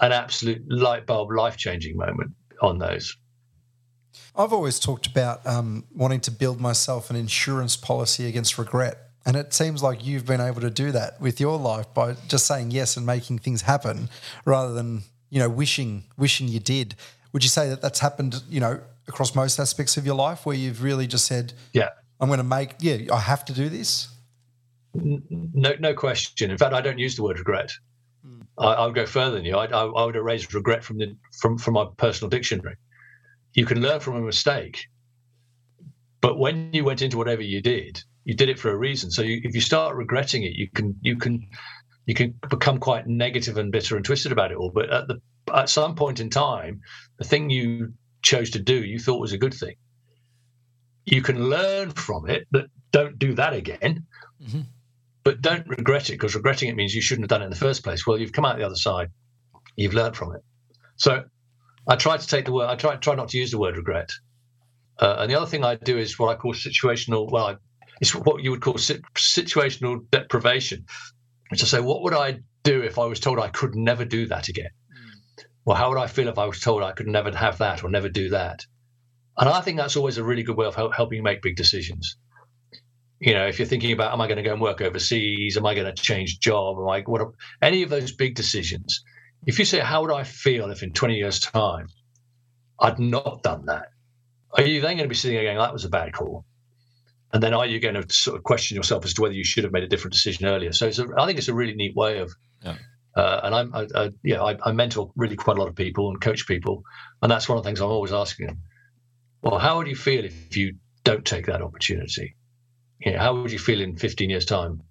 an 0.00 0.12
absolute 0.12 0.62
light 0.68 1.06
bulb, 1.06 1.30
life 1.30 1.56
changing 1.56 1.96
moment 1.96 2.32
on 2.60 2.78
those. 2.78 3.16
I've 4.36 4.52
always 4.52 4.78
talked 4.78 5.06
about 5.06 5.46
um, 5.46 5.84
wanting 5.94 6.20
to 6.20 6.30
build 6.30 6.60
myself 6.60 7.10
an 7.10 7.16
insurance 7.16 7.76
policy 7.76 8.26
against 8.26 8.58
regret. 8.58 8.98
And 9.24 9.36
it 9.36 9.54
seems 9.54 9.82
like 9.82 10.04
you've 10.04 10.26
been 10.26 10.40
able 10.40 10.60
to 10.60 10.70
do 10.70 10.90
that 10.92 11.20
with 11.20 11.40
your 11.40 11.58
life 11.58 11.92
by 11.94 12.16
just 12.28 12.46
saying 12.46 12.72
yes 12.72 12.96
and 12.96 13.06
making 13.06 13.38
things 13.38 13.62
happen 13.62 14.08
rather 14.44 14.74
than, 14.74 15.02
you 15.30 15.38
know, 15.38 15.48
wishing 15.48 16.04
wishing 16.16 16.48
you 16.48 16.60
did. 16.60 16.96
Would 17.32 17.44
you 17.44 17.48
say 17.48 17.68
that 17.68 17.80
that's 17.80 18.00
happened, 18.00 18.42
you 18.50 18.60
know, 18.60 18.80
across 19.08 19.34
most 19.34 19.58
aspects 19.58 19.96
of 19.96 20.04
your 20.04 20.16
life 20.16 20.44
where 20.44 20.56
you've 20.56 20.82
really 20.82 21.06
just 21.06 21.24
said, 21.24 21.52
yeah, 21.72 21.90
I'm 22.20 22.28
going 22.28 22.38
to 22.38 22.44
make, 22.44 22.74
yeah, 22.80 23.12
I 23.12 23.20
have 23.20 23.44
to 23.46 23.52
do 23.52 23.68
this? 23.68 24.08
No, 24.94 25.72
no 25.78 25.94
question. 25.94 26.50
In 26.50 26.58
fact, 26.58 26.74
I 26.74 26.80
don't 26.80 26.98
use 26.98 27.16
the 27.16 27.22
word 27.22 27.38
regret. 27.38 27.72
Mm. 28.26 28.46
I, 28.58 28.66
I, 28.66 28.86
would 28.86 28.94
go 28.94 29.06
further 29.06 29.36
than 29.36 29.44
you. 29.44 29.56
I, 29.56 29.66
I, 29.66 29.84
I 29.86 30.04
would 30.04 30.16
erase 30.16 30.52
regret 30.52 30.84
from 30.84 30.98
the 30.98 31.16
from 31.38 31.58
from 31.58 31.74
my 31.74 31.86
personal 31.96 32.28
dictionary. 32.28 32.76
You 33.54 33.66
can 33.66 33.80
learn 33.80 34.00
from 34.00 34.16
a 34.16 34.20
mistake, 34.20 34.86
but 36.20 36.38
when 36.38 36.70
you 36.72 36.84
went 36.84 37.02
into 37.02 37.16
whatever 37.18 37.42
you 37.42 37.60
did, 37.60 38.02
you 38.24 38.34
did 38.34 38.48
it 38.48 38.58
for 38.58 38.70
a 38.70 38.76
reason. 38.76 39.10
So 39.10 39.22
you, 39.22 39.40
if 39.42 39.54
you 39.54 39.60
start 39.60 39.96
regretting 39.96 40.44
it, 40.44 40.52
you 40.52 40.68
can 40.70 40.96
you 41.00 41.16
can 41.16 41.48
you 42.06 42.14
can 42.14 42.34
become 42.48 42.78
quite 42.78 43.06
negative 43.06 43.58
and 43.58 43.72
bitter 43.72 43.96
and 43.96 44.04
twisted 44.04 44.32
about 44.32 44.52
it 44.52 44.56
all. 44.56 44.70
But 44.70 44.90
at 44.90 45.08
the 45.08 45.20
at 45.52 45.68
some 45.68 45.94
point 45.94 46.20
in 46.20 46.30
time, 46.30 46.80
the 47.18 47.24
thing 47.24 47.50
you 47.50 47.92
chose 48.22 48.50
to 48.50 48.58
do 48.58 48.84
you 48.84 48.98
thought 48.98 49.20
was 49.20 49.32
a 49.32 49.38
good 49.38 49.54
thing. 49.54 49.74
You 51.04 51.22
can 51.22 51.50
learn 51.50 51.90
from 51.90 52.30
it 52.30 52.46
that 52.52 52.66
don't 52.92 53.18
do 53.18 53.34
that 53.34 53.54
again, 53.54 54.06
mm-hmm. 54.40 54.60
but 55.24 55.40
don't 55.40 55.66
regret 55.68 56.10
it 56.10 56.12
because 56.12 56.36
regretting 56.36 56.68
it 56.68 56.76
means 56.76 56.94
you 56.94 57.02
shouldn't 57.02 57.24
have 57.24 57.30
done 57.30 57.42
it 57.42 57.46
in 57.46 57.50
the 57.50 57.56
first 57.56 57.82
place. 57.82 58.06
Well, 58.06 58.18
you've 58.18 58.32
come 58.32 58.44
out 58.44 58.56
the 58.56 58.66
other 58.66 58.76
side, 58.76 59.10
you've 59.74 59.94
learned 59.94 60.16
from 60.16 60.34
it. 60.36 60.42
So 60.96 61.24
I 61.88 61.96
try 61.96 62.16
to 62.16 62.26
take 62.26 62.44
the 62.44 62.52
word. 62.52 62.66
I 62.66 62.76
try 62.76 62.96
try 62.96 63.14
not 63.16 63.28
to 63.30 63.38
use 63.38 63.50
the 63.50 63.58
word 63.58 63.76
regret. 63.76 64.10
Uh, 64.98 65.16
and 65.18 65.30
the 65.30 65.34
other 65.34 65.46
thing 65.46 65.64
I 65.64 65.74
do 65.74 65.98
is 65.98 66.18
what 66.18 66.28
I 66.28 66.36
call 66.36 66.54
situational. 66.54 67.30
Well, 67.30 67.46
I, 67.46 67.56
it's 68.02 68.14
what 68.14 68.42
you 68.42 68.50
would 68.50 68.60
call 68.60 68.74
situational 68.74 70.04
deprivation, 70.10 70.84
which 71.48 71.62
I 71.62 71.66
say, 71.66 71.80
what 71.80 72.02
would 72.02 72.12
I 72.12 72.40
do 72.64 72.82
if 72.82 72.98
I 72.98 73.06
was 73.06 73.20
told 73.20 73.38
I 73.38 73.48
could 73.48 73.74
never 73.74 74.04
do 74.04 74.26
that 74.26 74.48
again? 74.48 74.70
Mm. 74.92 75.44
Well, 75.64 75.76
how 75.76 75.88
would 75.88 75.98
I 75.98 76.08
feel 76.08 76.28
if 76.28 76.38
I 76.38 76.44
was 76.44 76.60
told 76.60 76.82
I 76.82 76.92
could 76.92 77.06
never 77.06 77.34
have 77.34 77.58
that 77.58 77.82
or 77.82 77.88
never 77.88 78.08
do 78.08 78.28
that? 78.30 78.66
And 79.38 79.48
I 79.48 79.60
think 79.60 79.78
that's 79.78 79.96
always 79.96 80.18
a 80.18 80.24
really 80.24 80.42
good 80.42 80.56
way 80.56 80.66
of 80.66 80.74
help, 80.74 80.94
helping 80.94 81.16
you 81.16 81.22
make 81.22 81.40
big 81.40 81.56
decisions. 81.56 82.16
You 83.20 83.34
know, 83.34 83.46
if 83.46 83.58
you're 83.58 83.68
thinking 83.68 83.92
about, 83.92 84.12
am 84.12 84.20
I 84.20 84.26
going 84.26 84.36
to 84.36 84.42
go 84.42 84.52
and 84.52 84.60
work 84.60 84.80
overseas? 84.80 85.56
Am 85.56 85.64
I 85.64 85.74
going 85.74 85.86
to 85.86 86.02
change 86.02 86.40
job? 86.40 86.78
Am 86.78 86.88
I 86.88 87.02
what? 87.02 87.22
Any 87.62 87.82
of 87.82 87.88
those 87.88 88.12
big 88.12 88.34
decisions 88.34 89.02
if 89.46 89.58
you 89.58 89.64
say, 89.64 89.80
How 89.80 90.02
would 90.02 90.12
I 90.12 90.24
feel 90.24 90.70
if 90.70 90.82
in 90.82 90.92
20 90.92 91.14
years' 91.14 91.40
time 91.40 91.88
I'd 92.80 92.98
not 92.98 93.42
done 93.42 93.66
that? 93.66 93.88
Are 94.52 94.64
you 94.64 94.80
then 94.80 94.96
going 94.96 95.04
to 95.04 95.08
be 95.08 95.14
sitting 95.14 95.36
there 95.36 95.44
going, 95.44 95.58
That 95.58 95.72
was 95.72 95.84
a 95.84 95.88
bad 95.88 96.12
call? 96.12 96.44
And 97.32 97.42
then 97.42 97.54
are 97.54 97.66
you 97.66 97.80
going 97.80 97.94
to 97.94 98.12
sort 98.12 98.36
of 98.36 98.42
question 98.42 98.76
yourself 98.76 99.04
as 99.04 99.14
to 99.14 99.22
whether 99.22 99.34
you 99.34 99.44
should 99.44 99.64
have 99.64 99.72
made 99.72 99.82
a 99.82 99.88
different 99.88 100.12
decision 100.12 100.46
earlier? 100.46 100.72
So 100.72 100.88
a, 100.88 101.20
I 101.20 101.26
think 101.26 101.38
it's 101.38 101.48
a 101.48 101.54
really 101.54 101.74
neat 101.74 101.96
way 101.96 102.18
of, 102.18 102.32
yeah. 102.62 102.76
uh, 103.16 103.40
and 103.44 103.54
I'm, 103.54 103.74
I, 103.74 103.86
I, 103.94 104.10
yeah, 104.22 104.42
I, 104.42 104.58
I, 104.64 104.72
mentor 104.72 105.10
really 105.16 105.36
quite 105.36 105.56
a 105.56 105.60
lot 105.60 105.68
of 105.68 105.74
people 105.74 106.10
and 106.10 106.20
coach 106.20 106.46
people, 106.46 106.82
and 107.22 107.30
that's 107.30 107.48
one 107.48 107.56
of 107.56 107.64
the 107.64 107.68
things 107.68 107.80
I'm 107.80 107.88
always 107.88 108.12
asking 108.12 108.48
them. 108.48 108.58
Well, 109.42 109.58
how 109.58 109.78
would 109.78 109.86
you 109.86 109.96
feel 109.96 110.24
if 110.24 110.56
you 110.56 110.74
don't 111.04 111.24
take 111.24 111.46
that 111.46 111.62
opportunity? 111.62 112.36
You 113.00 113.12
know, 113.12 113.18
how 113.18 113.34
would 113.34 113.50
you 113.50 113.58
feel 113.58 113.80
in 113.80 113.96
15 113.96 114.28
years' 114.28 114.44
time? 114.44 114.82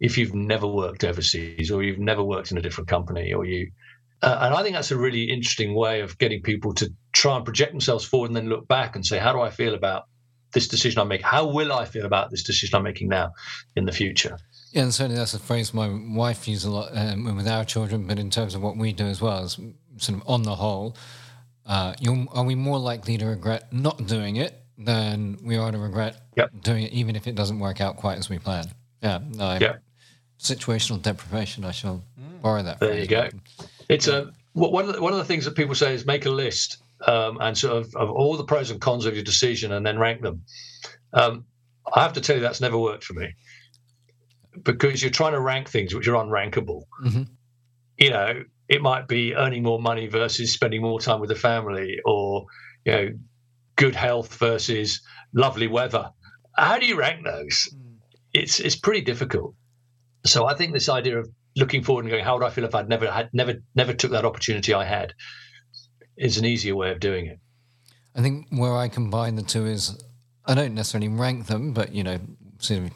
if 0.00 0.16
you've 0.16 0.34
never 0.34 0.66
worked 0.66 1.04
overseas 1.04 1.70
or 1.70 1.82
you've 1.82 1.98
never 1.98 2.24
worked 2.24 2.50
in 2.50 2.58
a 2.58 2.62
different 2.62 2.88
company 2.88 3.32
or 3.32 3.44
you 3.44 3.70
uh, 4.22 4.38
and 4.42 4.54
I 4.54 4.62
think 4.62 4.74
that's 4.74 4.90
a 4.90 4.98
really 4.98 5.24
interesting 5.24 5.74
way 5.74 6.00
of 6.00 6.18
getting 6.18 6.42
people 6.42 6.74
to 6.74 6.92
try 7.12 7.36
and 7.36 7.44
project 7.44 7.72
themselves 7.72 8.04
forward 8.04 8.28
and 8.28 8.36
then 8.36 8.50
look 8.50 8.68
back 8.68 8.94
and 8.94 9.04
say, 9.04 9.18
how 9.18 9.32
do 9.32 9.40
I 9.40 9.48
feel 9.48 9.74
about 9.74 10.04
this 10.52 10.68
decision 10.68 11.00
I'm 11.00 11.08
making? 11.08 11.26
How 11.26 11.46
will 11.46 11.72
I 11.72 11.84
feel 11.84 12.06
about 12.06 12.30
this 12.30 12.42
decision 12.42 12.76
I'm 12.76 12.82
making 12.82 13.08
now 13.08 13.32
in 13.76 13.84
the 13.84 13.92
future? 13.92 14.38
Yeah, 14.72 14.82
and 14.82 14.94
certainly 14.94 15.16
that's 15.16 15.34
a 15.34 15.38
phrase 15.38 15.74
my 15.74 15.88
wife 15.88 16.46
uses 16.46 16.64
a 16.64 16.70
lot 16.70 16.90
um, 16.96 17.36
with 17.36 17.48
our 17.48 17.64
children, 17.64 18.06
but 18.06 18.18
in 18.18 18.30
terms 18.30 18.54
of 18.54 18.62
what 18.62 18.76
we 18.76 18.92
do 18.92 19.06
as 19.06 19.20
well, 19.20 19.44
is 19.44 19.58
sort 19.96 20.20
of 20.20 20.28
on 20.28 20.42
the 20.42 20.54
whole, 20.54 20.96
uh, 21.66 21.94
are 22.32 22.44
we 22.44 22.54
more 22.54 22.78
likely 22.78 23.18
to 23.18 23.26
regret 23.26 23.72
not 23.72 24.06
doing 24.06 24.36
it 24.36 24.62
than 24.78 25.38
we 25.42 25.56
are 25.56 25.70
to 25.72 25.78
regret 25.78 26.22
yep. 26.36 26.50
doing 26.62 26.84
it, 26.84 26.92
even 26.92 27.16
if 27.16 27.26
it 27.26 27.34
doesn't 27.34 27.58
work 27.58 27.80
out 27.80 27.96
quite 27.96 28.18
as 28.18 28.28
we 28.30 28.38
plan? 28.38 28.66
Yeah, 29.02 29.18
no, 29.34 29.44
I, 29.44 29.58
yeah 29.58 29.76
situational 30.40 31.00
deprivation. 31.00 31.64
I 31.64 31.70
shall 31.70 32.02
mm. 32.18 32.42
borrow 32.42 32.62
that. 32.62 32.80
There 32.80 32.98
you 32.98 33.06
go. 33.06 33.28
It's 33.88 34.08
a 34.08 34.32
one 34.52 34.88
of 34.88 34.94
the, 34.94 35.02
one 35.02 35.12
of 35.12 35.18
the 35.18 35.24
things 35.24 35.44
that 35.44 35.54
people 35.54 35.74
say 35.74 35.94
is 35.94 36.04
make 36.06 36.26
a 36.26 36.30
list 36.30 36.78
um, 37.06 37.38
and 37.40 37.56
sort 37.56 37.76
of 37.76 37.94
of 37.96 38.10
all 38.10 38.36
the 38.36 38.44
pros 38.44 38.70
and 38.70 38.80
cons 38.80 39.06
of 39.06 39.14
your 39.14 39.24
decision 39.24 39.72
and 39.72 39.84
then 39.84 39.98
rank 39.98 40.22
them. 40.22 40.42
Um, 41.12 41.44
I 41.92 42.02
have 42.02 42.12
to 42.14 42.20
tell 42.20 42.36
you 42.36 42.42
that's 42.42 42.60
never 42.60 42.78
worked 42.78 43.04
for 43.04 43.14
me 43.14 43.34
because 44.62 45.02
you're 45.02 45.10
trying 45.10 45.32
to 45.32 45.40
rank 45.40 45.68
things 45.68 45.94
which 45.94 46.08
are 46.08 46.14
unrankable. 46.14 46.82
Mm-hmm. 47.04 47.22
You 47.98 48.10
know, 48.10 48.44
it 48.68 48.82
might 48.82 49.08
be 49.08 49.34
earning 49.34 49.62
more 49.62 49.80
money 49.80 50.06
versus 50.06 50.52
spending 50.52 50.82
more 50.82 51.00
time 51.00 51.20
with 51.20 51.28
the 51.28 51.34
family, 51.34 51.98
or 52.04 52.46
you 52.84 52.92
know, 52.92 53.08
good 53.76 53.94
health 53.94 54.34
versus 54.36 55.00
lovely 55.34 55.66
weather. 55.66 56.10
How 56.56 56.78
do 56.78 56.86
you 56.86 56.96
rank 56.96 57.24
those? 57.24 57.68
Mm. 57.74 57.96
It's 58.32 58.60
it's 58.60 58.76
pretty 58.76 59.00
difficult. 59.00 59.54
So 60.24 60.46
I 60.46 60.54
think 60.54 60.72
this 60.72 60.88
idea 60.88 61.18
of 61.18 61.28
looking 61.56 61.82
forward 61.82 62.04
and 62.04 62.10
going, 62.10 62.24
how 62.24 62.36
would 62.36 62.46
I 62.46 62.50
feel 62.50 62.64
if 62.64 62.74
I'd 62.74 62.88
never 62.88 63.10
had 63.10 63.30
never 63.32 63.54
never 63.74 63.92
took 63.92 64.12
that 64.12 64.24
opportunity 64.24 64.72
I 64.74 64.84
had, 64.84 65.14
is 66.20 66.38
an 66.38 66.44
easier 66.44 66.76
way 66.76 66.90
of 66.90 67.00
doing 67.00 67.26
it. 67.26 67.38
I 68.14 68.22
think 68.22 68.46
where 68.50 68.76
I 68.76 68.88
combine 68.88 69.36
the 69.36 69.42
two 69.42 69.66
is 69.66 70.02
I 70.44 70.54
don't 70.54 70.74
necessarily 70.74 71.08
rank 71.08 71.46
them, 71.46 71.72
but 71.72 71.92
you 71.92 72.04
know, 72.04 72.18
sort 72.58 72.80
of 72.80 72.90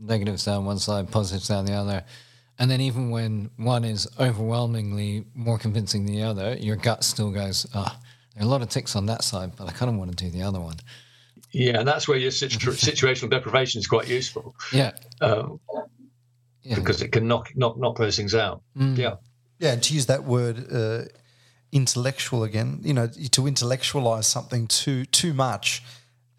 negatives 0.00 0.44
down 0.44 0.64
one 0.64 0.78
side, 0.78 1.10
positives 1.10 1.48
down 1.48 1.66
the 1.66 1.74
other. 1.74 2.04
And 2.58 2.70
then 2.70 2.80
even 2.80 3.10
when 3.10 3.50
one 3.56 3.84
is 3.84 4.06
overwhelmingly 4.20 5.24
more 5.34 5.58
convincing 5.58 6.06
than 6.06 6.14
the 6.14 6.22
other, 6.22 6.54
your 6.54 6.76
gut 6.76 7.02
still 7.02 7.30
goes, 7.30 7.66
ah, 7.74 7.96
oh, 7.98 8.06
there 8.34 8.44
are 8.44 8.46
a 8.46 8.48
lot 8.48 8.62
of 8.62 8.68
ticks 8.68 8.94
on 8.94 9.06
that 9.06 9.24
side, 9.24 9.52
but 9.56 9.68
I 9.68 9.72
kind 9.72 9.90
of 9.90 9.96
want 9.96 10.16
to 10.16 10.24
do 10.24 10.30
the 10.30 10.42
other 10.42 10.60
one. 10.60 10.76
Yeah, 11.50 11.78
and 11.80 11.88
that's 11.88 12.08
where 12.08 12.18
your 12.18 12.30
situ- 12.30 12.58
situational 12.70 13.30
deprivation 13.30 13.78
is 13.80 13.86
quite 13.86 14.08
useful. 14.08 14.54
Yeah. 14.72 14.92
Um, 15.20 15.60
yeah. 16.62 16.76
because 16.76 17.02
it 17.02 17.10
can 17.10 17.26
knock 17.26 17.50
knock 17.56 17.76
knock 17.76 17.98
those 17.98 18.16
things 18.16 18.34
out. 18.34 18.62
Mm. 18.76 18.96
Yeah, 18.96 19.16
yeah. 19.58 19.72
And 19.72 19.82
to 19.82 19.94
use 19.94 20.06
that 20.06 20.24
word, 20.24 20.72
uh, 20.72 21.02
intellectual 21.72 22.44
again, 22.44 22.80
you 22.82 22.92
know, 22.92 23.08
to 23.08 23.46
intellectualize 23.46 24.26
something 24.26 24.66
too 24.66 25.04
too 25.06 25.32
much 25.32 25.82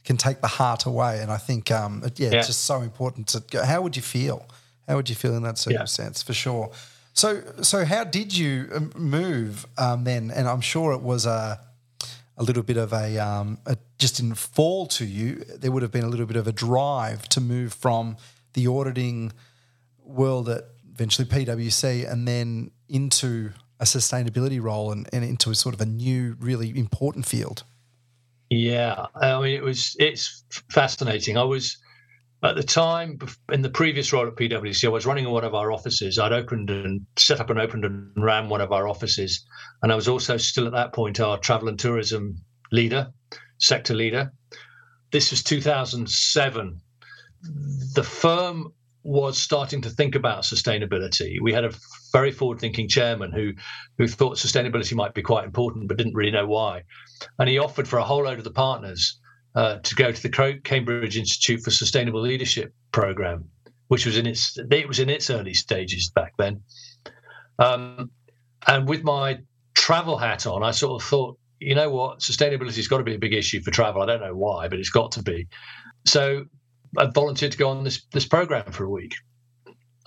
can 0.03 0.17
take 0.17 0.41
the 0.41 0.47
heart 0.47 0.85
away. 0.85 1.19
And 1.21 1.31
I 1.31 1.37
think, 1.37 1.71
um, 1.71 2.01
yeah, 2.15 2.29
yeah, 2.29 2.37
it's 2.37 2.47
just 2.47 2.65
so 2.65 2.81
important 2.81 3.27
to 3.29 3.39
go. 3.39 3.63
How 3.63 3.81
would 3.81 3.95
you 3.95 4.01
feel? 4.01 4.45
How 4.87 4.95
would 4.95 5.09
you 5.09 5.15
feel 5.15 5.35
in 5.35 5.43
that 5.43 5.57
circumstance? 5.57 6.21
Yeah. 6.21 6.27
For 6.27 6.33
sure. 6.33 6.71
So, 7.13 7.41
so 7.61 7.85
how 7.85 8.03
did 8.03 8.35
you 8.35 8.69
um, 8.73 8.91
move 8.95 9.65
um, 9.77 10.03
then? 10.03 10.29
And 10.31 10.47
I'm 10.47 10.61
sure 10.61 10.93
it 10.93 11.01
was 11.01 11.25
a 11.25 11.59
a 12.35 12.43
little 12.43 12.63
bit 12.63 12.77
of 12.77 12.91
a, 12.93 13.19
um, 13.19 13.59
a 13.67 13.77
just 13.99 14.17
didn't 14.17 14.35
fall 14.35 14.87
to 14.87 15.05
you. 15.05 15.45
There 15.55 15.71
would 15.71 15.83
have 15.83 15.91
been 15.91 16.03
a 16.03 16.07
little 16.07 16.25
bit 16.25 16.35
of 16.35 16.47
a 16.47 16.51
drive 16.51 17.29
to 17.29 17.39
move 17.39 17.73
from 17.73 18.17
the 18.53 18.65
auditing 18.67 19.31
world 20.03 20.49
at 20.49 20.63
eventually 20.91 21.27
PwC 21.27 22.11
and 22.11 22.27
then 22.27 22.71
into 22.89 23.51
a 23.83 23.85
sustainability 23.85 24.61
role 24.61 24.91
and, 24.91 25.09
and 25.11 25.25
into 25.25 25.51
a 25.51 25.55
sort 25.55 25.75
of 25.75 25.81
a 25.81 25.85
new, 25.85 26.37
really 26.39 26.77
important 26.77 27.25
field? 27.25 27.63
Yeah, 28.49 29.07
I 29.15 29.41
mean, 29.41 29.55
it 29.55 29.63
was 29.63 29.95
it's 29.99 30.43
fascinating. 30.71 31.37
I 31.37 31.43
was 31.43 31.77
at 32.43 32.55
the 32.55 32.63
time 32.63 33.19
in 33.51 33.61
the 33.61 33.69
previous 33.69 34.13
role 34.13 34.27
at 34.27 34.35
PwC, 34.35 34.85
I 34.85 34.89
was 34.89 35.05
running 35.05 35.29
one 35.29 35.43
of 35.43 35.55
our 35.55 35.71
offices. 35.71 36.19
I'd 36.19 36.31
opened 36.31 36.69
and 36.69 37.05
set 37.17 37.39
up 37.39 37.49
and 37.49 37.59
opened 37.59 37.83
and 37.83 38.11
ran 38.15 38.49
one 38.49 38.61
of 38.61 38.71
our 38.71 38.87
offices, 38.87 39.45
and 39.81 39.91
I 39.91 39.95
was 39.95 40.07
also 40.07 40.37
still 40.37 40.67
at 40.67 40.73
that 40.73 40.93
point 40.93 41.19
our 41.19 41.37
travel 41.37 41.67
and 41.67 41.79
tourism 41.79 42.35
leader, 42.71 43.11
sector 43.57 43.93
leader. 43.93 44.31
This 45.11 45.31
was 45.31 45.43
2007. 45.43 46.79
The 47.95 48.03
firm 48.03 48.73
was 49.03 49.37
starting 49.37 49.81
to 49.81 49.89
think 49.89 50.15
about 50.15 50.43
sustainability. 50.43 51.41
We 51.41 51.51
had 51.51 51.65
a 51.65 51.71
very 52.13 52.31
forward-thinking 52.31 52.87
chairman 52.87 53.31
who 53.31 53.51
who 53.97 54.07
thought 54.07 54.37
sustainability 54.37 54.93
might 54.95 55.13
be 55.13 55.21
quite 55.21 55.43
important, 55.43 55.87
but 55.87 55.97
didn't 55.97 56.15
really 56.15 56.31
know 56.31 56.47
why. 56.47 56.83
And 57.39 57.49
he 57.49 57.59
offered 57.59 57.87
for 57.87 57.97
a 57.97 58.03
whole 58.03 58.23
load 58.23 58.37
of 58.37 58.43
the 58.45 58.51
partners 58.51 59.19
uh, 59.55 59.79
to 59.79 59.95
go 59.95 60.11
to 60.11 60.21
the 60.21 60.59
Cambridge 60.63 61.17
Institute 61.17 61.61
for 61.61 61.71
Sustainable 61.71 62.21
Leadership 62.21 62.73
program, 62.91 63.49
which 63.87 64.05
was 64.05 64.17
in 64.17 64.25
its 64.25 64.57
it 64.57 64.87
was 64.87 64.99
in 64.99 65.09
its 65.09 65.29
early 65.29 65.53
stages 65.53 66.09
back 66.09 66.33
then. 66.37 66.61
Um, 67.59 68.11
and 68.67 68.87
with 68.87 69.03
my 69.03 69.39
travel 69.73 70.17
hat 70.17 70.47
on, 70.47 70.63
I 70.63 70.71
sort 70.71 71.01
of 71.01 71.07
thought, 71.07 71.37
you 71.59 71.75
know 71.75 71.89
what, 71.89 72.19
sustainability 72.19 72.77
has 72.77 72.87
got 72.87 72.99
to 72.99 73.03
be 73.03 73.15
a 73.15 73.19
big 73.19 73.33
issue 73.33 73.61
for 73.61 73.71
travel. 73.71 74.01
I 74.01 74.05
don't 74.05 74.21
know 74.21 74.35
why, 74.35 74.67
but 74.67 74.79
it's 74.79 74.89
got 74.89 75.11
to 75.13 75.23
be. 75.23 75.47
So 76.05 76.45
I 76.97 77.07
volunteered 77.07 77.51
to 77.51 77.57
go 77.57 77.69
on 77.69 77.83
this 77.83 78.05
this 78.11 78.27
program 78.27 78.71
for 78.71 78.85
a 78.85 78.89
week, 78.89 79.15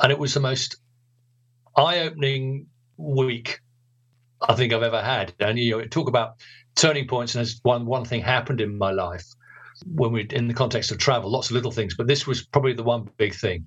and 0.01 0.13
it 0.13 0.19
was 0.19 0.35
the 0.35 0.41
most 0.41 0.77
eye-opening 1.77 2.67
week 2.97 3.61
I 4.49 4.55
think 4.55 4.73
I've 4.73 4.83
ever 4.83 5.03
had. 5.03 5.35
And 5.41 5.59
you 5.59 5.79
know, 5.79 5.85
talk 5.85 6.09
about 6.09 6.35
turning 6.75 7.07
points, 7.07 7.35
and 7.35 7.43
as 7.43 7.59
one 7.63 7.87
one 7.87 8.05
thing 8.05 8.21
happened 8.21 8.61
in 8.61 8.77
my 8.79 8.91
life 8.93 9.25
when 9.85 10.13
we 10.13 10.27
in 10.31 10.49
the 10.49 10.55
context 10.55 10.91
of 10.91 10.99
travel, 10.99 11.31
lots 11.31 11.51
of 11.51 11.55
little 11.55 11.71
things, 11.71 11.95
but 11.97 12.07
this 12.07 12.27
was 12.27 12.47
probably 12.47 12.73
the 12.73 12.83
one 12.83 13.09
big 13.17 13.35
thing 13.35 13.67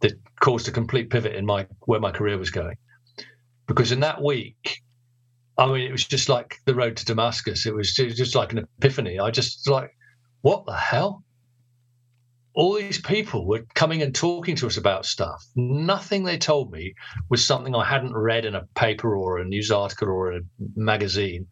that 0.00 0.12
caused 0.40 0.68
a 0.68 0.72
complete 0.72 1.10
pivot 1.10 1.34
in 1.34 1.46
my 1.46 1.66
where 1.80 2.00
my 2.00 2.10
career 2.10 2.38
was 2.38 2.50
going. 2.50 2.76
Because 3.66 3.92
in 3.92 4.00
that 4.00 4.22
week, 4.22 4.82
I 5.56 5.66
mean, 5.66 5.82
it 5.82 5.92
was 5.92 6.04
just 6.04 6.28
like 6.28 6.56
the 6.64 6.74
road 6.74 6.96
to 6.96 7.04
Damascus. 7.04 7.66
It 7.66 7.74
was 7.74 7.92
just 7.94 8.34
like 8.34 8.52
an 8.52 8.58
epiphany. 8.58 9.18
I 9.18 9.30
just 9.30 9.68
like, 9.68 9.90
what 10.42 10.64
the 10.66 10.76
hell? 10.76 11.22
All 12.58 12.74
these 12.74 13.00
people 13.00 13.46
were 13.46 13.64
coming 13.76 14.02
and 14.02 14.12
talking 14.12 14.56
to 14.56 14.66
us 14.66 14.78
about 14.78 15.06
stuff. 15.06 15.44
Nothing 15.54 16.24
they 16.24 16.38
told 16.38 16.72
me 16.72 16.92
was 17.30 17.46
something 17.46 17.72
I 17.72 17.84
hadn't 17.84 18.16
read 18.16 18.44
in 18.44 18.56
a 18.56 18.66
paper 18.74 19.16
or 19.16 19.38
a 19.38 19.44
news 19.44 19.70
article 19.70 20.08
or 20.08 20.32
a 20.32 20.40
magazine. 20.74 21.46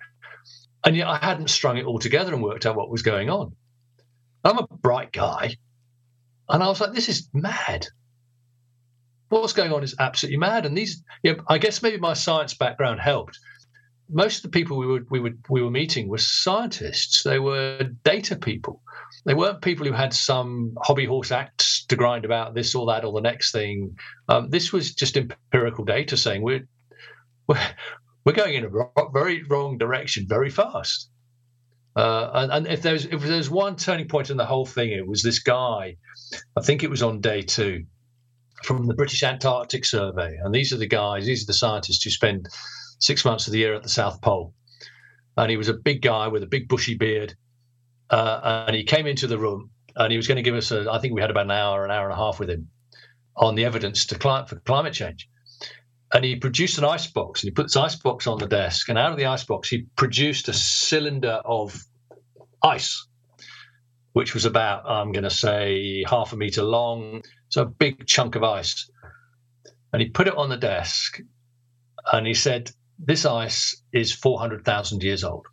And 0.85 0.97
yet 0.97 1.07
I 1.07 1.19
hadn't 1.19 1.51
strung 1.51 1.77
it 1.77 1.85
all 1.85 2.01
together 2.01 2.35
and 2.35 2.43
worked 2.43 2.67
out 2.67 2.75
what 2.75 2.91
was 2.91 3.03
going 3.03 3.31
on. 3.31 3.55
I'm 4.43 4.59
a 4.59 4.67
bright 4.67 5.13
guy. 5.13 5.55
And 6.49 6.61
I 6.61 6.67
was 6.67 6.81
like, 6.81 6.93
this 6.93 7.09
is 7.09 7.29
mad. 7.33 7.87
What's 9.29 9.53
going 9.53 9.73
on 9.73 9.85
is 9.85 9.95
absolutely 10.01 10.39
mad. 10.39 10.67
And 10.67 10.77
these, 10.77 11.05
you 11.23 11.35
know, 11.35 11.45
I 11.49 11.59
guess 11.59 11.85
maybe 11.85 11.99
my 11.99 12.15
science 12.15 12.55
background 12.55 12.99
helped. 12.99 13.39
Most 14.11 14.39
of 14.39 14.43
the 14.43 14.59
people 14.59 14.77
we 14.77 14.89
were 14.89 15.07
we 15.09 15.21
were 15.21 15.35
we 15.49 15.63
were 15.63 15.71
meeting 15.71 16.09
were 16.09 16.19
scientists. 16.19 17.23
They 17.23 17.39
were 17.39 17.91
data 18.03 18.35
people. 18.35 18.83
They 19.25 19.35
weren't 19.35 19.63
people 19.63 19.87
who 19.87 19.93
had 19.93 20.13
some 20.13 20.77
hobby 20.83 21.05
horse 21.05 21.33
acts 21.33 21.85
to 21.87 21.97
grind 21.97 22.25
about 22.25 22.55
this 22.55 22.75
or 22.75 22.87
that 22.87 23.05
or 23.05 23.13
the 23.13 23.21
next 23.21 23.53
thing. 23.53 23.97
Um, 24.29 24.51
this 24.51 24.73
was 24.73 24.95
just 24.95 25.17
empirical 25.17 25.85
data 25.85 26.17
saying 26.17 26.43
we're 26.43 26.67
we're, 27.47 27.61
we're 28.25 28.33
going 28.33 28.55
in 28.55 28.65
a 28.65 29.11
very 29.13 29.43
wrong 29.45 29.79
direction 29.79 30.27
very 30.29 30.51
fast. 30.51 31.11
Uh, 31.97 32.31
and, 32.35 32.53
and, 32.53 32.67
if 32.67 32.83
there's 32.83 33.07
if 33.07 33.23
there's 33.23 33.49
one 33.49 33.75
turning 33.75 34.07
point 34.07 34.29
in 34.29 34.37
the 34.37 34.45
whole 34.45 34.67
thing, 34.67 34.91
it 34.91 35.07
was 35.07 35.23
this 35.23 35.39
guy. 35.39 35.97
I 36.57 36.61
think 36.61 36.83
it 36.83 36.91
was 36.91 37.03
on 37.03 37.21
day 37.21 37.41
two 37.41 37.85
from 38.65 38.87
the 38.87 38.95
British 38.95 39.23
Antarctic 39.23 39.85
Survey, 39.85 40.37
and 40.43 40.55
these 40.55 40.75
are 40.75 40.77
the 40.77 40.87
guys, 40.87 41.25
these 41.25 41.45
are 41.45 41.47
the 41.47 41.55
scientists 41.55 42.05
who 42.05 42.11
spend 42.11 42.49
six 42.99 43.25
months 43.25 43.47
of 43.47 43.53
the 43.53 43.61
year 43.61 43.75
at 43.75 43.83
the 43.83 43.89
South 43.89 44.21
Pole. 44.21 44.53
And 45.39 45.51
he 45.51 45.57
was 45.57 45.69
a 45.69 45.75
big 45.75 46.03
guy 46.03 46.29
with 46.29 46.43
a 46.43 46.47
big 46.47 46.69
bushy 46.69 46.97
beard, 46.97 47.35
uh, 48.11 48.65
and 48.67 48.77
he 48.77 48.85
came 48.85 49.07
into 49.07 49.27
the 49.27 49.39
room 49.39 49.71
and 49.97 50.11
he 50.11 50.17
was 50.17 50.29
going 50.29 50.37
to 50.37 50.43
give 50.43 50.55
us 50.55 50.71
a. 50.71 50.91
I 50.91 50.99
think 50.99 51.15
we 51.15 51.21
had 51.21 51.31
about 51.31 51.47
an 51.47 51.51
hour, 51.51 51.85
an 51.85 51.91
hour 51.91 52.05
and 52.05 52.13
a 52.13 52.17
half 52.17 52.39
with 52.39 52.51
him 52.51 52.69
on 53.37 53.55
the 53.55 53.65
evidence 53.65 54.07
to 54.07 54.19
cli- 54.19 54.47
for 54.47 54.57
climate 54.61 54.95
change. 54.95 55.29
And 56.13 56.25
he 56.25 56.37
produced 56.37 56.79
an 56.79 56.85
ice 56.85 57.07
box 57.07 57.43
and 57.43 57.49
he 57.49 57.51
put 57.53 57.65
this 57.65 57.77
ice 57.77 57.97
box 57.97 58.27
on 58.27 58.39
the 58.39 58.47
desk. 58.47 58.89
And 58.89 58.99
out 58.99 59.11
of 59.11 59.19
the 59.19 59.27
ice 59.27 59.45
box, 59.45 59.69
he 59.69 59.87
produced 59.97 60.49
a 60.49 60.53
cylinder 60.53 61.41
of 61.45 61.83
ice, 62.63 63.07
which 64.13 64.33
was 64.33 64.45
about, 64.45 64.89
I'm 64.89 65.13
going 65.13 65.25
to 65.25 65.31
say, 65.31 66.05
half 66.09 66.33
a 66.33 66.37
meter 66.37 66.63
long. 66.63 67.23
So 67.49 67.63
a 67.63 67.67
big 67.67 68.07
chunk 68.07 68.37
of 68.37 68.45
ice. 68.45 68.89
And 69.93 70.01
he 70.01 70.09
put 70.09 70.29
it 70.29 70.37
on 70.37 70.49
the 70.49 70.57
desk 70.57 71.21
and 72.13 72.27
he 72.27 72.35
said, 72.35 72.71
This 72.99 73.25
ice 73.25 73.83
is 73.93 74.13
400,000 74.13 75.03
years 75.03 75.25
old. 75.25 75.47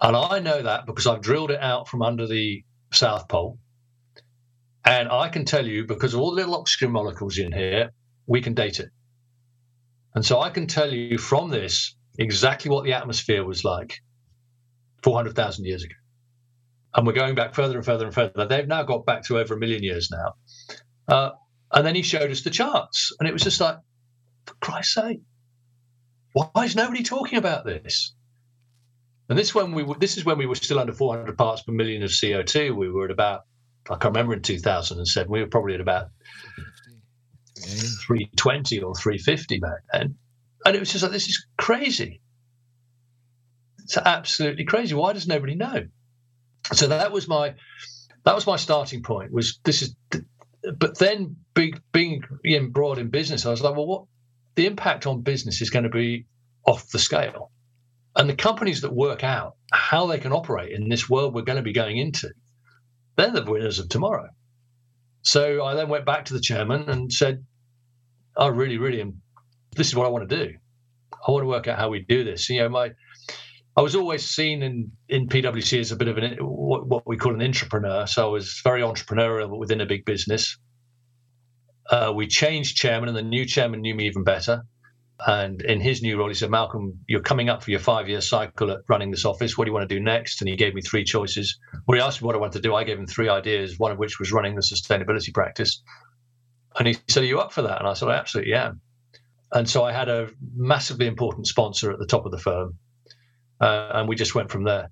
And 0.00 0.16
I 0.16 0.38
know 0.40 0.62
that 0.62 0.86
because 0.86 1.06
I've 1.06 1.22
drilled 1.22 1.50
it 1.50 1.60
out 1.60 1.88
from 1.88 2.02
under 2.02 2.26
the 2.26 2.64
South 2.92 3.28
Pole. 3.28 3.58
And 4.84 5.08
I 5.08 5.28
can 5.28 5.44
tell 5.44 5.66
you, 5.66 5.86
because 5.86 6.14
of 6.14 6.20
all 6.20 6.30
the 6.30 6.36
little 6.36 6.56
oxygen 6.56 6.92
molecules 6.92 7.38
in 7.38 7.52
here, 7.52 7.90
we 8.26 8.42
can 8.42 8.54
date 8.54 8.80
it. 8.80 8.90
And 10.14 10.24
so 10.24 10.40
I 10.40 10.50
can 10.50 10.66
tell 10.66 10.92
you 10.92 11.18
from 11.18 11.50
this 11.50 11.96
exactly 12.18 12.70
what 12.70 12.84
the 12.84 12.92
atmosphere 12.92 13.44
was 13.44 13.64
like 13.64 14.00
400,000 15.02 15.64
years 15.64 15.84
ago. 15.84 15.94
And 16.94 17.06
we're 17.06 17.12
going 17.12 17.34
back 17.34 17.54
further 17.54 17.76
and 17.76 17.84
further 17.84 18.04
and 18.04 18.14
further. 18.14 18.46
They've 18.46 18.68
now 18.68 18.84
got 18.84 19.04
back 19.06 19.24
to 19.24 19.38
over 19.38 19.54
a 19.54 19.58
million 19.58 19.82
years 19.82 20.10
now. 20.10 20.34
Uh, 21.08 21.30
and 21.72 21.84
then 21.84 21.96
he 21.96 22.02
showed 22.02 22.30
us 22.30 22.42
the 22.42 22.50
charts. 22.50 23.12
And 23.18 23.28
it 23.28 23.32
was 23.32 23.42
just 23.42 23.60
like, 23.60 23.78
for 24.46 24.54
Christ's 24.60 24.94
sake, 24.94 25.20
why 26.32 26.64
is 26.64 26.76
nobody 26.76 27.02
talking 27.02 27.38
about 27.38 27.64
this? 27.64 28.14
And 29.34 29.38
this 29.40 29.52
when 29.52 29.72
we 29.72 29.84
this 29.98 30.16
is 30.16 30.24
when 30.24 30.38
we 30.38 30.46
were 30.46 30.54
still 30.54 30.78
under 30.78 30.92
400 30.92 31.36
parts 31.36 31.62
per 31.62 31.72
million 31.72 32.04
of 32.04 32.10
CO2. 32.10 32.72
We 32.76 32.88
were 32.88 33.06
at 33.06 33.10
about 33.10 33.40
I 33.90 33.96
can't 33.96 34.14
remember 34.14 34.34
in 34.34 34.42
2007. 34.42 35.28
We 35.28 35.40
were 35.40 35.48
probably 35.48 35.74
at 35.74 35.80
about 35.80 36.10
320 37.56 38.80
or 38.80 38.94
350 38.94 39.58
back 39.58 39.80
then. 39.92 40.14
And 40.64 40.76
it 40.76 40.78
was 40.78 40.92
just 40.92 41.02
like, 41.02 41.10
this 41.10 41.26
is 41.26 41.44
crazy. 41.58 42.20
It's 43.82 43.96
absolutely 43.96 44.66
crazy. 44.66 44.94
Why 44.94 45.12
does 45.12 45.26
nobody 45.26 45.56
know? 45.56 45.88
So 46.72 46.86
that 46.86 47.10
was 47.10 47.26
my 47.26 47.56
that 48.22 48.36
was 48.36 48.46
my 48.46 48.54
starting 48.54 49.02
point. 49.02 49.32
Was 49.32 49.58
this 49.64 49.82
is, 49.82 49.96
but 50.78 50.96
then 51.00 51.34
being 51.54 51.74
being 51.90 52.22
broad 52.70 52.98
in 52.98 53.08
business, 53.08 53.44
I 53.46 53.50
was 53.50 53.62
like, 53.62 53.74
well, 53.74 53.86
what 53.88 54.04
the 54.54 54.66
impact 54.66 55.08
on 55.08 55.22
business 55.22 55.60
is 55.60 55.70
going 55.70 55.82
to 55.82 55.90
be 55.90 56.26
off 56.64 56.88
the 56.90 57.00
scale, 57.00 57.50
and 58.16 58.28
the 58.28 58.36
companies 58.36 58.82
that 58.82 58.94
work 58.94 59.24
out 59.24 59.56
how 59.72 60.06
they 60.06 60.18
can 60.18 60.32
operate 60.32 60.72
in 60.72 60.88
this 60.88 61.08
world 61.08 61.34
we're 61.34 61.42
going 61.42 61.56
to 61.56 61.62
be 61.62 61.72
going 61.72 61.98
into, 61.98 62.30
they're 63.16 63.30
the 63.30 63.44
winners 63.44 63.78
of 63.78 63.88
tomorrow. 63.88 64.28
So 65.22 65.64
I 65.64 65.74
then 65.74 65.88
went 65.88 66.04
back 66.04 66.26
to 66.26 66.34
the 66.34 66.40
chairman 66.40 66.88
and 66.88 67.12
said, 67.12 67.44
I 68.36 68.48
really, 68.48 68.78
really 68.78 69.00
am. 69.00 69.22
This 69.74 69.88
is 69.88 69.94
what 69.94 70.06
I 70.06 70.10
want 70.10 70.28
to 70.28 70.36
do. 70.46 70.52
I 71.26 71.30
want 71.30 71.42
to 71.42 71.48
work 71.48 71.66
out 71.66 71.78
how 71.78 71.88
we 71.88 72.00
do 72.00 72.24
this. 72.24 72.48
You 72.50 72.60
know, 72.60 72.68
my 72.68 72.90
I 73.76 73.80
was 73.80 73.96
always 73.96 74.24
seen 74.24 74.62
in 74.62 74.92
in 75.08 75.28
PwC 75.28 75.80
as 75.80 75.90
a 75.90 75.96
bit 75.96 76.08
of 76.08 76.18
an 76.18 76.36
what, 76.40 76.86
what 76.86 77.06
we 77.06 77.16
call 77.16 77.34
an 77.34 77.42
entrepreneur. 77.42 78.06
So 78.06 78.26
I 78.26 78.30
was 78.30 78.60
very 78.62 78.82
entrepreneurial 78.82 79.58
within 79.58 79.80
a 79.80 79.86
big 79.86 80.04
business. 80.04 80.56
Uh, 81.90 82.12
we 82.14 82.26
changed 82.26 82.76
chairman, 82.76 83.08
and 83.08 83.16
the 83.16 83.22
new 83.22 83.44
chairman 83.44 83.80
knew 83.80 83.94
me 83.94 84.06
even 84.06 84.22
better. 84.22 84.62
And 85.26 85.62
in 85.62 85.80
his 85.80 86.02
new 86.02 86.18
role, 86.18 86.28
he 86.28 86.34
said, 86.34 86.50
"Malcolm, 86.50 86.98
you're 87.06 87.20
coming 87.20 87.48
up 87.48 87.62
for 87.62 87.70
your 87.70 87.80
five-year 87.80 88.20
cycle 88.20 88.70
at 88.72 88.80
running 88.88 89.10
this 89.10 89.24
office. 89.24 89.56
What 89.56 89.64
do 89.64 89.70
you 89.70 89.74
want 89.74 89.88
to 89.88 89.94
do 89.94 90.02
next?" 90.02 90.40
And 90.40 90.48
he 90.48 90.56
gave 90.56 90.74
me 90.74 90.82
three 90.82 91.04
choices. 91.04 91.58
When 91.84 91.98
he 91.98 92.02
asked 92.04 92.20
me 92.20 92.26
what 92.26 92.34
I 92.34 92.38
wanted 92.38 92.62
to 92.62 92.68
do, 92.68 92.74
I 92.74 92.84
gave 92.84 92.98
him 92.98 93.06
three 93.06 93.28
ideas. 93.28 93.78
One 93.78 93.92
of 93.92 93.98
which 93.98 94.18
was 94.18 94.32
running 94.32 94.56
the 94.56 94.60
sustainability 94.62 95.32
practice. 95.32 95.82
And 96.76 96.88
he 96.88 96.96
said, 97.08 97.22
Are 97.22 97.26
you 97.26 97.40
up 97.40 97.52
for 97.52 97.62
that? 97.62 97.78
And 97.78 97.88
I 97.88 97.94
said, 97.94 98.08
I 98.08 98.16
absolutely 98.16 98.54
am. 98.54 98.80
And 99.52 99.68
so 99.68 99.84
I 99.84 99.92
had 99.92 100.08
a 100.08 100.30
massively 100.56 101.06
important 101.06 101.46
sponsor 101.46 101.92
at 101.92 101.98
the 101.98 102.06
top 102.06 102.26
of 102.26 102.32
the 102.32 102.38
firm. 102.38 102.76
Uh, 103.60 103.90
and 103.94 104.08
we 104.08 104.16
just 104.16 104.34
went 104.34 104.50
from 104.50 104.64
there. 104.64 104.90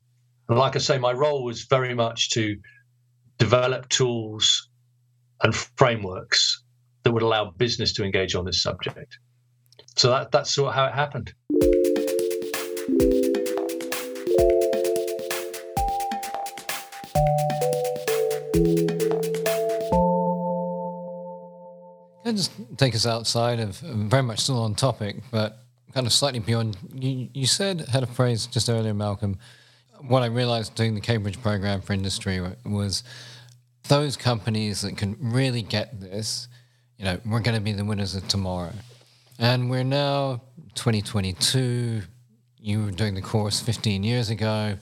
And 0.49 0.59
like 0.59 0.77
I 0.77 0.79
say, 0.79 0.99
my 0.99 1.13
role 1.13 1.45
was 1.45 1.65
very 1.65 1.95
much 1.95 2.31
to 2.31 2.57
develop 3.39 3.89
tools 3.89 4.69
and 5.43 5.55
frameworks 5.55 6.63
that 7.03 7.13
would 7.13 7.23
allow 7.23 7.51
business 7.51 7.93
to 7.95 8.05
engage 8.05 8.37
on 8.37 8.45
this 8.45 8.63
subject. 8.63 9.19
So 9.97 10.11
that, 10.11 10.31
that's 10.33 10.53
sort 10.53 10.69
of 10.69 10.75
how 10.75 10.87
it 10.87 10.93
happened. 10.93 11.33
Can 22.23 22.27
I 22.27 22.33
just 22.33 22.53
take 22.77 22.95
us 22.95 23.07
outside 23.07 23.61
of 23.61 23.77
very 23.77 24.23
much 24.23 24.41
still 24.41 24.63
on 24.63 24.75
topic, 24.75 25.17
but 25.31 25.59
kind 25.93 26.07
of 26.07 26.13
slightly 26.13 26.41
beyond. 26.41 26.77
You, 26.95 27.29
you 27.35 27.47
said 27.47 27.81
had 27.89 28.03
a 28.03 28.07
phrase 28.07 28.47
just 28.47 28.69
earlier, 28.69 28.95
Malcolm. 28.95 29.39
What 30.09 30.23
I 30.23 30.27
realized 30.27 30.75
doing 30.75 30.95
the 30.95 31.01
Cambridge 31.01 31.41
program 31.43 31.81
for 31.81 31.93
industry 31.93 32.41
was 32.65 33.05
those 33.89 34.17
companies 34.17 34.83
that 34.83 34.97
can 34.97 35.17
really 35.21 35.63
get 35.63 36.01
this. 36.01 36.49
You 36.97 37.05
know, 37.05 37.21
we're 37.27 37.41
going 37.41 37.57
to 37.57 37.61
be 37.61 37.73
the 37.73 37.85
winners 37.85 38.15
of 38.15 38.27
tomorrow, 38.29 38.73
and 39.43 39.69
we're 39.69 39.83
now 39.83 40.41
2022. 40.77 42.03
You 42.59 42.85
were 42.85 42.93
doing 42.93 43.15
the 43.15 43.21
course 43.21 43.59
15 43.59 44.05
years 44.05 44.31
ago. 44.31 44.79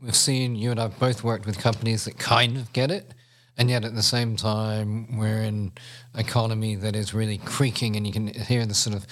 We've 0.00 0.16
seen 0.16 0.56
you 0.56 0.70
and 0.70 0.80
I've 0.80 0.98
both 0.98 1.22
worked 1.22 1.44
with 1.44 1.58
companies 1.58 2.06
that 2.06 2.18
kind 2.18 2.56
of 2.56 2.72
get 2.72 2.90
it 2.90 3.12
and 3.58 3.68
yet 3.68 3.84
at 3.84 3.94
the 3.94 4.02
same 4.02 4.34
time 4.34 5.18
we're 5.18 5.42
in 5.42 5.72
an 6.14 6.20
economy 6.20 6.74
that 6.76 6.96
is 6.96 7.12
really 7.12 7.36
creaking 7.38 7.96
and 7.96 8.06
you 8.06 8.12
can 8.12 8.28
hear 8.28 8.64
the 8.64 8.72
sort 8.72 8.96
of 8.96 9.06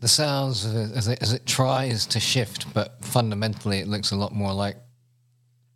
the 0.00 0.08
sounds 0.08 0.64
as 0.64 1.06
it, 1.06 1.20
as 1.20 1.34
it 1.34 1.44
tries 1.44 2.06
to 2.06 2.18
shift 2.18 2.72
but 2.72 3.04
fundamentally 3.04 3.80
it 3.80 3.88
looks 3.88 4.10
a 4.10 4.16
lot 4.16 4.32
more 4.32 4.54
like 4.54 4.76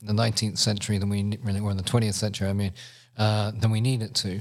the 0.01 0.13
19th 0.13 0.57
century 0.57 0.97
than 0.97 1.11
we 1.11 1.37
really 1.43 1.61
were 1.61 1.73
in 1.73 1.77
the 1.77 1.83
20th 1.83 2.15
century 2.15 2.49
i 2.49 2.53
mean 2.53 2.73
uh, 3.19 3.51
than 3.57 3.71
we 3.71 3.81
need 3.81 4.01
it 4.01 4.15
to 4.15 4.41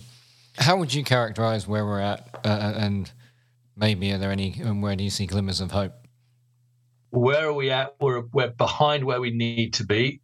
how 0.59 0.77
would 0.77 0.93
you 0.93 1.03
characterize 1.03 1.67
where 1.67 1.85
we're 1.85 1.99
at 1.99 2.39
uh, 2.45 2.73
and 2.77 3.11
maybe 3.75 4.11
are 4.11 4.17
there 4.17 4.31
any, 4.31 4.55
and 4.59 4.81
where 4.81 4.95
do 4.95 5.03
you 5.03 5.09
see 5.09 5.25
glimmers 5.25 5.61
of 5.61 5.71
hope? 5.71 5.93
Where 7.09 7.47
are 7.47 7.53
we 7.53 7.69
at? 7.69 7.95
We're, 7.99 8.23
we're 8.33 8.49
behind 8.49 9.03
where 9.03 9.21
we 9.21 9.31
need 9.31 9.73
to 9.75 9.85
be. 9.85 10.21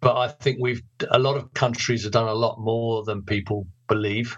But 0.00 0.16
I 0.16 0.28
think 0.28 0.58
we've, 0.60 0.82
a 1.10 1.18
lot 1.18 1.36
of 1.36 1.52
countries 1.54 2.02
have 2.04 2.12
done 2.12 2.28
a 2.28 2.34
lot 2.34 2.58
more 2.58 3.04
than 3.04 3.22
people 3.22 3.66
believe. 3.88 4.36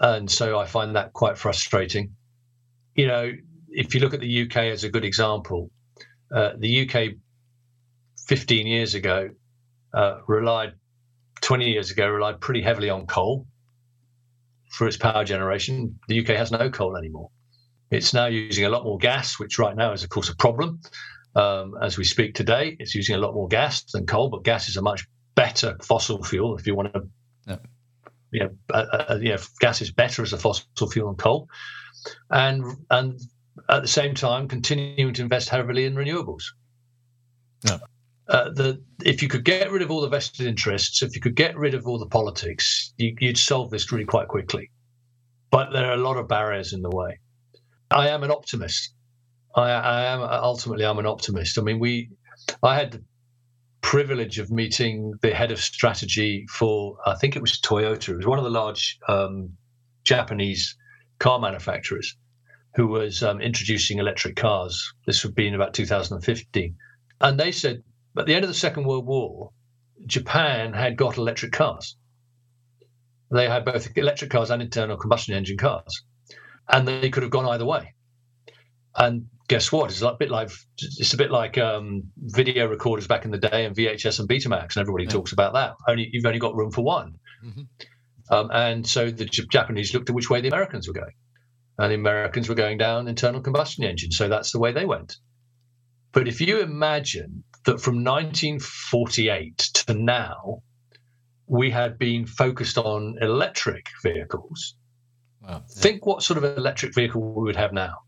And 0.00 0.30
so 0.30 0.58
I 0.58 0.66
find 0.66 0.94
that 0.96 1.12
quite 1.12 1.36
frustrating. 1.36 2.14
You 2.94 3.06
know, 3.08 3.32
if 3.68 3.94
you 3.94 4.00
look 4.00 4.14
at 4.14 4.20
the 4.20 4.42
UK 4.42 4.56
as 4.56 4.84
a 4.84 4.88
good 4.88 5.04
example, 5.04 5.70
uh, 6.32 6.52
the 6.58 6.88
UK 6.88 7.14
15 8.26 8.66
years 8.66 8.94
ago 8.94 9.30
uh, 9.92 10.18
relied, 10.26 10.74
20 11.40 11.70
years 11.70 11.90
ago, 11.90 12.08
relied 12.08 12.40
pretty 12.40 12.62
heavily 12.62 12.90
on 12.90 13.06
coal 13.06 13.46
for 14.70 14.86
its 14.86 14.96
power 14.96 15.24
generation. 15.24 15.98
The 16.08 16.20
UK 16.20 16.36
has 16.36 16.50
no 16.50 16.70
coal 16.70 16.96
anymore. 16.96 17.30
It's 17.90 18.12
now 18.12 18.26
using 18.26 18.64
a 18.64 18.68
lot 18.68 18.84
more 18.84 18.98
gas, 18.98 19.38
which 19.38 19.58
right 19.58 19.76
now 19.76 19.92
is, 19.92 20.02
of 20.02 20.10
course, 20.10 20.28
a 20.28 20.36
problem. 20.36 20.80
Um, 21.34 21.74
as 21.82 21.98
we 21.98 22.04
speak 22.04 22.34
today, 22.34 22.76
it's 22.80 22.94
using 22.94 23.14
a 23.14 23.18
lot 23.18 23.34
more 23.34 23.46
gas 23.46 23.84
than 23.92 24.06
coal, 24.06 24.30
but 24.30 24.42
gas 24.42 24.68
is 24.68 24.76
a 24.76 24.82
much 24.82 25.06
better 25.34 25.76
fossil 25.82 26.22
fuel 26.24 26.56
if 26.56 26.66
you 26.66 26.74
want 26.74 26.92
to. 26.94 27.02
Yeah. 27.46 27.56
You 28.32 28.40
know, 28.40 28.50
uh, 28.72 29.04
uh, 29.10 29.18
you 29.20 29.30
know, 29.30 29.38
gas 29.60 29.82
is 29.82 29.92
better 29.92 30.22
as 30.22 30.32
a 30.32 30.38
fossil 30.38 30.90
fuel 30.90 31.08
than 31.08 31.16
coal, 31.16 31.48
and 32.30 32.64
and 32.90 33.20
at 33.68 33.82
the 33.82 33.88
same 33.88 34.14
time 34.14 34.48
continuing 34.48 35.14
to 35.14 35.22
invest 35.22 35.48
heavily 35.48 35.84
in 35.84 35.94
renewables. 35.94 36.42
Yeah. 37.64 37.78
Uh, 38.28 38.50
the 38.50 38.82
if 39.04 39.22
you 39.22 39.28
could 39.28 39.44
get 39.44 39.70
rid 39.70 39.82
of 39.82 39.90
all 39.90 40.00
the 40.00 40.08
vested 40.08 40.46
interests, 40.46 41.02
if 41.02 41.14
you 41.14 41.20
could 41.20 41.36
get 41.36 41.56
rid 41.56 41.74
of 41.74 41.86
all 41.86 41.98
the 41.98 42.06
politics, 42.06 42.92
you, 42.96 43.14
would 43.22 43.38
solve 43.38 43.70
this 43.70 43.92
really 43.92 44.04
quite 44.04 44.26
quickly. 44.26 44.70
But 45.50 45.72
there 45.72 45.86
are 45.86 45.94
a 45.94 45.96
lot 46.08 46.16
of 46.16 46.26
barriers 46.26 46.72
in 46.72 46.82
the 46.82 46.90
way. 46.90 47.20
I 47.90 48.08
am 48.08 48.24
an 48.24 48.32
optimist. 48.32 48.94
I, 49.54 49.70
I 49.70 50.04
am 50.06 50.20
ultimately 50.20 50.84
I'm 50.84 50.98
an 50.98 51.06
optimist. 51.06 51.56
I 51.58 51.62
mean, 51.62 51.78
we, 51.78 52.10
I 52.62 52.74
had 52.74 52.92
the 52.92 53.04
privilege 53.80 54.40
of 54.40 54.50
meeting 54.50 55.14
the 55.22 55.32
head 55.32 55.52
of 55.52 55.60
strategy 55.60 56.44
for 56.50 56.96
I 57.06 57.14
think 57.14 57.36
it 57.36 57.42
was 57.42 57.60
Toyota. 57.60 58.08
It 58.08 58.16
was 58.16 58.26
one 58.26 58.38
of 58.38 58.44
the 58.44 58.50
large 58.50 58.98
um, 59.08 59.50
Japanese 60.02 60.76
car 61.20 61.38
manufacturers 61.38 62.16
who 62.74 62.88
was 62.88 63.22
um, 63.22 63.40
introducing 63.40 63.98
electric 63.98 64.34
cars. 64.34 64.92
This 65.06 65.24
would 65.24 65.34
be 65.34 65.46
in 65.46 65.54
about 65.54 65.72
2015, 65.72 66.76
and 67.20 67.40
they 67.40 67.52
said 67.52 67.82
but 68.16 68.22
at 68.22 68.26
the 68.28 68.34
end 68.34 68.44
of 68.44 68.48
the 68.48 68.54
Second 68.54 68.84
World 68.84 69.04
War, 69.04 69.50
Japan 70.06 70.72
had 70.72 70.96
got 70.96 71.18
electric 71.18 71.52
cars. 71.52 71.96
They 73.30 73.46
had 73.46 73.66
both 73.66 73.94
electric 73.94 74.30
cars 74.30 74.50
and 74.50 74.62
internal 74.62 74.96
combustion 74.96 75.34
engine 75.34 75.58
cars, 75.58 76.02
and 76.66 76.88
they 76.88 77.10
could 77.10 77.24
have 77.24 77.30
gone 77.30 77.46
either 77.46 77.66
way. 77.66 77.94
And 78.96 79.26
guess 79.48 79.70
what? 79.70 79.90
It's 79.90 80.00
a 80.00 80.16
bit 80.18 80.30
like 80.30 80.50
it's 80.78 81.12
a 81.12 81.18
bit 81.18 81.30
like 81.30 81.58
um, 81.58 82.04
video 82.16 82.66
recorders 82.66 83.06
back 83.06 83.26
in 83.26 83.32
the 83.32 83.38
day 83.38 83.66
and 83.66 83.76
VHS 83.76 84.18
and 84.18 84.26
Betamax, 84.26 84.76
and 84.76 84.78
everybody 84.78 85.04
yeah. 85.04 85.10
talks 85.10 85.32
about 85.32 85.52
that. 85.52 85.74
Only 85.86 86.08
you've 86.10 86.24
only 86.24 86.38
got 86.38 86.56
room 86.56 86.70
for 86.70 86.82
one. 86.82 87.18
Mm-hmm. 87.44 87.62
Um, 88.30 88.50
and 88.50 88.86
so 88.86 89.10
the 89.10 89.26
Japanese 89.26 89.92
looked 89.92 90.08
at 90.08 90.14
which 90.14 90.30
way 90.30 90.40
the 90.40 90.48
Americans 90.48 90.88
were 90.88 90.94
going, 90.94 91.12
and 91.76 91.90
the 91.90 91.96
Americans 91.96 92.48
were 92.48 92.54
going 92.54 92.78
down 92.78 93.08
internal 93.08 93.42
combustion 93.42 93.84
engine. 93.84 94.10
So 94.10 94.26
that's 94.26 94.52
the 94.52 94.58
way 94.58 94.72
they 94.72 94.86
went. 94.86 95.18
But 96.12 96.28
if 96.28 96.40
you 96.40 96.60
imagine 96.60 97.44
that 97.66 97.80
from 97.80 97.96
1948 97.96 99.58
to 99.58 99.94
now, 99.94 100.62
we 101.46 101.70
had 101.70 101.98
been 101.98 102.24
focused 102.26 102.78
on 102.78 103.16
electric 103.20 103.88
vehicles. 104.02 104.76
Wow. 105.42 105.62
Think 105.70 106.06
what 106.06 106.22
sort 106.22 106.38
of 106.38 106.44
electric 106.44 106.94
vehicle 106.94 107.20
we 107.20 107.42
would 107.42 107.56
have 107.56 107.72
now. 107.72 107.98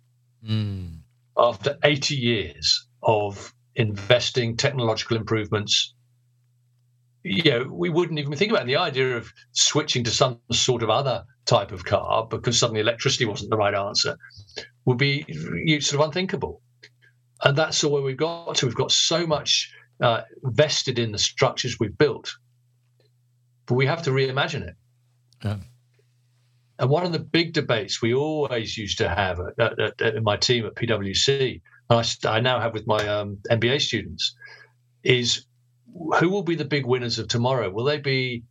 Mm. 0.44 1.00
After 1.36 1.76
80 1.84 2.16
years 2.16 2.86
of 3.02 3.52
investing 3.74 4.56
technological 4.56 5.16
improvements, 5.16 5.94
you 7.22 7.50
know, 7.50 7.68
we 7.70 7.90
wouldn't 7.90 8.18
even 8.18 8.34
think 8.36 8.50
about 8.50 8.62
it. 8.62 8.66
the 8.66 8.76
idea 8.76 9.16
of 9.16 9.32
switching 9.52 10.04
to 10.04 10.11
some 10.11 10.40
sort 10.52 10.82
of 10.82 10.90
other 10.90 11.24
type 11.46 11.72
of 11.72 11.84
car 11.84 12.26
because 12.26 12.59
suddenly 12.59 12.80
electricity 12.80 13.24
wasn't 13.24 13.50
the 13.50 13.56
right 13.56 13.74
answer 13.74 14.16
would 14.84 14.98
be 14.98 15.24
sort 15.80 16.00
of 16.00 16.06
unthinkable 16.06 16.61
and 17.45 17.57
that's 17.57 17.82
where 17.84 18.03
we've 18.03 18.16
got 18.16 18.57
to. 18.57 18.66
We've 18.66 18.74
got 18.74 18.93
so 18.93 19.26
much 19.26 19.72
uh, 20.01 20.22
vested 20.43 20.99
in 20.99 21.12
the 21.12 21.18
structures 21.18 21.78
we've 21.78 21.97
built, 21.97 22.34
but 23.66 23.74
we 23.74 23.86
have 23.86 24.03
to 24.03 24.11
reimagine 24.11 24.66
it. 24.66 24.74
Yeah. 25.45 25.57
And 26.80 26.91
one 26.91 27.05
of 27.05 27.12
the 27.12 27.18
big 27.18 27.53
debates 27.53 28.01
we 28.01 28.14
always 28.14 28.78
used 28.78 28.99
to 28.99 29.09
have 29.09 29.41
at, 29.41 29.78
at, 29.80 30.01
at 30.01 30.22
my 30.22 30.36
team 30.36 30.64
at 30.64 30.74
PwC, 30.74 31.61
and 31.91 32.07
I, 32.24 32.28
I 32.28 32.41
now 32.41 32.61
have 32.61 32.72
with 32.72 32.86
my 32.86 33.07
um, 33.09 33.39
MBA 33.51 33.80
students, 33.80 34.34
is 35.03 35.45
who 36.18 36.28
will 36.28 36.43
be 36.43 36.55
the 36.55 36.64
big 36.64 36.86
winners 36.86 37.18
of 37.18 37.28
tomorrow? 37.28 37.70
Will 37.70 37.84
they 37.84 37.99
be 37.99 38.45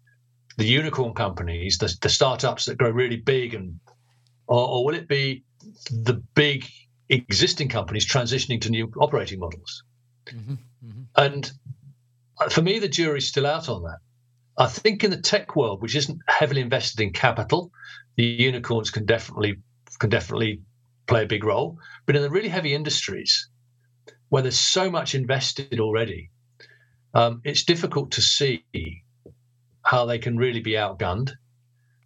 the 0.57 0.65
unicorn 0.65 1.13
companies, 1.13 1.77
the, 1.77 1.95
the 2.01 2.09
startups 2.09 2.65
that 2.65 2.77
grow 2.77 2.89
really 2.89 3.17
big, 3.17 3.53
and 3.53 3.79
or, 4.47 4.67
or 4.67 4.85
will 4.85 4.95
it 4.95 5.07
be 5.07 5.43
the 5.91 6.15
big 6.35 6.65
existing 7.09 7.69
companies 7.69 8.05
transitioning 8.05 8.61
to 8.61 8.69
new 8.69 8.91
operating 8.99 9.39
models. 9.39 9.83
Mm-hmm, 10.27 10.53
mm-hmm. 10.53 11.01
And 11.15 11.51
for 12.51 12.61
me, 12.61 12.79
the 12.79 12.87
jury's 12.87 13.27
still 13.27 13.45
out 13.45 13.69
on 13.69 13.83
that. 13.83 13.99
I 14.57 14.67
think 14.67 15.03
in 15.03 15.11
the 15.11 15.21
tech 15.21 15.55
world, 15.55 15.81
which 15.81 15.95
isn't 15.95 16.19
heavily 16.27 16.61
invested 16.61 16.99
in 16.99 17.13
capital, 17.13 17.71
the 18.15 18.25
unicorns 18.25 18.89
can 18.89 19.05
definitely 19.05 19.57
can 19.99 20.09
definitely 20.09 20.61
play 21.07 21.23
a 21.23 21.27
big 21.27 21.43
role. 21.43 21.77
But 22.05 22.15
in 22.15 22.21
the 22.21 22.29
really 22.29 22.49
heavy 22.49 22.73
industries, 22.73 23.49
where 24.29 24.41
there's 24.41 24.59
so 24.59 24.89
much 24.89 25.15
invested 25.15 25.79
already, 25.79 26.31
um, 27.13 27.41
it's 27.43 27.63
difficult 27.63 28.11
to 28.11 28.21
see 28.21 28.63
how 29.83 30.05
they 30.05 30.19
can 30.19 30.37
really 30.37 30.59
be 30.61 30.71
outgunned. 30.71 31.31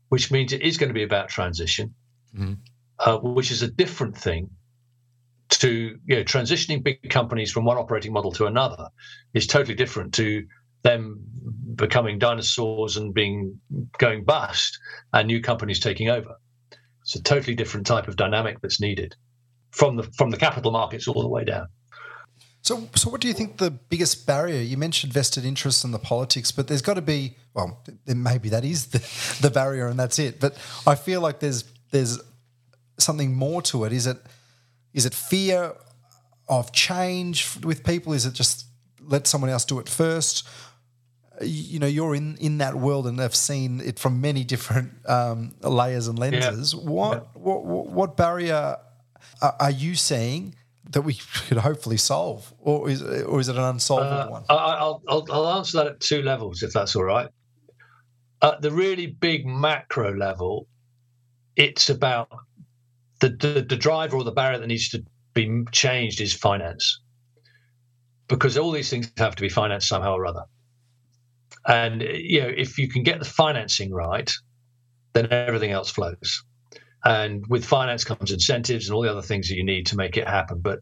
Which 0.09 0.29
means 0.29 0.51
it 0.51 0.61
is 0.61 0.77
going 0.77 0.89
to 0.89 0.93
be 0.93 1.03
about 1.03 1.29
transition, 1.29 1.95
mm-hmm. 2.35 2.55
uh, 2.99 3.17
which 3.19 3.49
is 3.49 3.61
a 3.61 3.71
different 3.71 4.17
thing 4.17 4.49
to 5.51 5.97
you 6.05 6.15
know, 6.15 6.23
transitioning 6.23 6.83
big 6.83 7.09
companies 7.09 7.51
from 7.51 7.65
one 7.65 7.77
operating 7.77 8.13
model 8.13 8.31
to 8.33 8.45
another 8.45 8.89
is 9.33 9.47
totally 9.47 9.75
different 9.75 10.13
to 10.15 10.45
them 10.83 11.19
becoming 11.75 12.17
dinosaurs 12.17 12.97
and 12.97 13.13
being 13.13 13.59
going 13.97 14.23
bust 14.23 14.79
and 15.13 15.27
new 15.27 15.41
companies 15.41 15.79
taking 15.79 16.09
over. 16.09 16.35
It's 17.01 17.15
a 17.15 17.23
totally 17.23 17.55
different 17.55 17.85
type 17.85 18.07
of 18.07 18.15
dynamic 18.15 18.61
that's 18.61 18.79
needed 18.79 19.15
from 19.71 19.97
the 19.97 20.03
from 20.03 20.31
the 20.31 20.37
capital 20.37 20.71
markets 20.71 21.07
all 21.07 21.21
the 21.21 21.27
way 21.27 21.43
down. 21.43 21.67
So, 22.63 22.87
so 22.95 23.09
what 23.09 23.21
do 23.21 23.27
you 23.27 23.33
think 23.33 23.57
the 23.57 23.71
biggest 23.71 24.27
barrier? 24.27 24.61
You 24.61 24.77
mentioned 24.77 25.13
vested 25.13 25.45
interests 25.45 25.83
and 25.83 25.93
the 25.93 25.99
politics, 25.99 26.51
but 26.51 26.67
there's 26.67 26.83
got 26.83 26.93
to 26.93 27.01
be 27.01 27.35
well, 27.53 27.83
maybe 28.05 28.49
that 28.49 28.63
is 28.63 28.87
the, 28.87 28.99
the 29.41 29.49
barrier 29.49 29.87
and 29.87 29.99
that's 29.99 30.19
it. 30.19 30.39
But 30.39 30.55
I 30.85 30.95
feel 30.95 31.21
like 31.21 31.39
there's 31.39 31.63
there's 31.91 32.19
something 32.97 33.35
more 33.35 33.61
to 33.63 33.83
it. 33.85 33.93
Is 33.93 34.07
it 34.07 34.17
is 34.93 35.05
it 35.05 35.13
fear 35.13 35.73
of 36.47 36.71
change 36.71 37.57
with 37.63 37.83
people? 37.83 38.13
Is 38.13 38.25
it 38.25 38.33
just 38.33 38.65
let 38.99 39.27
someone 39.27 39.49
else 39.49 39.65
do 39.65 39.79
it 39.79 39.89
first? 39.89 40.47
You 41.41 41.79
know, 41.79 41.87
you're 41.87 42.13
in, 42.13 42.37
in 42.37 42.59
that 42.59 42.75
world 42.75 43.07
and 43.07 43.19
have 43.19 43.35
seen 43.35 43.79
it 43.79 43.97
from 43.97 44.21
many 44.21 44.43
different 44.43 44.91
um, 45.09 45.55
layers 45.61 46.07
and 46.07 46.19
lenses. 46.19 46.73
Yeah. 46.73 46.79
What, 46.81 47.13
yeah. 47.13 47.41
what 47.41 47.63
what 47.65 48.17
barrier 48.17 48.77
are 49.41 49.71
you 49.71 49.95
seeing 49.95 50.55
that 50.91 51.01
we 51.01 51.13
could 51.47 51.57
hopefully 51.57 51.97
solve, 51.97 52.53
or 52.59 52.89
is 52.89 53.01
or 53.01 53.39
is 53.39 53.49
it 53.49 53.55
an 53.55 53.63
unsolvable 53.63 54.11
uh, 54.11 54.29
one? 54.29 54.43
I'll, 54.49 55.01
I'll 55.07 55.25
I'll 55.31 55.57
answer 55.57 55.77
that 55.77 55.87
at 55.87 55.99
two 55.99 56.21
levels, 56.21 56.63
if 56.63 56.73
that's 56.73 56.95
all 56.95 57.03
right. 57.03 57.29
At 58.43 58.61
the 58.61 58.71
really 58.71 59.07
big 59.07 59.45
macro 59.45 60.15
level, 60.15 60.67
it's 61.55 61.89
about 61.89 62.29
the, 63.21 63.29
the, 63.29 63.61
the 63.61 63.77
driver 63.77 64.17
or 64.17 64.23
the 64.23 64.31
barrier 64.31 64.59
that 64.59 64.67
needs 64.67 64.89
to 64.89 65.03
be 65.33 65.63
changed 65.71 66.19
is 66.19 66.33
finance. 66.33 66.99
Because 68.27 68.57
all 68.57 68.71
these 68.71 68.89
things 68.89 69.11
have 69.17 69.35
to 69.35 69.41
be 69.41 69.49
financed 69.49 69.87
somehow 69.87 70.15
or 70.15 70.25
other. 70.25 70.43
And 71.67 72.01
you 72.01 72.41
know 72.41 72.51
if 72.55 72.77
you 72.77 72.89
can 72.89 73.03
get 73.03 73.19
the 73.19 73.25
financing 73.25 73.93
right 73.93 74.31
then 75.13 75.27
everything 75.31 75.71
else 75.71 75.91
flows. 75.91 76.43
And 77.03 77.45
with 77.47 77.65
finance 77.65 78.03
comes 78.03 78.31
incentives 78.31 78.87
and 78.87 78.95
all 78.95 79.01
the 79.01 79.11
other 79.11 79.21
things 79.21 79.49
that 79.49 79.55
you 79.55 79.65
need 79.65 79.87
to 79.87 79.97
make 79.97 80.17
it 80.17 80.27
happen. 80.27 80.59
But 80.61 80.79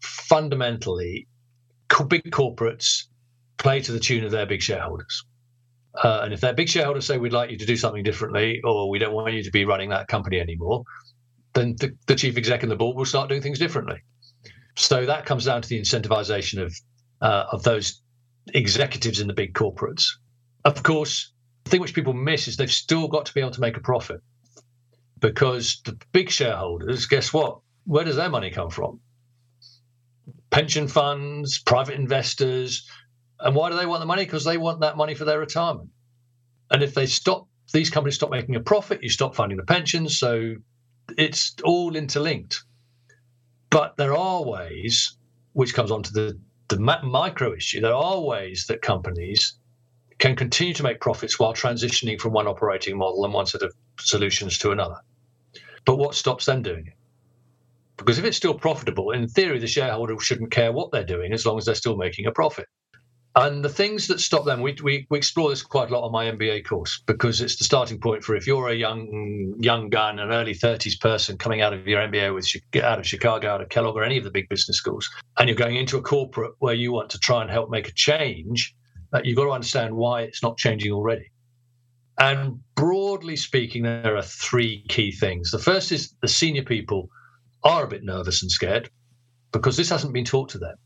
fundamentally 0.00 1.26
big 2.08 2.30
corporates 2.30 3.04
play 3.56 3.80
to 3.80 3.92
the 3.92 3.98
tune 3.98 4.24
of 4.24 4.30
their 4.30 4.46
big 4.46 4.62
shareholders. 4.62 5.24
Uh, 6.02 6.20
and 6.22 6.32
if 6.32 6.40
their 6.40 6.52
big 6.52 6.68
shareholders 6.68 7.06
say 7.06 7.18
we'd 7.18 7.32
like 7.32 7.50
you 7.50 7.58
to 7.58 7.66
do 7.66 7.76
something 7.76 8.04
differently 8.04 8.60
or 8.62 8.88
we 8.88 8.98
don't 8.98 9.14
want 9.14 9.34
you 9.34 9.42
to 9.42 9.50
be 9.50 9.64
running 9.64 9.88
that 9.88 10.06
company 10.06 10.38
anymore 10.38 10.84
then 11.54 11.76
the, 11.78 11.96
the 12.06 12.14
chief 12.14 12.36
exec 12.36 12.62
and 12.62 12.70
the 12.70 12.76
board 12.76 12.96
will 12.96 13.04
start 13.04 13.28
doing 13.28 13.42
things 13.42 13.58
differently. 13.58 14.02
So 14.76 15.06
that 15.06 15.26
comes 15.26 15.44
down 15.44 15.62
to 15.62 15.68
the 15.68 15.80
incentivization 15.80 16.62
of 16.62 16.74
uh, 17.20 17.46
of 17.52 17.62
those 17.64 18.00
executives 18.54 19.20
in 19.20 19.26
the 19.26 19.34
big 19.34 19.54
corporates. 19.54 20.04
Of 20.64 20.82
course, 20.82 21.32
the 21.64 21.70
thing 21.70 21.80
which 21.80 21.94
people 21.94 22.12
miss 22.12 22.48
is 22.48 22.56
they've 22.56 22.70
still 22.70 23.08
got 23.08 23.26
to 23.26 23.34
be 23.34 23.40
able 23.40 23.50
to 23.52 23.60
make 23.60 23.76
a 23.76 23.80
profit. 23.80 24.20
because 25.20 25.80
the 25.84 25.98
big 26.12 26.30
shareholders, 26.30 27.06
guess 27.06 27.32
what? 27.32 27.58
Where 27.84 28.04
does 28.04 28.16
their 28.16 28.28
money 28.28 28.50
come 28.50 28.70
from? 28.70 29.00
Pension 30.50 30.88
funds, 30.88 31.58
private 31.58 31.94
investors. 31.94 32.88
And 33.40 33.54
why 33.54 33.70
do 33.70 33.76
they 33.76 33.86
want 33.86 34.00
the 34.00 34.06
money? 34.06 34.24
Because 34.24 34.44
they 34.44 34.58
want 34.58 34.80
that 34.80 34.96
money 34.96 35.14
for 35.14 35.24
their 35.24 35.38
retirement. 35.38 35.90
And 36.70 36.82
if 36.82 36.94
they 36.94 37.06
stop, 37.06 37.48
these 37.72 37.90
companies 37.90 38.16
stop 38.16 38.30
making 38.30 38.56
a 38.56 38.60
profit, 38.60 39.02
you 39.02 39.08
stop 39.08 39.34
funding 39.34 39.56
the 39.58 39.64
pensions. 39.64 40.18
So 40.18 40.54
it's 41.16 41.54
all 41.64 41.96
interlinked. 41.96 42.62
But 43.70 43.96
there 43.96 44.16
are 44.16 44.44
ways, 44.44 45.16
which 45.52 45.74
comes 45.74 45.90
on 45.90 46.02
to 46.04 46.12
the, 46.12 46.40
the 46.68 46.78
micro 46.78 47.54
issue, 47.54 47.80
there 47.80 47.94
are 47.94 48.20
ways 48.20 48.66
that 48.68 48.82
companies 48.82 49.58
can 50.18 50.34
continue 50.34 50.74
to 50.74 50.82
make 50.82 51.00
profits 51.00 51.38
while 51.38 51.54
transitioning 51.54 52.20
from 52.20 52.32
one 52.32 52.46
operating 52.46 52.98
model 52.98 53.24
and 53.24 53.32
one 53.32 53.46
set 53.46 53.62
of 53.62 53.72
solutions 54.00 54.58
to 54.58 54.72
another. 54.72 54.96
But 55.84 55.96
what 55.96 56.14
stops 56.14 56.46
them 56.46 56.62
doing 56.62 56.86
it? 56.86 56.94
Because 57.96 58.18
if 58.18 58.24
it's 58.24 58.36
still 58.36 58.54
profitable, 58.54 59.10
in 59.10 59.28
theory, 59.28 59.58
the 59.58 59.66
shareholder 59.66 60.18
shouldn't 60.20 60.50
care 60.50 60.72
what 60.72 60.90
they're 60.92 61.04
doing 61.04 61.32
as 61.32 61.44
long 61.46 61.58
as 61.58 61.64
they're 61.64 61.74
still 61.74 61.96
making 61.96 62.26
a 62.26 62.32
profit. 62.32 62.66
And 63.36 63.64
the 63.64 63.68
things 63.68 64.08
that 64.08 64.20
stop 64.20 64.44
them, 64.46 64.62
we, 64.62 64.76
we, 64.82 65.06
we, 65.10 65.18
explore 65.18 65.50
this 65.50 65.62
quite 65.62 65.90
a 65.90 65.92
lot 65.92 66.04
on 66.04 66.12
my 66.12 66.24
MBA 66.24 66.64
course 66.64 67.02
because 67.06 67.40
it's 67.40 67.56
the 67.56 67.64
starting 67.64 68.00
point 68.00 68.24
for 68.24 68.34
if 68.34 68.46
you're 68.46 68.68
a 68.68 68.74
young 68.74 69.54
young 69.60 69.90
gun, 69.90 70.18
an 70.18 70.32
early 70.32 70.54
30s 70.54 70.98
person 70.98 71.36
coming 71.36 71.60
out 71.60 71.72
of 71.72 71.86
your 71.86 72.00
MBA 72.00 72.34
with 72.34 72.82
out 72.82 72.98
of 72.98 73.06
Chicago, 73.06 73.50
out 73.50 73.60
of 73.60 73.68
Kellogg, 73.68 73.96
or 73.96 74.02
any 74.02 74.18
of 74.18 74.24
the 74.24 74.30
big 74.30 74.48
business 74.48 74.78
schools, 74.78 75.08
and 75.36 75.48
you're 75.48 75.56
going 75.56 75.76
into 75.76 75.98
a 75.98 76.02
corporate 76.02 76.52
where 76.58 76.74
you 76.74 76.90
want 76.90 77.10
to 77.10 77.18
try 77.18 77.42
and 77.42 77.50
help 77.50 77.70
make 77.70 77.86
a 77.86 77.92
change, 77.92 78.74
uh, 79.12 79.20
you've 79.22 79.36
got 79.36 79.44
to 79.44 79.52
understand 79.52 79.94
why 79.94 80.22
it's 80.22 80.42
not 80.42 80.56
changing 80.56 80.90
already. 80.90 81.30
And 82.18 82.58
broadly 82.74 83.36
speaking, 83.36 83.84
there 83.84 84.16
are 84.16 84.22
three 84.22 84.84
key 84.88 85.12
things. 85.12 85.50
The 85.50 85.58
first 85.58 85.92
is 85.92 86.14
the 86.22 86.28
senior 86.28 86.64
people 86.64 87.08
are 87.62 87.84
a 87.84 87.88
bit 87.88 88.02
nervous 88.02 88.42
and 88.42 88.50
scared 88.50 88.90
because 89.52 89.76
this 89.76 89.90
hasn't 89.90 90.12
been 90.12 90.24
taught 90.24 90.48
to 90.50 90.58
them. 90.58 90.76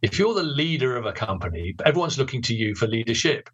If 0.00 0.18
you're 0.18 0.34
the 0.34 0.44
leader 0.44 0.96
of 0.96 1.06
a 1.06 1.12
company, 1.12 1.74
everyone's 1.84 2.18
looking 2.18 2.42
to 2.42 2.54
you 2.54 2.74
for 2.74 2.86
leadership. 2.86 3.50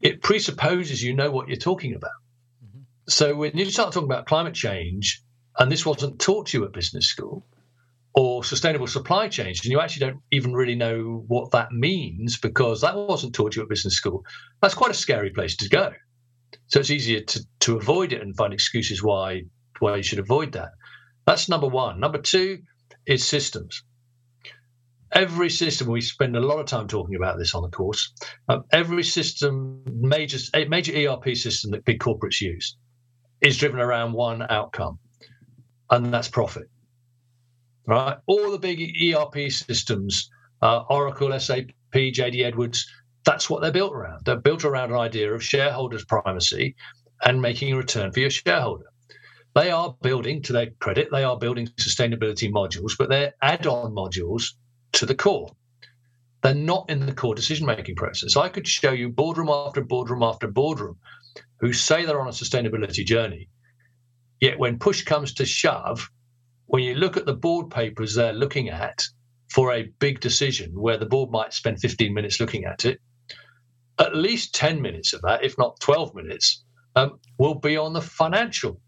It 0.00 0.22
presupposes 0.22 1.02
you 1.02 1.14
know 1.14 1.30
what 1.30 1.48
you're 1.48 1.56
talking 1.56 1.94
about. 1.94 2.18
Mm-hmm. 2.64 2.80
So 3.08 3.34
when 3.36 3.56
you 3.56 3.66
start 3.66 3.92
talking 3.92 4.08
about 4.08 4.26
climate 4.26 4.54
change, 4.54 5.22
and 5.58 5.70
this 5.70 5.84
wasn't 5.84 6.18
taught 6.18 6.46
to 6.48 6.58
you 6.58 6.64
at 6.64 6.72
business 6.72 7.06
school, 7.06 7.44
or 8.14 8.42
sustainable 8.42 8.86
supply 8.86 9.28
chains, 9.28 9.60
and 9.62 9.70
you 9.70 9.80
actually 9.80 10.06
don't 10.06 10.22
even 10.30 10.54
really 10.54 10.74
know 10.74 11.24
what 11.28 11.50
that 11.50 11.72
means 11.72 12.38
because 12.38 12.80
that 12.80 12.96
wasn't 12.96 13.34
taught 13.34 13.52
to 13.52 13.60
you 13.60 13.62
at 13.62 13.68
business 13.68 13.94
school, 13.94 14.24
that's 14.60 14.74
quite 14.74 14.90
a 14.90 14.94
scary 14.94 15.30
place 15.30 15.56
to 15.56 15.68
go. 15.68 15.92
So 16.68 16.80
it's 16.80 16.90
easier 16.90 17.20
to, 17.20 17.46
to 17.60 17.76
avoid 17.76 18.14
it 18.14 18.22
and 18.22 18.36
find 18.36 18.52
excuses 18.52 19.02
why 19.02 19.42
why 19.78 19.96
you 19.96 20.02
should 20.02 20.18
avoid 20.20 20.52
that. 20.52 20.70
That's 21.26 21.48
number 21.48 21.66
one. 21.66 21.98
Number 21.98 22.18
two 22.18 22.62
is 23.06 23.26
systems 23.26 23.82
every 25.12 25.50
system 25.50 25.88
we 25.88 26.00
spend 26.00 26.36
a 26.36 26.40
lot 26.40 26.58
of 26.58 26.66
time 26.66 26.88
talking 26.88 27.16
about 27.16 27.38
this 27.38 27.54
on 27.54 27.62
the 27.62 27.68
course 27.68 28.12
um, 28.48 28.64
every 28.72 29.02
system 29.02 29.82
major 29.86 30.38
major 30.68 30.92
erp 30.92 31.36
system 31.36 31.70
that 31.70 31.84
big 31.84 31.98
corporates 31.98 32.40
use 32.40 32.76
is 33.40 33.56
driven 33.56 33.80
around 33.80 34.12
one 34.12 34.42
outcome 34.48 34.98
and 35.90 36.12
that's 36.12 36.28
profit 36.28 36.68
right? 37.86 38.16
All 38.26 38.50
the 38.50 38.58
big 38.58 38.80
erp 38.80 39.34
systems 39.50 40.30
uh, 40.62 40.84
oracle 40.88 41.38
sap 41.38 41.64
jd 41.94 42.44
edwards 42.44 42.86
that's 43.24 43.48
what 43.48 43.62
they're 43.62 43.70
built 43.70 43.92
around. 43.92 44.24
They're 44.24 44.36
built 44.36 44.64
around 44.64 44.90
an 44.90 44.98
idea 44.98 45.32
of 45.32 45.44
shareholders 45.44 46.04
primacy 46.04 46.74
and 47.24 47.40
making 47.40 47.72
a 47.72 47.76
return 47.76 48.10
for 48.10 48.18
your 48.18 48.30
shareholder. 48.30 48.86
They 49.54 49.70
are 49.70 49.94
building 50.02 50.42
to 50.42 50.52
their 50.52 50.70
credit 50.80 51.08
they 51.12 51.24
are 51.24 51.38
building 51.38 51.66
sustainability 51.78 52.50
modules 52.50 52.92
but 52.98 53.10
they're 53.10 53.34
add-on 53.42 53.92
modules 53.92 54.54
to 55.02 55.06
the 55.06 55.14
core. 55.16 55.50
They're 56.42 56.54
not 56.54 56.88
in 56.88 57.04
the 57.06 57.12
core 57.12 57.34
decision 57.34 57.66
making 57.66 57.96
process. 57.96 58.36
I 58.36 58.48
could 58.48 58.68
show 58.68 58.92
you 58.92 59.08
boardroom 59.08 59.48
after 59.48 59.80
boardroom 59.80 60.22
after 60.22 60.46
boardroom 60.46 60.96
who 61.58 61.72
say 61.72 62.04
they're 62.04 62.20
on 62.20 62.28
a 62.28 62.30
sustainability 62.30 63.04
journey. 63.04 63.48
Yet 64.40 64.60
when 64.60 64.78
push 64.78 65.02
comes 65.02 65.34
to 65.34 65.44
shove, 65.44 66.08
when 66.66 66.84
you 66.84 66.94
look 66.94 67.16
at 67.16 67.26
the 67.26 67.34
board 67.34 67.68
papers 67.68 68.14
they're 68.14 68.32
looking 68.32 68.68
at 68.68 69.02
for 69.50 69.72
a 69.72 69.90
big 69.98 70.20
decision 70.20 70.70
where 70.80 70.98
the 70.98 71.06
board 71.06 71.30
might 71.30 71.52
spend 71.52 71.80
15 71.80 72.14
minutes 72.14 72.38
looking 72.38 72.64
at 72.64 72.84
it, 72.84 73.00
at 73.98 74.14
least 74.14 74.54
10 74.54 74.80
minutes 74.80 75.12
of 75.14 75.22
that, 75.22 75.42
if 75.42 75.58
not 75.58 75.80
12 75.80 76.14
minutes, 76.14 76.62
um, 76.94 77.18
will 77.38 77.56
be 77.56 77.76
on 77.76 77.92
the 77.92 78.00
financial. 78.00 78.80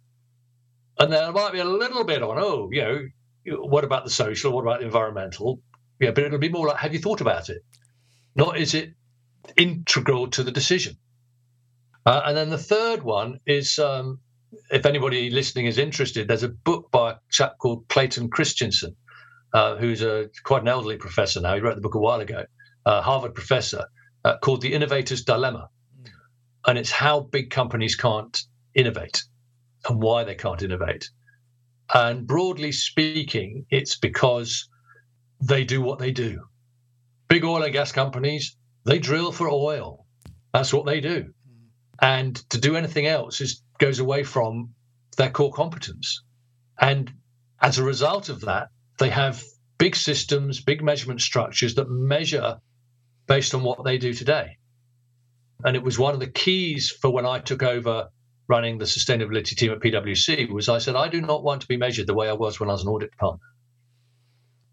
And 1.01 1.13
there 1.13 1.33
might 1.33 1.53
be 1.53 1.59
a 1.59 1.65
little 1.65 2.05
bit 2.05 2.23
on, 2.23 2.39
oh, 2.39 2.69
you 2.71 2.83
know, 2.83 3.09
what 3.47 3.85
about 3.85 4.05
the 4.05 4.11
social? 4.11 4.53
What 4.53 4.63
about 4.63 4.81
the 4.81 4.87
environmental? 4.87 5.61
Yeah, 6.01 6.11
but 6.11 6.25
it'll 6.25 6.39
be 6.39 6.49
more 6.49 6.67
like, 6.67 6.79
have 6.79 6.93
you 6.93 7.01
thought 7.01 7.21
about 7.21 7.49
it? 7.49 7.65
Not 8.35 8.59
is 8.59 8.75
it 8.75 8.95
integral 9.57 10.29
to 10.29 10.43
the 10.43 10.51
decision? 10.51 10.97
Uh, 12.07 12.23
and 12.27 12.37
then 12.37 12.51
the 12.51 12.59
third 12.59 13.03
one 13.03 13.41
is 13.47 13.79
um, 13.79 14.19
if 14.71 14.87
anybody 14.87 15.31
listening 15.31 15.67
is 15.67 15.79
interested, 15.79 16.29
there's 16.29 16.43
a 16.43 16.49
book 16.49 16.91
by 16.91 17.13
a 17.13 17.15
chap 17.31 17.59
called 17.59 17.89
Clayton 17.89 18.29
Christensen, 18.31 18.97
uh, 19.53 19.77
who's 19.77 20.03
a 20.03 20.29
quite 20.43 20.63
an 20.63 20.69
elderly 20.69 20.97
professor 20.97 21.41
now. 21.41 21.55
He 21.55 21.61
wrote 21.61 21.77
the 21.77 21.81
book 21.81 21.95
a 21.95 22.01
while 22.01 22.21
ago, 22.21 22.45
uh, 22.85 23.01
Harvard 23.01 23.35
professor, 23.35 23.85
uh, 24.25 24.37
called 24.39 24.61
The 24.61 24.73
Innovator's 24.73 25.25
Dilemma. 25.25 25.69
And 26.67 26.79
it's 26.79 26.91
how 26.91 27.21
big 27.21 27.51
companies 27.51 27.95
can't 27.95 28.39
innovate 28.75 29.23
and 29.89 30.03
why 30.03 30.25
they 30.25 30.35
can't 30.35 30.63
innovate. 30.63 31.09
And 31.93 32.27
broadly 32.27 32.73
speaking, 32.73 33.67
it's 33.71 33.97
because 33.99 34.69
they 35.41 35.65
do 35.65 35.81
what 35.81 35.99
they 35.99 36.13
do. 36.13 36.45
Big 37.29 37.45
oil 37.45 37.63
and 37.63 37.73
gas 37.73 37.93
companies, 37.93 38.57
they 38.85 38.99
drill 38.99 39.33
for 39.33 39.49
oil. 39.49 40.07
That's 40.53 40.73
what 40.73 40.87
they 40.87 41.01
do. 41.01 41.33
And 42.01 42.37
to 42.51 42.59
do 42.59 42.77
anything 42.77 43.07
else 43.07 43.41
is 43.41 43.63
goes 43.79 43.99
away 43.99 44.23
from 44.23 44.75
their 45.17 45.31
core 45.31 45.53
competence. 45.53 46.23
And 46.81 47.13
as 47.61 47.79
a 47.79 47.85
result 47.85 48.29
of 48.29 48.43
that, 48.43 48.69
they 48.99 49.11
have 49.11 49.43
big 49.79 49.97
systems, 49.97 50.63
big 50.63 50.83
measurement 50.83 51.21
structures 51.21 51.75
that 51.75 51.91
measure 51.91 52.59
based 53.27 53.55
on 53.55 53.63
what 53.63 53.85
they 53.85 53.99
do 53.99 54.13
today. 54.13 54.57
And 55.65 55.77
it 55.77 55.83
was 55.83 55.99
one 55.99 56.15
of 56.15 56.21
the 56.21 56.31
keys 56.31 56.91
for 56.91 57.11
when 57.11 57.27
I 57.27 57.39
took 57.39 57.63
over 57.63 58.09
running 58.49 58.79
the 58.79 58.85
sustainability 58.85 59.57
team 59.57 59.73
at 59.73 59.81
PwC 59.81 60.51
was 60.51 60.69
I 60.69 60.79
said 60.79 60.97
I 60.97 61.09
do 61.09 61.21
not 61.21 61.43
want 61.43 61.63
to 61.63 61.67
be 61.67 61.77
measured 61.77 62.07
the 62.07 62.15
way 62.15 62.29
I 62.29 62.35
was 62.35 62.61
when 62.61 62.69
I 62.69 62.73
was 62.73 62.83
an 62.83 62.89
audit 62.89 63.17
partner. 63.17 63.47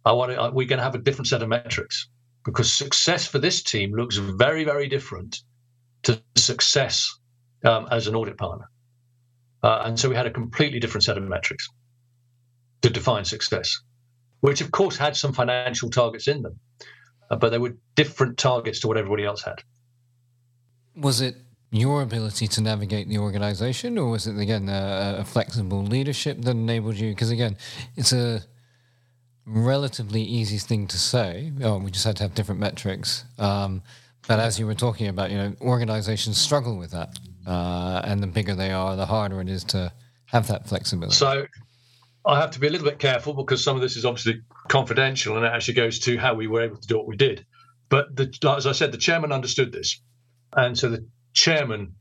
I 0.05 0.11
want 0.13 0.31
to, 0.31 0.51
we're 0.53 0.67
going 0.67 0.77
to 0.79 0.83
have 0.83 0.95
a 0.95 0.99
different 0.99 1.27
set 1.27 1.43
of 1.43 1.49
metrics 1.49 2.07
because 2.43 2.71
success 2.71 3.27
for 3.27 3.39
this 3.39 3.61
team 3.61 3.93
looks 3.93 4.17
very, 4.17 4.63
very 4.63 4.87
different 4.87 5.41
to 6.03 6.21
success 6.35 7.13
um, 7.63 7.87
as 7.91 8.07
an 8.07 8.15
audit 8.15 8.37
partner. 8.37 8.69
Uh, 9.63 9.83
and 9.85 9.99
so 9.99 10.09
we 10.09 10.15
had 10.15 10.25
a 10.25 10.31
completely 10.31 10.79
different 10.79 11.03
set 11.03 11.17
of 11.17 11.23
metrics 11.23 11.69
to 12.81 12.89
define 12.89 13.25
success, 13.25 13.79
which 14.39 14.61
of 14.61 14.71
course 14.71 14.97
had 14.97 15.15
some 15.15 15.33
financial 15.33 15.89
targets 15.89 16.27
in 16.27 16.41
them, 16.41 16.59
uh, 17.29 17.35
but 17.35 17.49
they 17.49 17.59
were 17.59 17.75
different 17.95 18.37
targets 18.37 18.79
to 18.79 18.87
what 18.87 18.97
everybody 18.97 19.23
else 19.23 19.43
had. 19.43 19.61
Was 20.95 21.21
it 21.21 21.35
your 21.69 22.01
ability 22.01 22.47
to 22.47 22.61
navigate 22.61 23.07
the 23.07 23.19
organization, 23.19 23.99
or 23.99 24.09
was 24.09 24.25
it 24.25 24.37
again 24.37 24.67
a, 24.67 25.17
a 25.19 25.23
flexible 25.23 25.83
leadership 25.83 26.41
that 26.41 26.51
enabled 26.51 26.95
you? 26.95 27.11
Because 27.11 27.29
again, 27.29 27.55
it's 27.95 28.11
a 28.11 28.41
relatively 29.45 30.21
easy 30.21 30.57
thing 30.57 30.87
to 30.87 30.97
say. 30.97 31.51
Oh, 31.61 31.77
we 31.77 31.91
just 31.91 32.05
had 32.05 32.17
to 32.17 32.23
have 32.23 32.35
different 32.35 32.59
metrics. 32.59 33.25
Um, 33.37 33.81
but 34.27 34.39
as 34.39 34.59
you 34.59 34.67
were 34.67 34.75
talking 34.75 35.07
about, 35.07 35.31
you 35.31 35.37
know, 35.37 35.55
organizations 35.61 36.37
struggle 36.39 36.77
with 36.77 36.91
that. 36.91 37.17
Uh, 37.45 38.01
and 38.03 38.21
the 38.21 38.27
bigger 38.27 38.53
they 38.53 38.71
are, 38.71 38.95
the 38.95 39.05
harder 39.05 39.41
it 39.41 39.49
is 39.49 39.63
to 39.63 39.91
have 40.25 40.47
that 40.47 40.67
flexibility. 40.67 41.15
So 41.15 41.45
I 42.25 42.39
have 42.39 42.51
to 42.51 42.59
be 42.59 42.67
a 42.67 42.69
little 42.69 42.87
bit 42.87 42.99
careful 42.99 43.33
because 43.33 43.63
some 43.63 43.75
of 43.75 43.81
this 43.81 43.95
is 43.95 44.05
obviously 44.05 44.41
confidential 44.67 45.37
and 45.37 45.45
it 45.45 45.49
actually 45.49 45.73
goes 45.73 45.99
to 45.99 46.17
how 46.17 46.35
we 46.35 46.47
were 46.47 46.61
able 46.61 46.77
to 46.77 46.87
do 46.87 46.97
what 46.97 47.07
we 47.07 47.15
did. 47.15 47.45
But 47.89 48.15
the, 48.15 48.31
as 48.55 48.67
I 48.67 48.71
said, 48.71 48.91
the 48.91 48.97
chairman 48.97 49.31
understood 49.31 49.71
this. 49.71 50.01
And 50.53 50.77
so 50.77 50.89
the 50.89 51.05
chairman 51.33 51.95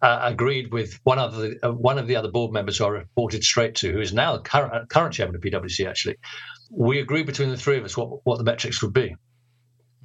uh, 0.00 0.20
agreed 0.22 0.72
with 0.72 0.98
one 1.04 1.18
of 1.18 1.36
the 1.36 1.58
uh, 1.62 1.72
one 1.72 1.98
of 1.98 2.06
the 2.06 2.16
other 2.16 2.30
board 2.30 2.52
members 2.52 2.78
who 2.78 2.84
I 2.84 2.88
reported 2.88 3.42
straight 3.44 3.74
to, 3.76 3.92
who 3.92 4.00
is 4.00 4.12
now 4.12 4.36
the 4.36 4.42
current, 4.42 4.88
current 4.88 5.14
chairman 5.14 5.34
of 5.34 5.42
PwC, 5.42 5.88
actually, 5.88 6.16
we 6.70 7.00
agreed 7.00 7.26
between 7.26 7.50
the 7.50 7.56
three 7.56 7.78
of 7.78 7.84
us 7.84 7.96
what, 7.96 8.24
what 8.24 8.38
the 8.38 8.44
metrics 8.44 8.82
would 8.82 8.92
be. 8.92 9.16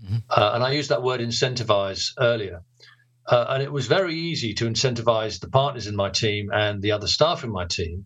Mm-hmm. 0.04 0.18
Uh, 0.30 0.52
and 0.54 0.64
I 0.64 0.72
used 0.72 0.90
that 0.90 1.04
word 1.04 1.20
incentivize 1.20 2.12
earlier. 2.20 2.62
Uh, 3.26 3.46
and 3.50 3.64
it 3.64 3.72
was 3.72 3.88
very 3.88 4.16
easy 4.16 4.54
to 4.54 4.66
incentivize 4.66 5.40
the 5.40 5.50
partners 5.50 5.88
in 5.88 5.96
my 5.96 6.10
team 6.10 6.50
and 6.54 6.82
the 6.82 6.92
other 6.92 7.08
staff 7.08 7.44
in 7.44 7.52
my 7.52 7.66
team 7.66 8.06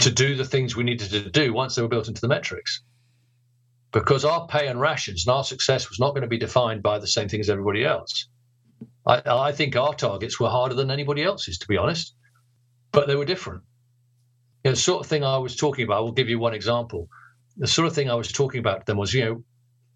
to 0.00 0.10
do 0.10 0.34
the 0.34 0.44
things 0.44 0.74
we 0.74 0.82
needed 0.82 1.10
to 1.10 1.30
do 1.30 1.52
once 1.52 1.74
they 1.74 1.82
were 1.82 1.88
built 1.88 2.08
into 2.08 2.20
the 2.20 2.28
metrics. 2.28 2.82
Because 3.92 4.24
our 4.24 4.46
pay 4.46 4.66
and 4.66 4.80
rations 4.80 5.26
and 5.26 5.34
our 5.34 5.44
success 5.44 5.88
was 5.88 6.00
not 6.00 6.10
going 6.10 6.22
to 6.22 6.28
be 6.28 6.38
defined 6.38 6.82
by 6.82 6.98
the 6.98 7.06
same 7.06 7.28
thing 7.28 7.40
as 7.40 7.50
everybody 7.50 7.84
else. 7.84 8.28
I, 9.06 9.22
I 9.26 9.52
think 9.52 9.76
our 9.76 9.94
targets 9.94 10.40
were 10.40 10.48
harder 10.48 10.74
than 10.74 10.90
anybody 10.90 11.22
else's, 11.22 11.58
to 11.58 11.68
be 11.68 11.76
honest, 11.76 12.14
but 12.90 13.06
they 13.06 13.16
were 13.16 13.24
different. 13.24 13.62
You 14.64 14.70
know, 14.70 14.74
the 14.74 14.80
sort 14.80 15.04
of 15.04 15.06
thing 15.08 15.24
I 15.24 15.38
was 15.38 15.56
talking 15.56 15.84
about, 15.84 15.98
I 15.98 16.00
will 16.00 16.12
give 16.12 16.28
you 16.28 16.38
one 16.38 16.54
example. 16.54 17.08
The 17.56 17.66
sort 17.66 17.86
of 17.86 17.94
thing 17.94 18.10
I 18.10 18.14
was 18.14 18.32
talking 18.32 18.60
about 18.60 18.86
then 18.86 18.96
was, 18.96 19.12
you 19.12 19.24
know, 19.24 19.44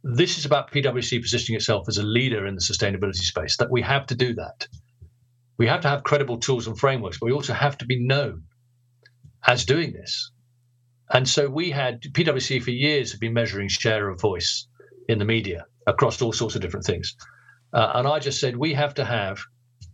this 0.03 0.39
is 0.39 0.45
about 0.45 0.71
PwC 0.71 1.21
positioning 1.21 1.57
itself 1.57 1.89
as 1.89 1.99
a 1.99 2.03
leader 2.03 2.47
in 2.47 2.55
the 2.55 2.61
sustainability 2.61 3.17
space, 3.17 3.57
that 3.57 3.71
we 3.71 3.83
have 3.83 4.07
to 4.07 4.15
do 4.15 4.35
that. 4.35 4.69
We 5.59 5.67
have 5.67 5.81
to 5.81 5.89
have 5.89 6.05
credible 6.05 6.39
tools 6.39 6.67
and 6.67 6.79
frameworks, 6.79 7.19
but 7.19 7.27
we 7.27 7.33
also 7.33 7.55
have 7.55 7.79
to 7.79 7.87
be 7.87 7.99
known 7.99 8.45
as 9.47 9.65
doing 9.65 9.93
this. 9.93 10.31
And 11.11 11.29
so 11.29 11.49
we 11.49 11.71
had 11.71 12.03
PwC 12.03 12.63
for 12.63 12.71
years 12.71 13.13
have 13.13 13.21
been 13.21 13.33
measuring 13.33 13.69
share 13.69 14.09
of 14.09 14.21
voice 14.21 14.69
in 15.09 15.19
the 15.19 15.25
media 15.25 15.67
across 15.87 16.21
all 16.21 16.33
sorts 16.33 16.57
of 16.57 16.63
different 16.63 16.85
things. 16.85 17.17
Uh, 17.73 17.93
and 17.95 18.09
I 18.09 18.19
just 18.19 18.41
said 18.41 18.57
we 18.57 18.75
have 18.75 18.95
to 18.95 19.05
have 19.05 19.41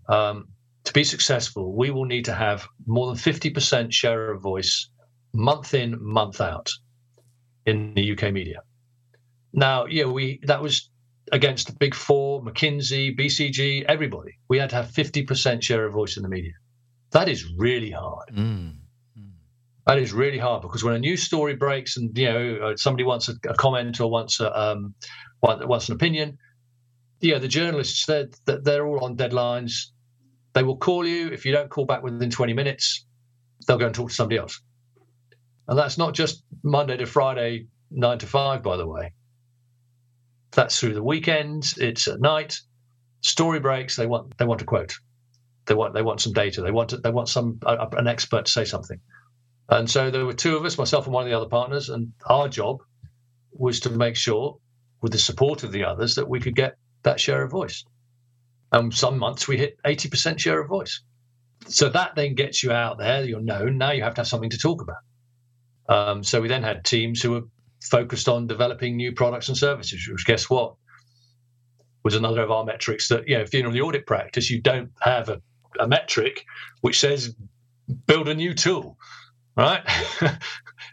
um, 0.08 0.48
to 0.84 0.92
be 0.92 1.04
successful, 1.04 1.74
we 1.74 1.90
will 1.90 2.06
need 2.06 2.24
to 2.24 2.34
have 2.34 2.66
more 2.86 3.06
than 3.06 3.16
50% 3.16 3.92
share 3.92 4.32
of 4.32 4.42
voice 4.42 4.88
month 5.32 5.74
in, 5.74 5.96
month 6.00 6.40
out 6.40 6.70
in 7.66 7.94
the 7.94 8.12
UK 8.12 8.32
media. 8.32 8.62
Now, 9.52 9.86
yeah, 9.86 10.04
we 10.04 10.40
that 10.44 10.62
was 10.62 10.90
against 11.30 11.66
the 11.66 11.72
big 11.74 11.94
four, 11.94 12.42
McKinsey, 12.42 13.16
BCG, 13.16 13.84
everybody. 13.84 14.38
We 14.48 14.58
had 14.58 14.70
to 14.70 14.76
have 14.76 14.86
50% 14.88 15.62
share 15.62 15.86
of 15.86 15.92
voice 15.92 16.16
in 16.16 16.22
the 16.22 16.28
media. 16.28 16.52
That 17.12 17.28
is 17.28 17.50
really 17.56 17.90
hard. 17.90 18.28
Mm. 18.34 18.76
That 19.86 19.98
is 19.98 20.12
really 20.12 20.38
hard 20.38 20.62
because 20.62 20.84
when 20.84 20.94
a 20.94 20.98
news 20.98 21.24
story 21.24 21.56
breaks 21.56 21.96
and 21.96 22.16
you 22.16 22.26
know 22.26 22.58
uh, 22.62 22.76
somebody 22.76 23.02
wants 23.02 23.28
a, 23.28 23.34
a 23.48 23.54
comment 23.54 24.00
or 24.00 24.08
wants 24.10 24.38
a, 24.38 24.56
um, 24.58 24.94
wants 25.42 25.88
an 25.88 25.96
opinion, 25.96 26.38
yeah, 27.20 27.38
the 27.38 27.48
journalists 27.48 28.06
they're 28.06 28.28
they're 28.46 28.86
all 28.86 29.04
on 29.04 29.16
deadlines. 29.16 29.86
They 30.52 30.62
will 30.62 30.76
call 30.76 31.04
you 31.06 31.30
if 31.30 31.44
you 31.44 31.52
don't 31.52 31.68
call 31.68 31.84
back 31.84 32.02
within 32.02 32.30
20 32.30 32.52
minutes. 32.52 33.06
They'll 33.66 33.78
go 33.78 33.86
and 33.86 33.94
talk 33.94 34.10
to 34.10 34.14
somebody 34.14 34.38
else, 34.38 34.60
and 35.68 35.78
that's 35.78 35.98
not 35.98 36.14
just 36.14 36.44
Monday 36.62 36.96
to 36.96 37.06
Friday, 37.06 37.66
nine 37.90 38.18
to 38.18 38.26
five. 38.26 38.62
By 38.62 38.76
the 38.76 38.86
way, 38.86 39.12
that's 40.52 40.78
through 40.78 40.94
the 40.94 41.02
weekends. 41.02 41.78
It's 41.78 42.08
at 42.08 42.20
night. 42.20 42.58
Story 43.20 43.60
breaks. 43.60 43.96
They 43.96 44.06
want 44.06 44.36
they 44.38 44.44
want 44.44 44.62
a 44.62 44.64
quote. 44.64 44.94
They 45.66 45.74
want 45.74 45.94
they 45.94 46.02
want 46.02 46.20
some 46.20 46.32
data. 46.32 46.60
They 46.60 46.72
want 46.72 46.94
they 47.02 47.10
want 47.10 47.28
some 47.28 47.58
an 47.64 48.08
expert 48.08 48.46
to 48.46 48.52
say 48.52 48.64
something. 48.64 49.00
And 49.68 49.88
so 49.88 50.10
there 50.10 50.26
were 50.26 50.34
two 50.34 50.56
of 50.56 50.64
us, 50.64 50.76
myself 50.76 51.06
and 51.06 51.14
one 51.14 51.24
of 51.24 51.30
the 51.30 51.36
other 51.36 51.48
partners, 51.48 51.88
and 51.88 52.12
our 52.26 52.48
job 52.48 52.82
was 53.52 53.80
to 53.80 53.90
make 53.90 54.16
sure, 54.16 54.58
with 55.00 55.12
the 55.12 55.18
support 55.18 55.62
of 55.62 55.72
the 55.72 55.84
others, 55.84 56.16
that 56.16 56.28
we 56.28 56.40
could 56.40 56.56
get 56.56 56.76
that 57.04 57.20
share 57.20 57.42
of 57.42 57.50
voice. 57.50 57.84
And 58.72 58.92
some 58.92 59.18
months 59.18 59.46
we 59.46 59.56
hit 59.56 59.78
80% 59.84 60.38
share 60.38 60.60
of 60.60 60.68
voice. 60.68 61.02
So 61.68 61.88
that 61.90 62.16
then 62.16 62.34
gets 62.34 62.62
you 62.62 62.72
out 62.72 62.98
there, 62.98 63.24
you're 63.24 63.40
known. 63.40 63.78
Now 63.78 63.92
you 63.92 64.02
have 64.02 64.14
to 64.14 64.22
have 64.22 64.28
something 64.28 64.50
to 64.50 64.58
talk 64.58 64.82
about. 64.82 64.96
Um, 65.88 66.22
so 66.22 66.40
we 66.40 66.48
then 66.48 66.62
had 66.62 66.84
teams 66.84 67.20
who 67.20 67.32
were 67.32 67.42
focused 67.82 68.28
on 68.28 68.46
developing 68.46 68.96
new 68.96 69.12
products 69.12 69.48
and 69.48 69.56
services, 69.56 70.06
which 70.10 70.26
guess 70.26 70.48
what? 70.48 70.74
Was 72.04 72.14
another 72.14 72.42
of 72.42 72.50
our 72.50 72.64
metrics 72.64 73.08
that, 73.08 73.28
you 73.28 73.36
know, 73.36 73.42
if 73.42 73.54
you're 73.54 73.66
in 73.66 73.72
the 73.72 73.80
audit 73.80 74.06
practice, 74.06 74.50
you 74.50 74.60
don't 74.60 74.90
have 75.00 75.28
a, 75.28 75.40
a 75.78 75.86
metric 75.86 76.44
which 76.80 76.98
says 76.98 77.34
build 78.06 78.28
a 78.28 78.34
new 78.34 78.54
tool 78.54 78.96
right? 79.56 79.82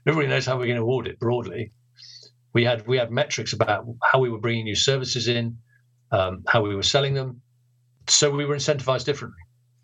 Everybody 0.07 0.27
knows 0.27 0.45
how 0.45 0.57
we're 0.57 0.65
going 0.65 0.77
to 0.77 0.85
audit 0.85 1.19
broadly. 1.19 1.71
We 2.53 2.63
had 2.63 2.87
we 2.87 2.97
had 2.97 3.11
metrics 3.11 3.53
about 3.53 3.85
how 4.03 4.19
we 4.19 4.29
were 4.29 4.39
bringing 4.39 4.65
new 4.65 4.75
services 4.75 5.27
in, 5.27 5.57
um, 6.11 6.43
how 6.47 6.61
we 6.61 6.75
were 6.75 6.83
selling 6.83 7.13
them, 7.13 7.41
so 8.07 8.31
we 8.31 8.45
were 8.45 8.55
incentivized 8.55 9.05
differently. 9.05 9.41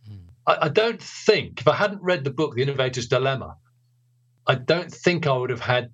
Mm. 0.10 0.26
I, 0.48 0.58
I 0.64 0.70
don't 0.70 1.02
think 1.02 1.62
if 1.62 1.68
I 1.68 1.76
hadn't 1.76 2.02
read 2.02 2.24
the 2.24 2.32
book, 2.32 2.56
The 2.56 2.64
Innovator's 2.64 3.08
Dilemma, 3.08 3.56
I 4.48 4.56
don't 4.56 4.92
think 4.92 5.28
I 5.28 5.36
would 5.36 5.50
have 5.50 5.62
had 5.62 5.92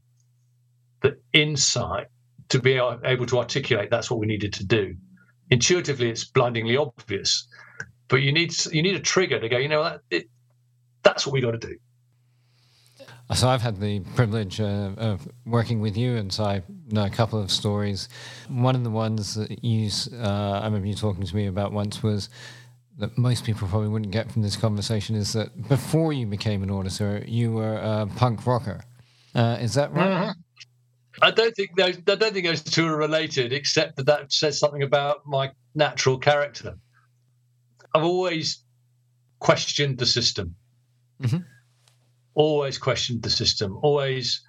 the 1.02 1.18
insight 1.34 2.08
to 2.50 2.60
be 2.60 2.74
able 2.74 3.26
to 3.26 3.38
articulate 3.38 3.90
that's 3.90 4.12
what 4.12 4.20
we 4.20 4.28
needed 4.28 4.54
to 4.54 4.66
do. 4.66 4.96
Intuitively, 5.50 6.10
it's 6.10 6.26
blindingly 6.26 6.78
obvious, 6.78 7.48
but 8.08 8.22
you 8.22 8.32
need 8.32 8.54
you 8.74 8.82
need 8.84 8.96
a 8.96 9.00
trigger 9.00 9.40
to 9.40 9.50
go. 9.50 9.58
You 9.58 9.70
know 9.70 9.84
that 9.84 10.02
it, 10.10 10.30
that's 11.04 11.26
what 11.26 11.34
we 11.34 11.42
got 11.42 11.52
to 11.52 11.58
do. 11.58 11.78
So 13.34 13.48
I've 13.48 13.62
had 13.62 13.80
the 13.80 14.02
privilege 14.16 14.60
uh, 14.60 14.92
of 14.98 15.28
working 15.46 15.80
with 15.80 15.96
you, 15.96 16.18
and 16.18 16.32
so 16.34 16.44
I 16.44 16.64
know 16.90 17.06
a 17.06 17.10
couple 17.10 17.42
of 17.42 17.50
stories. 17.50 18.10
One 18.50 18.76
of 18.76 18.84
the 18.84 18.90
ones 18.90 19.36
that 19.36 19.64
you, 19.64 19.90
uh, 20.22 20.60
I 20.60 20.66
remember 20.66 20.88
you 20.88 20.96
talking 20.96 21.24
to 21.24 21.36
me 21.36 21.48
about 21.48 21.72
once 21.72 22.04
was 22.04 22.28
that 23.02 23.18
most 23.18 23.44
people 23.44 23.68
probably 23.68 23.90
wouldn't 23.90 24.12
get 24.12 24.32
from 24.32 24.42
this 24.42 24.56
conversation 24.56 25.16
is 25.16 25.34
that 25.34 25.68
before 25.68 26.14
you 26.14 26.26
became 26.26 26.64
an 26.64 26.72
auditor, 26.72 27.24
you 27.28 27.52
were 27.52 27.76
a 27.76 28.08
punk 28.16 28.46
rocker. 28.48 28.82
Uh, 29.36 29.58
is 29.60 29.74
that 29.74 29.94
right? 29.94 30.10
Mm-hmm. 30.10 30.32
I 31.22 31.32
don't 31.32 31.56
think 31.56 31.76
those. 31.76 31.98
I 31.98 32.16
don't 32.16 32.34
think 32.34 32.46
those 32.46 32.64
two 32.64 32.88
are 32.88 32.98
related, 32.98 33.52
except 33.54 33.98
that 33.98 34.06
that 34.06 34.32
says 34.32 34.58
something 34.58 34.82
about 34.82 35.22
my 35.26 35.52
natural 35.76 36.18
character. 36.18 36.78
I've 37.94 38.04
always 38.04 38.64
questioned 39.40 39.98
the 39.98 40.06
system. 40.06 40.56
Mm-hmm 41.22 41.38
always 42.34 42.78
questioned 42.78 43.24
the 43.24 43.30
system, 43.30 43.78
always 43.82 44.42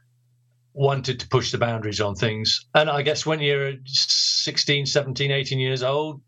wanted 0.74 1.20
to 1.20 1.28
push 1.28 1.52
the 1.52 1.58
boundaries 1.58 2.00
on 2.00 2.14
things. 2.14 2.66
And 2.74 2.88
I 2.88 3.02
guess 3.02 3.26
when 3.26 3.40
you're 3.40 3.74
16, 3.84 4.86
17, 4.86 5.30
18 5.30 5.58
years 5.58 5.82
old, 5.82 6.20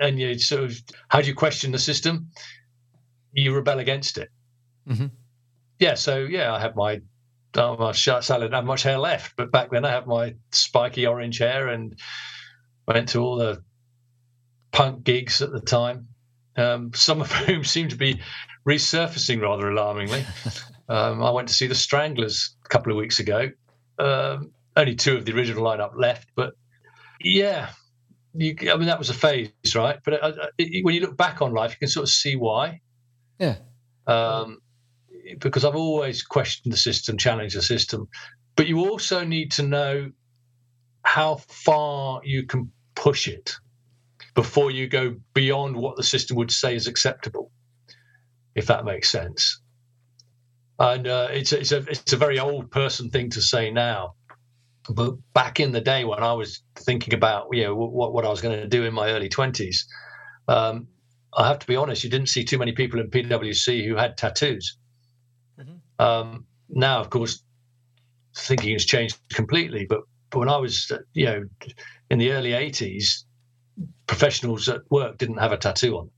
and 0.00 0.18
you 0.18 0.38
sort 0.38 0.64
of, 0.64 0.80
how 1.08 1.20
do 1.20 1.28
you 1.28 1.34
question 1.34 1.72
the 1.72 1.78
system? 1.78 2.30
You 3.32 3.54
rebel 3.54 3.78
against 3.78 4.18
it. 4.18 4.30
Mm-hmm. 4.88 5.06
Yeah. 5.78 5.94
So, 5.94 6.18
yeah, 6.18 6.52
I 6.52 6.60
have 6.60 6.76
my, 6.76 7.00
oh, 7.56 7.76
my 7.76 7.92
salad, 7.92 8.50
not 8.50 8.64
much 8.64 8.82
hair 8.82 8.98
left. 8.98 9.36
But 9.36 9.50
back 9.50 9.70
then 9.70 9.84
I 9.84 9.90
had 9.90 10.06
my 10.06 10.34
spiky 10.52 11.06
orange 11.06 11.38
hair 11.38 11.68
and 11.68 11.98
went 12.86 13.08
to 13.10 13.20
all 13.20 13.36
the 13.36 13.62
punk 14.72 15.04
gigs 15.04 15.40
at 15.42 15.52
the 15.52 15.60
time. 15.60 16.08
Um, 16.56 16.92
some 16.94 17.20
of 17.20 17.32
whom 17.46 17.64
seem 17.64 17.88
to 17.88 17.96
be 17.96 18.20
resurfacing 18.66 19.40
rather 19.40 19.68
alarmingly. 19.68 20.24
um, 20.88 21.22
I 21.22 21.30
went 21.30 21.48
to 21.48 21.54
see 21.54 21.66
the 21.66 21.74
Stranglers 21.74 22.56
a 22.64 22.68
couple 22.68 22.92
of 22.92 22.98
weeks 22.98 23.18
ago. 23.20 23.50
Um, 23.98 24.52
only 24.76 24.96
two 24.96 25.16
of 25.16 25.24
the 25.24 25.32
original 25.32 25.64
lineup 25.64 25.92
left, 25.96 26.28
but 26.34 26.54
yeah, 27.20 27.70
you, 28.34 28.56
I 28.72 28.76
mean 28.76 28.86
that 28.86 28.98
was 28.98 29.10
a 29.10 29.14
phase, 29.14 29.50
right? 29.74 29.98
But 30.04 30.14
uh, 30.14 30.26
uh, 30.26 30.46
it, 30.58 30.84
when 30.84 30.94
you 30.94 31.00
look 31.00 31.16
back 31.16 31.42
on 31.42 31.52
life, 31.52 31.72
you 31.72 31.78
can 31.78 31.88
sort 31.88 32.04
of 32.04 32.10
see 32.10 32.36
why. 32.36 32.80
Yeah. 33.38 33.56
Um, 34.06 34.58
because 35.38 35.64
I've 35.64 35.76
always 35.76 36.22
questioned 36.22 36.72
the 36.72 36.76
system, 36.76 37.16
challenged 37.16 37.56
the 37.56 37.62
system, 37.62 38.08
but 38.56 38.66
you 38.66 38.80
also 38.80 39.24
need 39.24 39.52
to 39.52 39.62
know 39.62 40.10
how 41.02 41.36
far 41.36 42.20
you 42.24 42.44
can 42.44 42.70
push 42.94 43.28
it 43.28 43.54
before 44.34 44.70
you 44.70 44.88
go 44.88 45.16
beyond 45.32 45.76
what 45.76 45.96
the 45.96 46.02
system 46.02 46.36
would 46.36 46.50
say 46.50 46.74
is 46.74 46.86
acceptable 46.86 47.50
if 48.54 48.66
that 48.66 48.84
makes 48.84 49.10
sense. 49.10 49.60
And 50.78 51.06
uh, 51.06 51.28
it's 51.30 51.52
it's 51.52 51.72
a 51.72 51.78
it's 51.78 52.12
a 52.12 52.16
very 52.16 52.38
old 52.38 52.70
person 52.70 53.10
thing 53.10 53.30
to 53.30 53.40
say 53.40 53.70
now, 53.70 54.14
but 54.90 55.14
back 55.32 55.60
in 55.60 55.72
the 55.72 55.80
day 55.80 56.04
when 56.04 56.22
I 56.22 56.32
was 56.32 56.62
thinking 56.76 57.14
about 57.14 57.48
you 57.52 57.64
know 57.64 57.74
what 57.74 58.12
what 58.12 58.24
I 58.24 58.28
was 58.28 58.40
going 58.40 58.60
to 58.60 58.68
do 58.68 58.84
in 58.84 58.94
my 58.94 59.10
early 59.10 59.28
twenties, 59.28 59.86
um, 60.48 60.88
I 61.36 61.48
have 61.48 61.58
to 61.60 61.66
be 61.66 61.76
honest, 61.76 62.04
you 62.04 62.10
didn't 62.10 62.28
see 62.28 62.44
too 62.44 62.58
many 62.58 62.72
people 62.72 63.00
in 63.00 63.10
PwC 63.10 63.86
who 63.86 63.96
had 63.96 64.16
tattoos. 64.16 64.76
Mm-hmm. 65.58 66.02
Um, 66.04 66.46
now, 66.68 67.00
of 67.00 67.10
course, 67.10 67.42
thinking 68.36 68.72
has 68.72 68.84
changed 68.84 69.18
completely. 69.30 69.86
But, 69.88 70.00
but 70.30 70.40
when 70.40 70.48
I 70.48 70.56
was, 70.56 70.90
uh, 70.90 70.98
you 71.12 71.26
know, 71.26 71.44
in 72.10 72.18
the 72.18 72.32
early 72.32 72.50
'80s, 72.50 73.24
professionals 74.06 74.68
at 74.68 74.82
work 74.90 75.18
didn't 75.18 75.38
have 75.38 75.52
a 75.52 75.56
tattoo 75.56 75.96
on. 75.96 76.10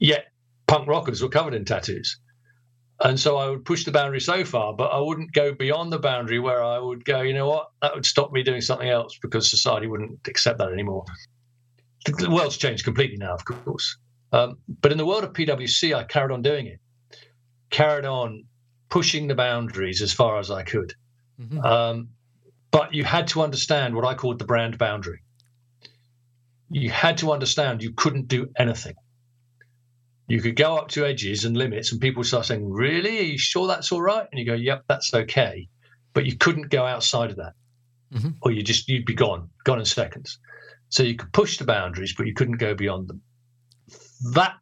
Yet 0.00 0.26
punk 0.66 0.88
rockers 0.88 1.22
were 1.22 1.28
covered 1.28 1.54
in 1.54 1.64
tattoos. 1.64 2.18
And 3.00 3.18
so 3.18 3.36
I 3.36 3.48
would 3.48 3.64
push 3.64 3.84
the 3.84 3.92
boundary 3.92 4.20
so 4.20 4.44
far, 4.44 4.72
but 4.74 4.86
I 4.86 4.98
wouldn't 4.98 5.32
go 5.32 5.54
beyond 5.54 5.92
the 5.92 6.00
boundary 6.00 6.40
where 6.40 6.62
I 6.62 6.78
would 6.78 7.04
go, 7.04 7.20
you 7.20 7.32
know 7.32 7.48
what, 7.48 7.70
that 7.80 7.94
would 7.94 8.04
stop 8.04 8.32
me 8.32 8.42
doing 8.42 8.60
something 8.60 8.88
else 8.88 9.16
because 9.22 9.48
society 9.48 9.86
wouldn't 9.86 10.26
accept 10.26 10.58
that 10.58 10.72
anymore. 10.72 11.04
The 12.04 12.30
world's 12.30 12.56
changed 12.56 12.84
completely 12.84 13.16
now, 13.16 13.34
of 13.34 13.44
course. 13.44 13.98
Um, 14.32 14.58
but 14.80 14.90
in 14.90 14.98
the 14.98 15.06
world 15.06 15.24
of 15.24 15.32
PwC, 15.32 15.94
I 15.94 16.04
carried 16.04 16.32
on 16.32 16.42
doing 16.42 16.66
it, 16.66 16.80
carried 17.70 18.04
on 18.04 18.44
pushing 18.88 19.28
the 19.28 19.34
boundaries 19.34 20.02
as 20.02 20.12
far 20.12 20.38
as 20.38 20.50
I 20.50 20.64
could. 20.64 20.94
Mm-hmm. 21.40 21.60
Um, 21.60 22.08
but 22.70 22.94
you 22.94 23.04
had 23.04 23.28
to 23.28 23.42
understand 23.42 23.94
what 23.94 24.04
I 24.04 24.14
called 24.14 24.38
the 24.40 24.44
brand 24.44 24.76
boundary. 24.76 25.22
You 26.70 26.90
had 26.90 27.18
to 27.18 27.32
understand 27.32 27.82
you 27.82 27.92
couldn't 27.92 28.28
do 28.28 28.48
anything 28.58 28.94
you 30.28 30.40
could 30.40 30.56
go 30.56 30.76
up 30.76 30.88
to 30.88 31.06
edges 31.06 31.44
and 31.44 31.56
limits, 31.56 31.90
and 31.90 32.00
people 32.00 32.22
start 32.22 32.46
saying, 32.46 32.68
"Really? 32.70 33.18
Are 33.18 33.22
you 33.22 33.38
sure 33.38 33.66
that's 33.66 33.90
all 33.90 34.02
right?" 34.02 34.26
And 34.30 34.38
you 34.38 34.44
go, 34.44 34.54
"Yep, 34.54 34.84
that's 34.88 35.12
okay," 35.12 35.68
but 36.12 36.26
you 36.26 36.36
couldn't 36.36 36.68
go 36.68 36.84
outside 36.84 37.30
of 37.30 37.36
that, 37.36 37.54
mm-hmm. 38.12 38.30
or 38.42 38.52
you 38.52 38.62
just 38.62 38.88
you'd 38.88 39.06
be 39.06 39.14
gone, 39.14 39.48
gone 39.64 39.78
in 39.78 39.84
seconds. 39.84 40.38
So 40.90 41.02
you 41.02 41.16
could 41.16 41.32
push 41.32 41.58
the 41.58 41.64
boundaries, 41.64 42.14
but 42.16 42.26
you 42.26 42.34
couldn't 42.34 42.58
go 42.58 42.74
beyond 42.74 43.08
them. 43.08 43.22
That 44.32 44.54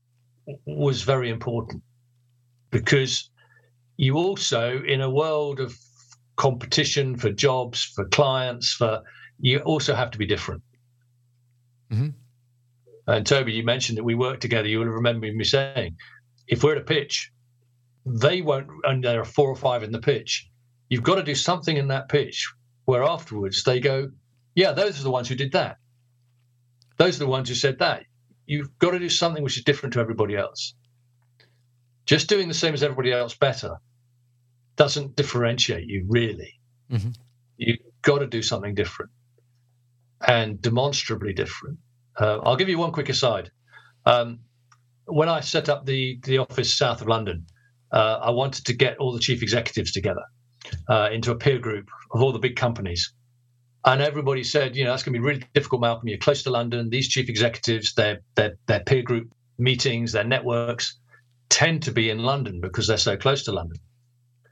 was 0.64 1.02
very 1.02 1.30
important 1.30 1.82
because 2.70 3.30
you 3.96 4.16
also, 4.16 4.82
in 4.82 5.00
a 5.00 5.10
world 5.10 5.60
of 5.60 5.76
competition 6.36 7.16
for 7.16 7.30
jobs, 7.32 7.82
for 7.82 8.04
clients, 8.08 8.72
for 8.72 9.02
you 9.40 9.58
also 9.60 9.94
have 9.94 10.10
to 10.12 10.18
be 10.18 10.26
different. 10.26 10.62
Mhm. 11.90 12.14
And 13.06 13.26
Toby, 13.26 13.52
you 13.52 13.62
mentioned 13.64 13.98
that 13.98 14.04
we 14.04 14.14
work 14.14 14.40
together. 14.40 14.68
You 14.68 14.80
will 14.80 14.86
remember 14.86 15.30
me 15.30 15.44
saying, 15.44 15.96
if 16.48 16.62
we're 16.62 16.72
at 16.72 16.82
a 16.82 16.84
pitch, 16.84 17.30
they 18.04 18.42
won't, 18.42 18.68
and 18.84 19.02
there 19.02 19.20
are 19.20 19.24
four 19.24 19.48
or 19.48 19.56
five 19.56 19.82
in 19.82 19.92
the 19.92 20.00
pitch. 20.00 20.48
You've 20.88 21.02
got 21.02 21.16
to 21.16 21.22
do 21.22 21.34
something 21.34 21.76
in 21.76 21.88
that 21.88 22.08
pitch 22.08 22.52
where 22.84 23.02
afterwards 23.02 23.64
they 23.64 23.80
go, 23.80 24.10
yeah, 24.54 24.72
those 24.72 24.98
are 25.00 25.02
the 25.02 25.10
ones 25.10 25.28
who 25.28 25.34
did 25.34 25.52
that. 25.52 25.76
Those 26.96 27.16
are 27.16 27.24
the 27.24 27.30
ones 27.30 27.48
who 27.48 27.54
said 27.54 27.78
that. 27.80 28.04
You've 28.46 28.78
got 28.78 28.92
to 28.92 28.98
do 28.98 29.08
something 29.08 29.42
which 29.42 29.58
is 29.58 29.64
different 29.64 29.92
to 29.94 30.00
everybody 30.00 30.36
else. 30.36 30.74
Just 32.06 32.28
doing 32.28 32.48
the 32.48 32.54
same 32.54 32.74
as 32.74 32.82
everybody 32.82 33.12
else 33.12 33.34
better 33.34 33.76
doesn't 34.76 35.16
differentiate 35.16 35.88
you 35.88 36.06
really. 36.08 36.54
Mhm. 36.90 37.16
You've 37.56 37.78
got 38.02 38.20
to 38.20 38.26
do 38.26 38.42
something 38.42 38.74
different 38.74 39.10
and 40.26 40.60
demonstrably 40.62 41.32
different. 41.32 41.78
Uh, 42.18 42.38
I'll 42.38 42.56
give 42.56 42.68
you 42.68 42.78
one 42.78 42.92
quick 42.92 43.08
aside. 43.08 43.50
Um, 44.04 44.40
when 45.06 45.28
I 45.28 45.40
set 45.40 45.68
up 45.68 45.86
the 45.86 46.18
the 46.24 46.38
office 46.38 46.76
south 46.76 47.00
of 47.00 47.08
London, 47.08 47.46
uh, 47.92 48.18
I 48.22 48.30
wanted 48.30 48.64
to 48.66 48.74
get 48.74 48.96
all 48.98 49.12
the 49.12 49.20
chief 49.20 49.42
executives 49.42 49.92
together 49.92 50.24
uh, 50.88 51.08
into 51.12 51.30
a 51.30 51.36
peer 51.36 51.58
group 51.58 51.88
of 52.12 52.22
all 52.22 52.32
the 52.32 52.38
big 52.38 52.56
companies. 52.56 53.12
And 53.84 54.02
everybody 54.02 54.42
said, 54.42 54.74
you 54.74 54.84
know, 54.84 54.90
that's 54.90 55.04
going 55.04 55.14
to 55.14 55.20
be 55.20 55.24
really 55.24 55.44
difficult, 55.54 55.80
Malcolm. 55.80 56.08
You're 56.08 56.18
close 56.18 56.42
to 56.42 56.50
London. 56.50 56.90
These 56.90 57.08
chief 57.08 57.28
executives, 57.28 57.94
their 57.94 58.20
their 58.34 58.56
their 58.66 58.80
peer 58.80 59.02
group 59.02 59.30
meetings, 59.58 60.12
their 60.12 60.24
networks 60.24 60.98
tend 61.48 61.84
to 61.84 61.92
be 61.92 62.10
in 62.10 62.18
London 62.18 62.60
because 62.60 62.88
they're 62.88 62.96
so 62.96 63.16
close 63.16 63.44
to 63.44 63.52
London. 63.52 63.78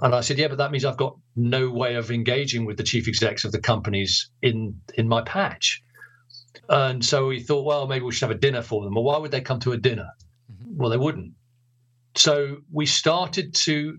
And 0.01 0.15
I 0.15 0.21
said, 0.21 0.39
yeah, 0.39 0.49
but 0.49 0.59
that 0.59 0.71
means 0.71 0.85
I've 0.85 0.97
got 0.97 1.17
no 1.37 1.71
way 1.71 1.97
of 1.97 2.11
engaging 2.11 2.65
with 2.65 2.77
the 2.77 2.83
chief 2.83 3.09
execs 3.09 3.45
of 3.45 3.53
the 3.53 3.61
companies 3.61 4.31
in 4.43 4.81
in 4.95 5.09
my 5.09 5.23
patch. 5.23 5.83
And 6.69 7.05
so 7.05 7.27
we 7.27 7.41
thought, 7.41 7.65
well, 7.65 7.87
maybe 7.87 8.05
we 8.05 8.13
should 8.13 8.29
have 8.29 8.37
a 8.37 8.41
dinner 8.41 8.63
for 8.63 8.85
them. 8.85 8.95
Well, 8.95 9.05
why 9.05 9.19
would 9.19 9.31
they 9.31 9.41
come 9.41 9.61
to 9.61 9.73
a 9.73 9.77
dinner? 9.77 10.11
Mm-hmm. 10.53 10.77
Well, 10.77 10.91
they 10.91 10.97
wouldn't. 10.97 11.33
So 12.17 12.59
we 12.73 12.87
started 12.87 13.55
to 13.55 13.99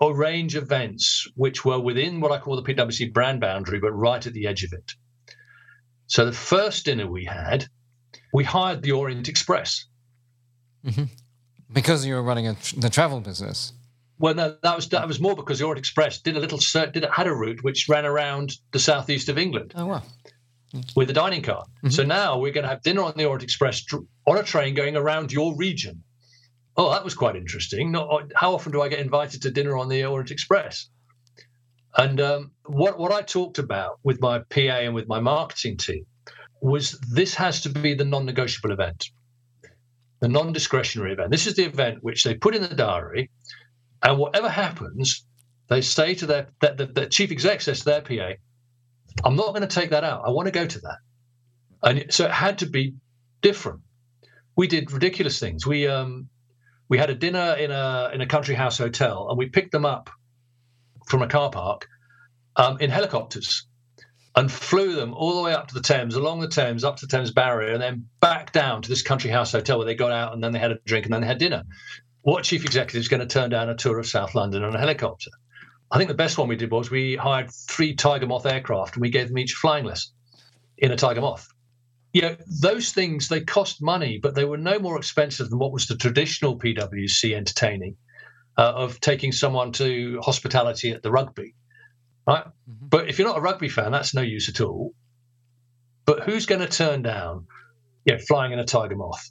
arrange 0.00 0.54
events 0.54 1.26
which 1.34 1.64
were 1.64 1.80
within 1.80 2.20
what 2.20 2.32
I 2.32 2.38
call 2.38 2.60
the 2.60 2.74
PwC 2.74 3.12
brand 3.12 3.40
boundary, 3.40 3.80
but 3.80 3.92
right 3.92 4.24
at 4.24 4.32
the 4.32 4.46
edge 4.46 4.64
of 4.64 4.72
it. 4.72 4.92
So 6.06 6.24
the 6.24 6.32
first 6.32 6.84
dinner 6.84 7.06
we 7.06 7.24
had, 7.24 7.66
we 8.32 8.44
hired 8.44 8.82
the 8.82 8.92
Orient 8.92 9.28
Express. 9.28 9.86
Mm-hmm. 10.84 11.04
Because 11.72 12.06
you 12.06 12.14
were 12.14 12.22
running 12.22 12.48
a, 12.48 12.56
the 12.76 12.88
travel 12.88 13.20
business. 13.20 13.72
Well, 14.18 14.34
no, 14.34 14.56
that 14.62 14.74
was 14.74 14.88
that 14.88 15.06
was 15.06 15.20
more 15.20 15.36
because 15.36 15.58
the 15.60 15.64
Orient 15.64 15.78
Express 15.78 16.20
did 16.20 16.36
a 16.36 16.40
little 16.40 16.58
did 16.58 17.04
it 17.04 17.10
had 17.12 17.26
a 17.28 17.34
route 17.34 17.62
which 17.62 17.88
ran 17.88 18.04
around 18.04 18.52
the 18.72 18.80
southeast 18.80 19.28
of 19.28 19.38
England 19.38 19.74
Oh, 19.76 19.86
wow. 19.86 20.02
With 20.94 21.10
a 21.10 21.12
dining 21.12 21.42
car. 21.42 21.64
So 21.88 22.02
now 22.02 22.38
we're 22.38 22.52
going 22.52 22.64
to 22.64 22.68
have 22.68 22.82
dinner 22.82 23.02
on 23.02 23.14
the 23.16 23.24
Orient 23.24 23.42
Express 23.42 23.82
dr- 23.82 24.04
on 24.26 24.38
a 24.38 24.42
train 24.42 24.74
going 24.74 24.96
around 24.96 25.32
your 25.32 25.56
region. 25.56 26.02
Oh, 26.76 26.90
that 26.90 27.04
was 27.04 27.14
quite 27.14 27.36
interesting. 27.36 27.90
Not, 27.92 28.30
how 28.36 28.54
often 28.54 28.72
do 28.72 28.82
I 28.82 28.88
get 28.88 29.00
invited 29.00 29.42
to 29.42 29.50
dinner 29.50 29.76
on 29.76 29.88
the 29.88 30.04
Orient 30.04 30.30
Express? 30.30 30.88
And 31.96 32.20
um, 32.20 32.52
what 32.66 32.98
what 32.98 33.12
I 33.12 33.22
talked 33.22 33.58
about 33.58 33.98
with 34.04 34.20
my 34.20 34.40
PA 34.50 34.78
and 34.84 34.94
with 34.94 35.08
my 35.08 35.20
marketing 35.20 35.78
team 35.78 36.04
was 36.60 36.92
this 37.10 37.34
has 37.34 37.62
to 37.62 37.70
be 37.70 37.94
the 37.94 38.04
non-negotiable 38.04 38.72
event, 38.72 39.10
the 40.20 40.28
non-discretionary 40.28 41.12
event. 41.12 41.30
This 41.30 41.46
is 41.46 41.54
the 41.54 41.64
event 41.64 42.02
which 42.02 42.24
they 42.24 42.34
put 42.34 42.54
in 42.54 42.62
the 42.62 42.74
diary, 42.74 43.30
and 44.02 44.18
whatever 44.18 44.48
happens, 44.48 45.24
they 45.68 45.80
say 45.80 46.14
to 46.14 46.26
their 46.26 46.46
the, 46.60 46.74
the, 46.74 46.86
the 46.86 47.06
chief 47.06 47.32
exec 47.32 47.62
says 47.62 47.80
to 47.80 47.84
their 47.86 48.02
PA, 48.02 48.34
I'm 49.24 49.36
not 49.36 49.48
going 49.48 49.62
to 49.62 49.66
take 49.66 49.90
that 49.90 50.04
out. 50.04 50.22
I 50.26 50.30
want 50.30 50.46
to 50.46 50.52
go 50.52 50.66
to 50.66 50.78
that. 50.80 50.98
And 51.82 52.12
so 52.12 52.24
it 52.26 52.30
had 52.32 52.58
to 52.58 52.66
be 52.66 52.94
different. 53.42 53.80
We 54.56 54.66
did 54.66 54.90
ridiculous 54.92 55.38
things. 55.38 55.66
We 55.66 55.86
um 55.86 56.28
we 56.88 56.98
had 56.98 57.10
a 57.10 57.14
dinner 57.14 57.54
in 57.54 57.70
a 57.70 58.10
in 58.12 58.20
a 58.20 58.26
country 58.26 58.54
house 58.54 58.78
hotel 58.78 59.28
and 59.28 59.38
we 59.38 59.48
picked 59.48 59.72
them 59.72 59.84
up 59.84 60.10
from 61.06 61.22
a 61.22 61.28
car 61.28 61.50
park 61.50 61.86
um, 62.56 62.78
in 62.80 62.90
helicopters 62.90 63.66
and 64.36 64.50
flew 64.52 64.94
them 64.94 65.14
all 65.14 65.36
the 65.36 65.42
way 65.42 65.52
up 65.52 65.68
to 65.68 65.74
the 65.74 65.80
Thames, 65.80 66.14
along 66.14 66.40
the 66.40 66.48
Thames, 66.48 66.84
up 66.84 66.96
to 66.96 67.06
the 67.06 67.10
Thames 67.10 67.32
barrier, 67.32 67.72
and 67.72 67.82
then 67.82 68.06
back 68.20 68.52
down 68.52 68.82
to 68.82 68.88
this 68.88 69.02
country 69.02 69.30
house 69.30 69.52
hotel 69.52 69.78
where 69.78 69.86
they 69.86 69.94
got 69.94 70.12
out 70.12 70.32
and 70.32 70.42
then 70.42 70.52
they 70.52 70.58
had 70.58 70.72
a 70.72 70.78
drink 70.86 71.06
and 71.06 71.12
then 71.14 71.22
they 71.22 71.26
had 71.26 71.38
dinner. 71.38 71.64
What 72.22 72.44
chief 72.44 72.64
executive 72.64 73.00
is 73.00 73.08
going 73.08 73.20
to 73.20 73.26
turn 73.26 73.50
down 73.50 73.68
a 73.68 73.74
tour 73.76 73.98
of 73.98 74.06
South 74.06 74.34
London 74.34 74.62
on 74.64 74.74
a 74.74 74.78
helicopter? 74.78 75.30
I 75.90 75.98
think 75.98 76.08
the 76.08 76.14
best 76.14 76.36
one 76.36 76.48
we 76.48 76.56
did 76.56 76.70
was 76.70 76.90
we 76.90 77.16
hired 77.16 77.50
three 77.50 77.94
Tiger 77.94 78.26
Moth 78.26 78.46
aircraft 78.46 78.94
and 78.96 79.00
we 79.00 79.10
gave 79.10 79.28
them 79.28 79.38
each 79.38 79.52
a 79.52 79.56
flying 79.56 79.84
lesson 79.84 80.12
in 80.76 80.92
a 80.92 80.96
Tiger 80.96 81.20
Moth. 81.20 81.48
You 82.12 82.22
know, 82.22 82.36
those 82.62 82.92
things 82.92 83.28
they 83.28 83.40
cost 83.40 83.82
money, 83.82 84.18
but 84.22 84.34
they 84.34 84.44
were 84.44 84.56
no 84.58 84.78
more 84.78 84.96
expensive 84.98 85.50
than 85.50 85.58
what 85.58 85.72
was 85.72 85.86
the 85.86 85.96
traditional 85.96 86.58
PwC 86.58 87.34
entertaining 87.34 87.96
uh, 88.56 88.72
of 88.74 89.00
taking 89.00 89.32
someone 89.32 89.72
to 89.72 90.20
hospitality 90.22 90.90
at 90.90 91.02
the 91.02 91.10
rugby, 91.10 91.54
right? 92.26 92.44
Mhm. 92.44 92.90
But 92.90 93.08
if 93.08 93.18
you're 93.18 93.28
not 93.28 93.38
a 93.38 93.42
rugby 93.42 93.68
fan, 93.68 93.92
that's 93.92 94.14
no 94.14 94.22
use 94.22 94.48
at 94.48 94.60
all. 94.60 94.94
But 96.06 96.24
who's 96.24 96.46
going 96.46 96.62
to 96.62 96.68
turn 96.68 97.02
down, 97.02 97.46
you 98.04 98.14
know, 98.14 98.20
flying 98.26 98.52
in 98.52 98.58
a 98.58 98.64
Tiger 98.64 98.96
Moth, 98.96 99.30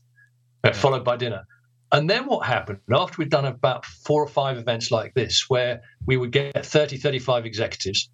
uh, 0.64 0.74
followed 0.74 1.04
by 1.04 1.18
dinner? 1.18 1.44
And 1.92 2.10
then 2.10 2.26
what 2.26 2.46
happened 2.46 2.80
after 2.92 3.16
we'd 3.18 3.30
done 3.30 3.46
about 3.46 3.86
four 3.86 4.22
or 4.22 4.28
five 4.28 4.58
events 4.58 4.92
like 4.92 5.14
this, 5.14 5.50
where 5.50 5.82
we 6.06 6.18
would 6.18 6.32
get 6.32 6.66
30, 6.66 6.98
35 6.98 7.46
executives, 7.46 8.10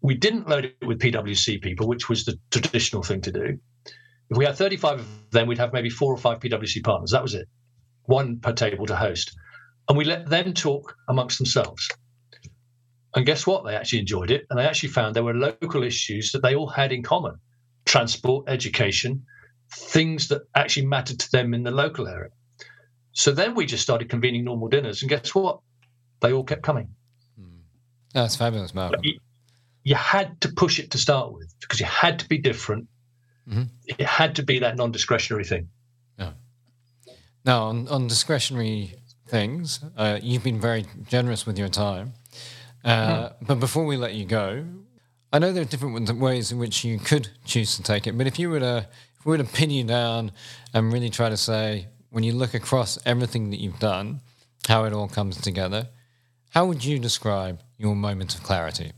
we 0.00 0.14
didn't 0.14 0.48
load 0.48 0.66
it 0.66 0.76
with 0.86 1.00
PwC 1.00 1.60
people, 1.60 1.88
which 1.88 2.08
was 2.08 2.24
the 2.24 2.38
traditional 2.50 3.02
thing 3.02 3.20
to 3.22 3.32
do. 3.32 3.58
If 4.30 4.36
we 4.36 4.44
had 4.44 4.56
35 4.56 5.00
of 5.00 5.30
them, 5.30 5.48
we'd 5.48 5.58
have 5.58 5.72
maybe 5.72 5.90
four 5.90 6.12
or 6.12 6.16
five 6.16 6.38
PwC 6.38 6.84
partners. 6.84 7.10
That 7.10 7.22
was 7.22 7.34
it, 7.34 7.48
one 8.04 8.38
per 8.38 8.52
table 8.52 8.86
to 8.86 8.96
host. 8.96 9.36
And 9.88 9.98
we 9.98 10.04
let 10.04 10.28
them 10.28 10.54
talk 10.54 10.94
amongst 11.08 11.38
themselves. 11.38 11.90
And 13.14 13.26
guess 13.26 13.46
what? 13.46 13.64
They 13.64 13.76
actually 13.76 14.00
enjoyed 14.00 14.30
it. 14.30 14.46
And 14.50 14.58
they 14.58 14.64
actually 14.64 14.90
found 14.90 15.14
there 15.14 15.22
were 15.22 15.34
local 15.34 15.82
issues 15.82 16.32
that 16.32 16.42
they 16.42 16.54
all 16.54 16.68
had 16.68 16.92
in 16.92 17.02
common 17.02 17.36
transport, 17.84 18.48
education, 18.48 19.24
things 19.70 20.28
that 20.28 20.42
actually 20.54 20.86
mattered 20.86 21.20
to 21.20 21.30
them 21.30 21.54
in 21.54 21.62
the 21.62 21.70
local 21.70 22.08
area. 22.08 22.30
So 23.14 23.30
then 23.32 23.54
we 23.54 23.64
just 23.64 23.82
started 23.82 24.08
convening 24.10 24.44
normal 24.44 24.68
dinners. 24.68 25.02
And 25.02 25.08
guess 25.08 25.34
what? 25.34 25.60
They 26.20 26.32
all 26.32 26.44
kept 26.44 26.62
coming. 26.62 26.88
That's 28.12 28.36
fabulous, 28.36 28.74
Malcolm. 28.74 29.00
But 29.00 29.04
you, 29.04 29.18
you 29.82 29.94
had 29.96 30.40
to 30.42 30.48
push 30.52 30.78
it 30.78 30.90
to 30.92 30.98
start 30.98 31.32
with 31.32 31.52
because 31.60 31.80
you 31.80 31.86
had 31.86 32.18
to 32.20 32.28
be 32.28 32.38
different. 32.38 32.86
Mhm. 33.48 33.68
It 33.86 34.06
had 34.06 34.36
to 34.36 34.42
be 34.42 34.58
that 34.60 34.76
non 34.76 34.92
discretionary 34.92 35.44
thing. 35.44 35.68
Now, 37.46 37.64
on, 37.64 37.88
on 37.88 38.06
discretionary 38.06 38.94
things, 39.28 39.80
uh, 39.98 40.18
you've 40.22 40.42
been 40.42 40.58
very 40.60 40.86
generous 41.08 41.44
with 41.44 41.58
your 41.58 41.68
time. 41.68 42.14
Uh, 42.82 43.30
But 43.42 43.60
before 43.60 43.84
we 43.84 43.98
let 43.98 44.14
you 44.14 44.24
go, 44.24 44.64
I 45.30 45.38
know 45.40 45.52
there 45.52 45.60
are 45.60 45.66
different 45.66 46.08
ways 46.18 46.52
in 46.52 46.58
which 46.58 46.84
you 46.84 46.98
could 46.98 47.28
choose 47.44 47.76
to 47.76 47.82
take 47.82 48.06
it. 48.06 48.16
But 48.16 48.26
if 48.26 48.38
you 48.38 48.48
were 48.48 48.60
to, 48.60 48.86
if 49.18 49.26
we 49.26 49.30
were 49.32 49.44
to 49.44 49.44
pin 49.44 49.68
you 49.70 49.84
down 49.84 50.32
and 50.72 50.90
really 50.90 51.10
try 51.10 51.28
to 51.28 51.36
say, 51.36 51.88
when 52.14 52.22
you 52.22 52.32
look 52.32 52.54
across 52.54 52.96
everything 53.04 53.50
that 53.50 53.58
you've 53.58 53.80
done, 53.80 54.20
how 54.68 54.84
it 54.84 54.92
all 54.92 55.08
comes 55.08 55.40
together, 55.40 55.88
how 56.50 56.64
would 56.64 56.84
you 56.84 56.96
describe 57.00 57.60
your 57.76 57.96
moment 57.96 58.36
of 58.36 58.44
clarity? 58.44 58.92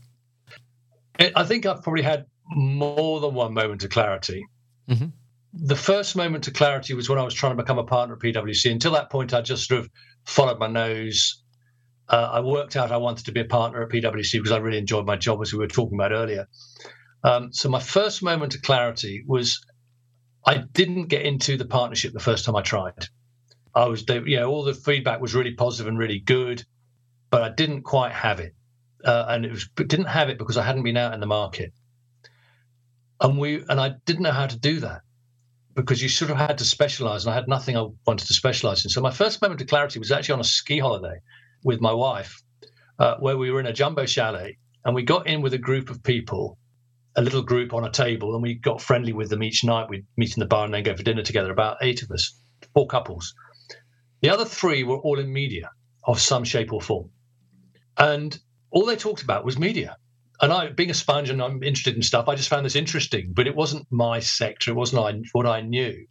I 1.19 1.31
I 1.35 1.43
think 1.43 1.65
I've 1.65 1.81
probably 1.81 2.03
had 2.03 2.27
more 2.45 3.19
than 3.19 3.33
one 3.33 3.55
moment 3.55 3.83
of 3.83 3.89
clarity. 3.89 4.45
Mhm. 4.87 5.13
The 5.51 5.75
first 5.75 6.15
moment 6.15 6.47
of 6.47 6.53
clarity 6.53 6.93
was 6.93 7.09
when 7.09 7.17
I 7.17 7.23
was 7.23 7.33
trying 7.33 7.57
to 7.57 7.63
become 7.63 7.79
a 7.79 7.83
partner 7.83 8.13
at 8.13 8.21
PwC. 8.21 8.71
Until 8.71 8.91
that 8.91 9.09
point, 9.09 9.33
I 9.33 9.41
just 9.41 9.67
sort 9.67 9.79
of 9.79 9.89
followed 10.25 10.59
my 10.59 10.67
nose. 10.67 11.41
Uh, 12.09 12.29
I 12.33 12.39
worked 12.41 12.75
out 12.75 12.91
I 12.91 12.97
wanted 12.97 13.25
to 13.25 13.31
be 13.31 13.39
a 13.39 13.45
partner 13.45 13.81
at 13.81 13.89
PwC 13.89 14.33
because 14.33 14.51
I 14.51 14.57
really 14.59 14.77
enjoyed 14.77 15.07
my 15.07 15.15
job, 15.15 15.41
as 15.41 15.51
we 15.51 15.57
were 15.57 15.67
talking 15.67 15.97
about 15.97 16.11
earlier. 16.11 16.47
Um, 17.23 17.51
so 17.51 17.67
my 17.67 17.79
first 17.79 18.21
moment 18.21 18.53
of 18.53 18.61
clarity 18.61 19.23
was 19.25 19.59
I 20.47 20.57
didn't 20.57 21.07
get 21.07 21.23
into 21.23 21.57
the 21.57 21.65
partnership 21.65 22.13
the 22.13 22.19
first 22.19 22.45
time 22.45 22.55
I 22.55 22.61
tried. 22.61 23.05
I 23.75 23.85
was, 23.85 24.03
you 24.07 24.37
know, 24.37 24.49
all 24.49 24.63
the 24.63 24.73
feedback 24.73 25.21
was 25.21 25.35
really 25.35 25.53
positive 25.53 25.87
and 25.87 25.99
really 25.99 26.19
good, 26.19 26.63
but 27.29 27.43
I 27.43 27.49
didn't 27.49 27.83
quite 27.83 28.13
have 28.13 28.39
it 28.39 28.55
uh, 29.03 29.25
and 29.29 29.45
it 29.45 29.51
was 29.51 29.69
didn't 29.75 30.05
have 30.05 30.29
it 30.29 30.37
because 30.37 30.57
I 30.57 30.63
hadn't 30.63 30.83
been 30.83 30.97
out 30.97 31.13
in 31.13 31.19
the 31.19 31.27
market, 31.27 31.73
and 33.21 33.37
we 33.37 33.63
and 33.67 33.79
I 33.79 33.95
didn't 34.05 34.23
know 34.23 34.31
how 34.31 34.47
to 34.47 34.57
do 34.57 34.79
that 34.81 35.01
because 35.75 36.01
you 36.01 36.09
sort 36.09 36.31
of 36.31 36.37
had 36.37 36.57
to 36.57 36.65
specialize, 36.65 37.25
and 37.25 37.31
I 37.31 37.35
had 37.35 37.47
nothing 37.47 37.77
I 37.77 37.87
wanted 38.05 38.27
to 38.27 38.33
specialize 38.33 38.83
in. 38.83 38.89
So 38.89 39.01
my 39.01 39.11
first 39.11 39.41
moment 39.41 39.61
of 39.61 39.67
clarity 39.67 39.99
was 39.99 40.11
actually 40.11 40.33
on 40.33 40.39
a 40.39 40.45
ski 40.45 40.79
holiday 40.79 41.19
with 41.63 41.81
my 41.81 41.93
wife, 41.93 42.41
uh, 42.99 43.15
where 43.17 43.37
we 43.37 43.51
were 43.51 43.59
in 43.59 43.67
a 43.67 43.73
jumbo 43.73 44.05
chalet, 44.05 44.57
and 44.83 44.95
we 44.95 45.03
got 45.03 45.27
in 45.27 45.41
with 45.41 45.53
a 45.53 45.59
group 45.59 45.89
of 45.89 46.03
people, 46.03 46.57
a 47.17 47.21
little 47.21 47.41
group 47.41 47.73
on 47.73 47.83
a 47.83 47.91
table, 47.91 48.33
and 48.33 48.43
we 48.43 48.53
got 48.53 48.81
friendly 48.81 49.11
with 49.11 49.29
them 49.29 49.43
each 49.43 49.63
night. 49.63 49.89
We'd 49.89 50.05
meet 50.15 50.37
in 50.37 50.39
the 50.39 50.45
bar 50.45 50.65
and 50.65 50.73
then 50.73 50.83
go 50.83 50.95
for 50.95 51.03
dinner 51.03 51.23
together. 51.23 51.51
About 51.51 51.77
eight 51.81 52.03
of 52.03 52.11
us, 52.11 52.39
four 52.73 52.87
couples. 52.87 53.33
The 54.21 54.29
other 54.29 54.45
three 54.45 54.83
were 54.83 54.97
all 54.97 55.19
in 55.19 55.33
media 55.33 55.71
of 56.03 56.21
some 56.21 56.43
shape 56.43 56.71
or 56.71 56.81
form. 56.81 57.09
And 57.97 58.37
all 58.71 58.85
they 58.85 58.95
talked 58.95 59.23
about 59.23 59.43
was 59.43 59.57
media. 59.57 59.97
And 60.39 60.53
I, 60.53 60.69
being 60.69 60.91
a 60.91 60.95
sponge 60.95 61.31
and 61.31 61.41
I'm 61.41 61.63
interested 61.63 61.95
in 61.95 62.03
stuff, 62.03 62.27
I 62.27 62.35
just 62.35 62.49
found 62.49 62.65
this 62.65 62.75
interesting, 62.75 63.33
but 63.33 63.47
it 63.47 63.55
wasn't 63.55 63.87
my 63.89 64.19
sector. 64.19 64.71
It 64.71 64.75
wasn't 64.75 65.27
what 65.33 65.47
I 65.47 65.61
knew. 65.61 66.05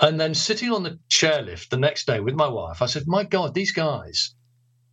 And 0.00 0.18
then 0.18 0.32
sitting 0.34 0.70
on 0.70 0.82
the 0.82 0.98
chairlift 1.10 1.68
the 1.68 1.76
next 1.76 2.06
day 2.06 2.20
with 2.20 2.34
my 2.34 2.48
wife, 2.48 2.80
I 2.80 2.86
said, 2.86 3.04
My 3.06 3.24
God, 3.24 3.52
these 3.52 3.72
guys, 3.72 4.34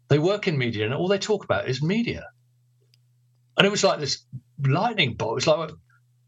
they 0.09 0.19
work 0.19 0.47
in 0.47 0.57
media 0.57 0.85
and 0.85 0.93
all 0.93 1.07
they 1.07 1.19
talk 1.19 1.45
about 1.45 1.69
is 1.69 1.81
media. 1.81 2.25
And 3.57 3.65
it 3.65 3.69
was 3.69 3.83
like 3.83 3.99
this 3.99 4.25
lightning 4.63 5.13
bolt. 5.15 5.31
It 5.31 5.35
was 5.35 5.47
like, 5.47 5.71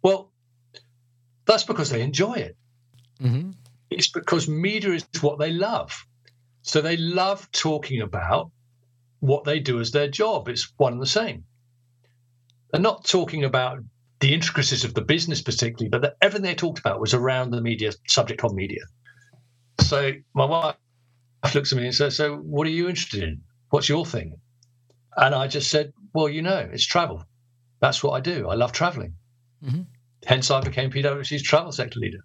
well, 0.02 0.32
that's 1.46 1.64
because 1.64 1.90
they 1.90 2.02
enjoy 2.02 2.34
it. 2.34 2.58
Mm-hmm. 3.22 3.52
It's 3.90 4.10
because 4.10 4.48
media 4.48 4.92
is 4.92 5.06
what 5.22 5.40
they 5.40 5.52
love. 5.52 6.06
So 6.62 6.82
they 6.82 6.98
love 6.98 7.50
talking 7.52 8.02
about 8.02 8.52
what 9.20 9.46
they 9.46 9.60
do 9.60 9.80
as 9.80 9.92
their 9.92 10.10
job. 10.10 10.50
It's 10.50 10.72
one 10.78 10.94
and 10.94 11.02
the 11.02 11.08
same. 11.08 11.46
They're 12.72 12.82
not 12.82 13.06
talking 13.06 13.46
about 13.46 13.80
the 14.20 14.34
intricacies 14.34 14.84
of 14.84 14.94
the 14.94 15.02
business 15.02 15.42
particularly, 15.42 15.90
but 15.90 16.02
the, 16.02 16.16
everything 16.22 16.44
they 16.44 16.56
talked 16.56 16.80
about 16.80 17.00
was 17.00 17.14
around 17.14 17.52
the 17.52 17.62
media 17.62 17.92
subject 18.08 18.44
of 18.44 18.54
media. 18.54 18.82
So 19.80 20.12
my 20.34 20.46
wife 20.46 20.76
looks 21.54 21.72
at 21.72 21.78
me 21.78 21.86
and 21.86 21.96
says, 21.96 22.18
"So 22.18 22.38
what 22.38 22.68
are 22.68 22.72
you 22.72 22.90
interested 22.90 23.24
in? 23.24 23.42
What's 23.70 23.88
your 23.88 24.06
thing?" 24.06 24.40
And 25.16 25.34
I 25.36 25.48
just 25.48 25.70
said, 25.70 25.94
"Well, 26.14 26.28
you 26.28 26.42
know, 26.42 26.68
it's 26.72 26.86
travel. 26.86 27.24
That's 27.80 28.04
what 28.04 28.12
I 28.12 28.20
do. 28.20 28.48
I 28.50 28.56
love 28.56 28.72
traveling. 28.72 29.14
Mm-hmm. 29.64 29.82
Hence, 30.26 30.52
I 30.52 30.62
became 30.62 30.92
PwC's 30.92 31.44
travel 31.44 31.72
sector 31.72 32.00
leader. 32.00 32.20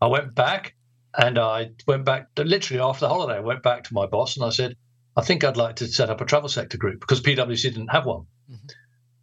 I 0.00 0.06
went 0.06 0.34
back 0.34 0.74
and 1.16 1.38
I 1.38 1.70
went 1.86 2.04
back 2.04 2.28
literally 2.36 2.80
after 2.80 3.06
the 3.06 3.08
holiday. 3.08 3.36
I 3.36 3.40
went 3.40 3.62
back 3.62 3.84
to 3.84 3.94
my 3.94 4.06
boss 4.06 4.36
and 4.36 4.44
I 4.44 4.50
said, 4.50 4.76
I 5.16 5.22
think 5.22 5.44
I'd 5.44 5.56
like 5.56 5.76
to 5.76 5.86
set 5.86 6.10
up 6.10 6.20
a 6.20 6.24
travel 6.24 6.48
sector 6.48 6.76
group 6.76 7.00
because 7.00 7.20
PwC 7.20 7.62
didn't 7.62 7.88
have 7.88 8.06
one. 8.06 8.26
Mm-hmm. 8.50 8.66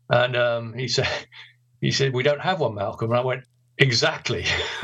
And 0.09 0.35
um, 0.35 0.73
he 0.73 0.87
said, 0.87 1.07
he 1.81 1.91
said, 1.91 2.13
we 2.13 2.23
don't 2.23 2.41
have 2.41 2.59
one, 2.59 2.75
Malcolm. 2.75 3.11
And 3.11 3.19
I 3.19 3.23
went, 3.23 3.43
exactly. 3.77 4.45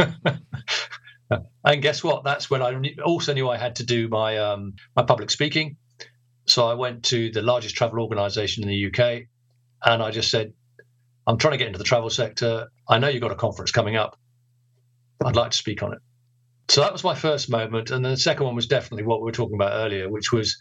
and 1.63 1.81
guess 1.81 2.03
what? 2.03 2.23
That's 2.23 2.49
when 2.49 2.61
I 2.61 2.95
also 3.03 3.33
knew 3.33 3.49
I 3.49 3.57
had 3.57 3.77
to 3.77 3.85
do 3.85 4.07
my 4.07 4.37
um, 4.37 4.75
my 4.95 5.03
public 5.03 5.29
speaking. 5.29 5.77
So 6.45 6.67
I 6.67 6.75
went 6.75 7.03
to 7.05 7.29
the 7.31 7.41
largest 7.41 7.75
travel 7.75 7.99
organisation 7.99 8.63
in 8.63 8.69
the 8.69 8.87
UK, 8.87 9.23
and 9.83 10.01
I 10.01 10.11
just 10.11 10.31
said, 10.31 10.53
I'm 11.25 11.37
trying 11.37 11.53
to 11.53 11.57
get 11.57 11.67
into 11.67 11.79
the 11.79 11.83
travel 11.83 12.09
sector. 12.09 12.67
I 12.87 12.99
know 12.99 13.09
you've 13.09 13.21
got 13.21 13.31
a 13.31 13.35
conference 13.35 13.71
coming 13.71 13.95
up. 13.95 14.17
I'd 15.23 15.35
like 15.35 15.51
to 15.51 15.57
speak 15.57 15.83
on 15.83 15.93
it. 15.93 15.99
So 16.69 16.81
that 16.81 16.93
was 16.93 17.03
my 17.03 17.15
first 17.15 17.49
moment. 17.49 17.91
And 17.91 18.03
then 18.03 18.11
the 18.11 18.17
second 18.17 18.45
one 18.45 18.55
was 18.55 18.67
definitely 18.67 19.05
what 19.05 19.21
we 19.21 19.25
were 19.25 19.31
talking 19.31 19.55
about 19.55 19.73
earlier, 19.73 20.09
which 20.09 20.31
was 20.31 20.57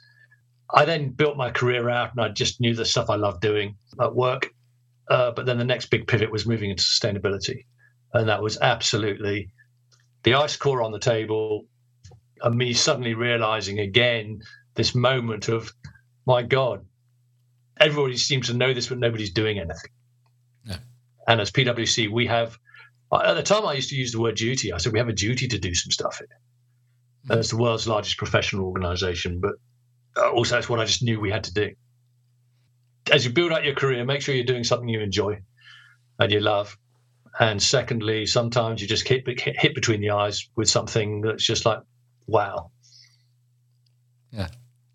I 0.75 0.85
then 0.85 1.11
built 1.11 1.37
my 1.37 1.51
career 1.51 1.89
out 1.89 2.13
and 2.13 2.21
I 2.21 2.29
just 2.29 2.61
knew 2.61 2.75
the 2.75 2.85
stuff 2.85 3.11
I 3.11 3.17
loved 3.17 3.41
doing 3.41 3.77
at 4.01 4.15
work. 4.15 4.51
Uh, 5.09 5.31
but 5.31 5.47
then 5.47 5.59
the 5.59 5.65
next 5.65 5.87
big 5.87 6.07
pivot 6.07 6.33
was 6.33 6.47
moving 6.47 6.71
into 6.71 6.83
sustainability. 6.83 7.65
And 8.13 8.29
that 8.29 8.43
was 8.43 8.59
absolutely 8.61 9.51
the 10.25 10.35
ice 10.35 10.57
core 10.57 10.83
on 10.83 10.91
the 10.91 10.99
table 10.99 11.67
and 12.43 12.57
me 12.57 12.73
suddenly 12.73 13.15
realizing 13.15 13.79
again 13.79 14.41
this 14.75 14.95
moment 14.95 15.49
of, 15.49 15.73
my 16.27 16.43
God, 16.43 16.85
everybody 17.79 18.17
seems 18.17 18.47
to 18.49 18.55
know 18.55 18.73
this, 18.73 18.89
but 18.89 18.99
nobody's 18.99 19.31
doing 19.31 19.59
anything. 19.59 19.91
Yeah. 20.65 20.79
And 21.29 21.41
as 21.41 21.51
PwC, 21.51 22.11
we 22.11 22.27
have, 22.27 22.59
at 23.13 23.35
the 23.35 23.43
time 23.43 23.67
I 23.67 23.75
used 23.75 23.91
to 23.91 23.97
use 23.97 24.13
the 24.13 24.21
word 24.21 24.37
duty. 24.37 24.73
I 24.73 24.79
said, 24.79 24.93
we 24.93 24.99
have 24.99 25.09
a 25.09 25.13
duty 25.13 25.49
to 25.49 25.59
do 25.59 25.75
some 25.75 25.91
stuff 25.91 26.19
here. 26.19 26.29
Mm-hmm. 27.29 27.41
It's 27.41 27.51
the 27.51 27.57
world's 27.57 27.87
largest 27.87 28.17
professional 28.19 28.65
organization, 28.67 29.41
but 29.41 29.53
uh, 30.17 30.31
also 30.31 30.55
that's 30.55 30.69
what 30.69 30.81
I 30.81 30.85
just 30.85 31.03
knew 31.03 31.21
we 31.21 31.31
had 31.31 31.45
to 31.45 31.55
do. 31.55 31.73
As 33.13 33.25
you 33.25 33.33
build 33.33 33.53
out 33.53 33.65
your 33.65 33.75
career, 33.75 34.05
make 34.05 34.21
sure 34.21 34.35
you're 34.35 34.45
doing 34.45 34.65
something 34.65 34.89
you 34.89 35.01
enjoy 35.01 35.39
and 36.19 36.33
you 36.33 36.41
love. 36.41 36.77
And 37.39 37.63
secondly, 37.63 38.27
sometimes 38.27 38.81
you 38.81 38.89
just 38.89 39.07
hit, 39.07 39.25
hit 39.39 39.75
between 39.75 40.01
the 40.01 40.11
eyes 40.11 40.49
with 40.57 40.69
something 40.71 41.21
that's 41.21 41.45
just 41.45 41.67
like, 41.67 41.81
wow. 42.27 42.71
Yeah, 44.33 44.49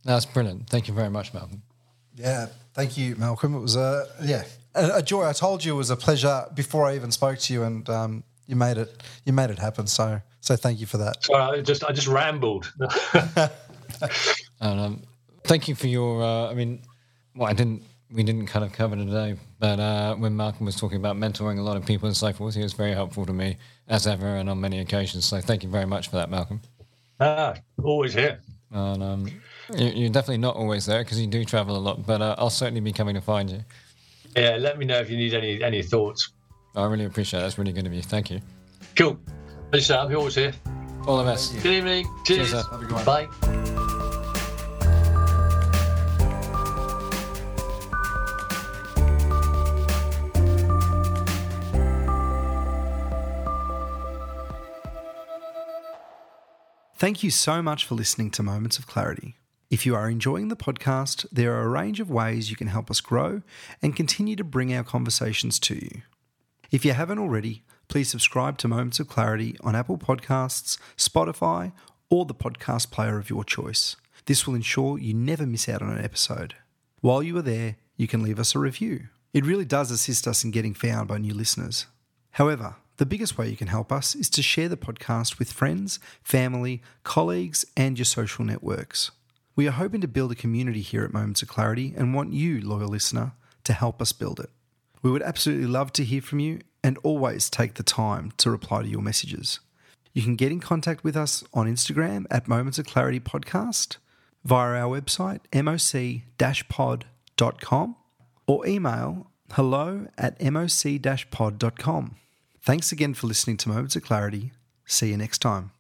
that's 0.04 0.26
brilliant. 0.26 0.68
Thank 0.68 0.88
you 0.88 0.94
very 0.94 1.10
much, 1.10 1.34
Malcolm. 1.34 1.62
Yeah, 2.16 2.48
thank 2.74 2.98
you, 2.98 3.16
Malcolm. 3.16 3.56
It 3.56 3.60
was 3.60 3.76
a 3.76 4.08
yeah 4.24 4.44
a, 4.76 4.98
a 4.98 5.02
joy. 5.02 5.26
I 5.26 5.34
told 5.34 5.64
you 5.64 5.74
it 5.74 5.78
was 5.78 5.90
a 5.90 5.96
pleasure 5.96 6.46
before 6.54 6.86
I 6.86 6.96
even 6.96 7.12
spoke 7.12 7.40
to 7.40 7.54
you, 7.54 7.64
and 7.64 7.90
um, 7.90 8.24
you 8.48 8.56
made 8.56 8.78
it 8.78 9.02
you 9.26 9.34
made 9.34 9.50
it 9.50 9.60
happen. 9.60 9.88
So 9.88 10.22
so 10.42 10.56
thank 10.56 10.80
you 10.80 10.86
for 10.86 10.98
that. 10.98 11.24
Sorry, 11.24 11.60
I 11.60 11.62
just 11.62 11.84
I 11.84 11.92
just 11.92 12.08
rambled. 12.08 12.72
and, 14.60 14.80
um, 14.80 15.02
thank 15.44 15.68
you 15.68 15.76
for 15.76 15.88
your. 15.88 16.22
Uh, 16.22 16.50
I 16.50 16.54
mean, 16.54 16.82
well, 17.36 17.50
I 17.50 17.54
didn't. 17.54 17.84
We 18.12 18.24
didn't 18.24 18.48
kind 18.48 18.66
of 18.66 18.74
cover 18.74 18.98
today, 18.98 19.38
but 19.58 19.80
uh, 19.80 20.16
when 20.16 20.36
Malcolm 20.36 20.66
was 20.66 20.76
talking 20.76 20.98
about 20.98 21.16
mentoring 21.16 21.60
a 21.60 21.62
lot 21.62 21.78
of 21.78 21.86
people 21.86 22.08
and 22.08 22.18
so 22.18 22.34
forth, 22.34 22.56
he 22.56 22.62
was 22.62 22.74
very 22.74 22.92
helpful 22.92 23.26
to 23.26 23.32
me 23.32 23.56
as 23.88 24.06
ever 24.06 24.36
and 24.36 24.50
on 24.50 24.60
many 24.60 24.80
occasions. 24.80 25.24
So 25.24 25.40
thank 25.40 25.64
you 25.64 25.70
very 25.70 25.86
much 25.86 26.10
for 26.10 26.18
that, 26.18 26.30
Malcolm. 26.30 26.60
Ah, 27.22 27.56
always 27.82 28.14
here. 28.14 28.42
And 28.70 29.02
um, 29.02 29.42
you're 29.78 30.10
definitely 30.10 30.38
not 30.38 30.56
always 30.56 30.86
there 30.86 31.04
because 31.04 31.20
you 31.20 31.28
do 31.28 31.46
travel 31.46 31.76
a 31.76 31.80
lot, 31.80 32.06
but 32.06 32.22
uh, 32.22 32.36
I'll 32.38 32.50
certainly 32.50 32.82
be 32.82 32.92
coming 32.92 33.16
to 33.16 33.22
find 33.22 33.50
you. 33.50 33.64
Yeah, 34.36 34.58
let 34.58 34.78
me 34.78 34.86
know 34.86 35.00
if 35.00 35.10
you 35.10 35.18
need 35.18 35.34
any 35.34 35.62
any 35.62 35.84
thoughts. 35.84 36.32
I 36.76 36.86
really 36.86 37.06
appreciate 37.06 37.40
it. 37.40 37.44
That's 37.44 37.58
really 37.58 37.74
good 37.74 37.86
of 37.86 37.94
you. 37.94 38.02
Thank 38.02 38.32
you. 38.32 38.40
Cool. 38.96 39.20
Thanks, 39.72 39.88
Sam. 39.88 40.10
You're 40.10 40.20
always 40.20 40.36
here. 40.36 40.54
All 41.08 41.18
the 41.18 41.24
best. 41.24 41.54
Good 41.62 41.74
evening. 41.74 42.08
Cheers. 42.26 42.52
Cheers 42.52 42.66
Bye. 43.06 43.28
Thank 57.02 57.24
you 57.24 57.32
so 57.32 57.64
much 57.64 57.84
for 57.86 57.96
listening 57.96 58.30
to 58.30 58.44
Moments 58.44 58.78
of 58.78 58.86
Clarity. 58.86 59.36
If 59.72 59.86
you 59.86 59.96
are 59.96 60.10
enjoying 60.10 60.50
the 60.50 60.58
podcast, 60.58 61.26
there 61.32 61.54
are 61.54 61.64
a 61.64 61.70
range 61.70 62.02
of 62.02 62.12
ways 62.12 62.50
you 62.50 62.58
can 62.58 62.68
help 62.68 62.92
us 62.92 63.00
grow 63.00 63.42
and 63.82 63.96
continue 63.96 64.36
to 64.36 64.44
bring 64.44 64.74
our 64.74 64.84
conversations 64.84 65.62
to 65.62 65.76
you. 65.76 66.02
If 66.72 66.84
you 66.84 66.92
haven't 66.92 67.20
already, 67.20 67.64
please 67.88 68.10
subscribe 68.10 68.58
to 68.58 68.68
Moments 68.68 69.00
of 69.00 69.08
Clarity 69.08 69.56
on 69.62 69.74
Apple 69.74 69.98
Podcasts, 69.98 70.78
Spotify, 70.98 71.72
or 72.10 72.26
the 72.26 72.34
podcast 72.34 72.92
player 72.92 73.18
of 73.18 73.30
your 73.30 73.46
choice. 73.46 73.96
This 74.26 74.46
will 74.46 74.56
ensure 74.56 75.00
you 75.00 75.14
never 75.14 75.46
miss 75.46 75.70
out 75.70 75.82
on 75.82 75.90
an 75.90 76.04
episode. 76.04 76.56
While 77.00 77.24
you 77.24 77.38
are 77.38 77.42
there, 77.42 77.78
you 77.96 78.10
can 78.10 78.24
leave 78.24 78.40
us 78.40 78.54
a 78.54 78.60
review. 78.60 79.08
It 79.34 79.46
really 79.46 79.64
does 79.64 79.90
assist 79.90 80.28
us 80.28 80.44
in 80.44 80.52
getting 80.52 80.74
found 80.74 81.08
by 81.08 81.18
new 81.18 81.34
listeners. 81.34 81.86
However, 82.32 82.76
the 82.98 83.06
biggest 83.06 83.38
way 83.38 83.48
you 83.48 83.56
can 83.56 83.68
help 83.68 83.90
us 83.90 84.16
is 84.16 84.30
to 84.32 84.44
share 84.44 84.68
the 84.68 84.76
podcast 84.76 85.40
with 85.40 85.54
friends, 85.54 85.98
family, 86.22 86.82
colleagues, 87.04 87.64
and 87.78 87.98
your 87.98 88.04
social 88.04 88.44
networks. 88.44 89.12
We 89.56 89.68
are 89.68 89.72
hoping 89.72 90.02
to 90.02 90.08
build 90.08 90.32
a 90.32 90.36
community 90.36 90.82
here 90.82 91.04
at 91.04 91.14
Moments 91.14 91.42
of 91.42 91.48
Clarity 91.48 91.94
and 91.98 92.14
want 92.14 92.34
you, 92.34 92.62
loyal 92.62 92.88
listener, 92.88 93.34
to 93.66 93.74
help 93.74 94.02
us 94.02 94.12
build 94.12 94.40
it. 94.40 94.50
We 95.02 95.12
would 95.12 95.22
absolutely 95.22 95.68
love 95.68 95.92
to 95.94 96.04
hear 96.04 96.22
from 96.22 96.40
you 96.40 96.62
and 96.84 96.98
always 97.04 97.50
take 97.50 97.74
the 97.76 97.84
time 97.84 98.32
to 98.38 98.50
reply 98.50 98.84
to 98.84 98.88
your 98.88 99.02
messages. 99.02 99.60
You 100.14 100.22
can 100.24 100.36
get 100.36 100.52
in 100.52 100.60
contact 100.60 101.04
with 101.04 101.16
us 101.16 101.44
on 101.54 101.68
Instagram 101.68 102.26
at 102.30 102.48
Moments 102.48 102.80
of 102.80 102.86
Clarity 102.86 103.20
Podcast, 103.20 103.98
via 104.44 104.82
our 104.82 105.00
website, 105.00 105.42
moc-pod.com, 105.54 107.06
or 108.48 108.68
email 108.68 109.28
hello 109.54 110.08
at 110.18 110.42
moc-pod.com. 110.42 112.16
Thanks 112.64 112.92
again 112.92 113.14
for 113.14 113.28
listening 113.28 113.58
to 113.58 113.70
Moments 113.70 113.96
of 113.96 114.04
Clarity. 114.04 114.52
See 114.86 115.10
you 115.10 115.18
next 115.18 115.40
time. 115.40 115.72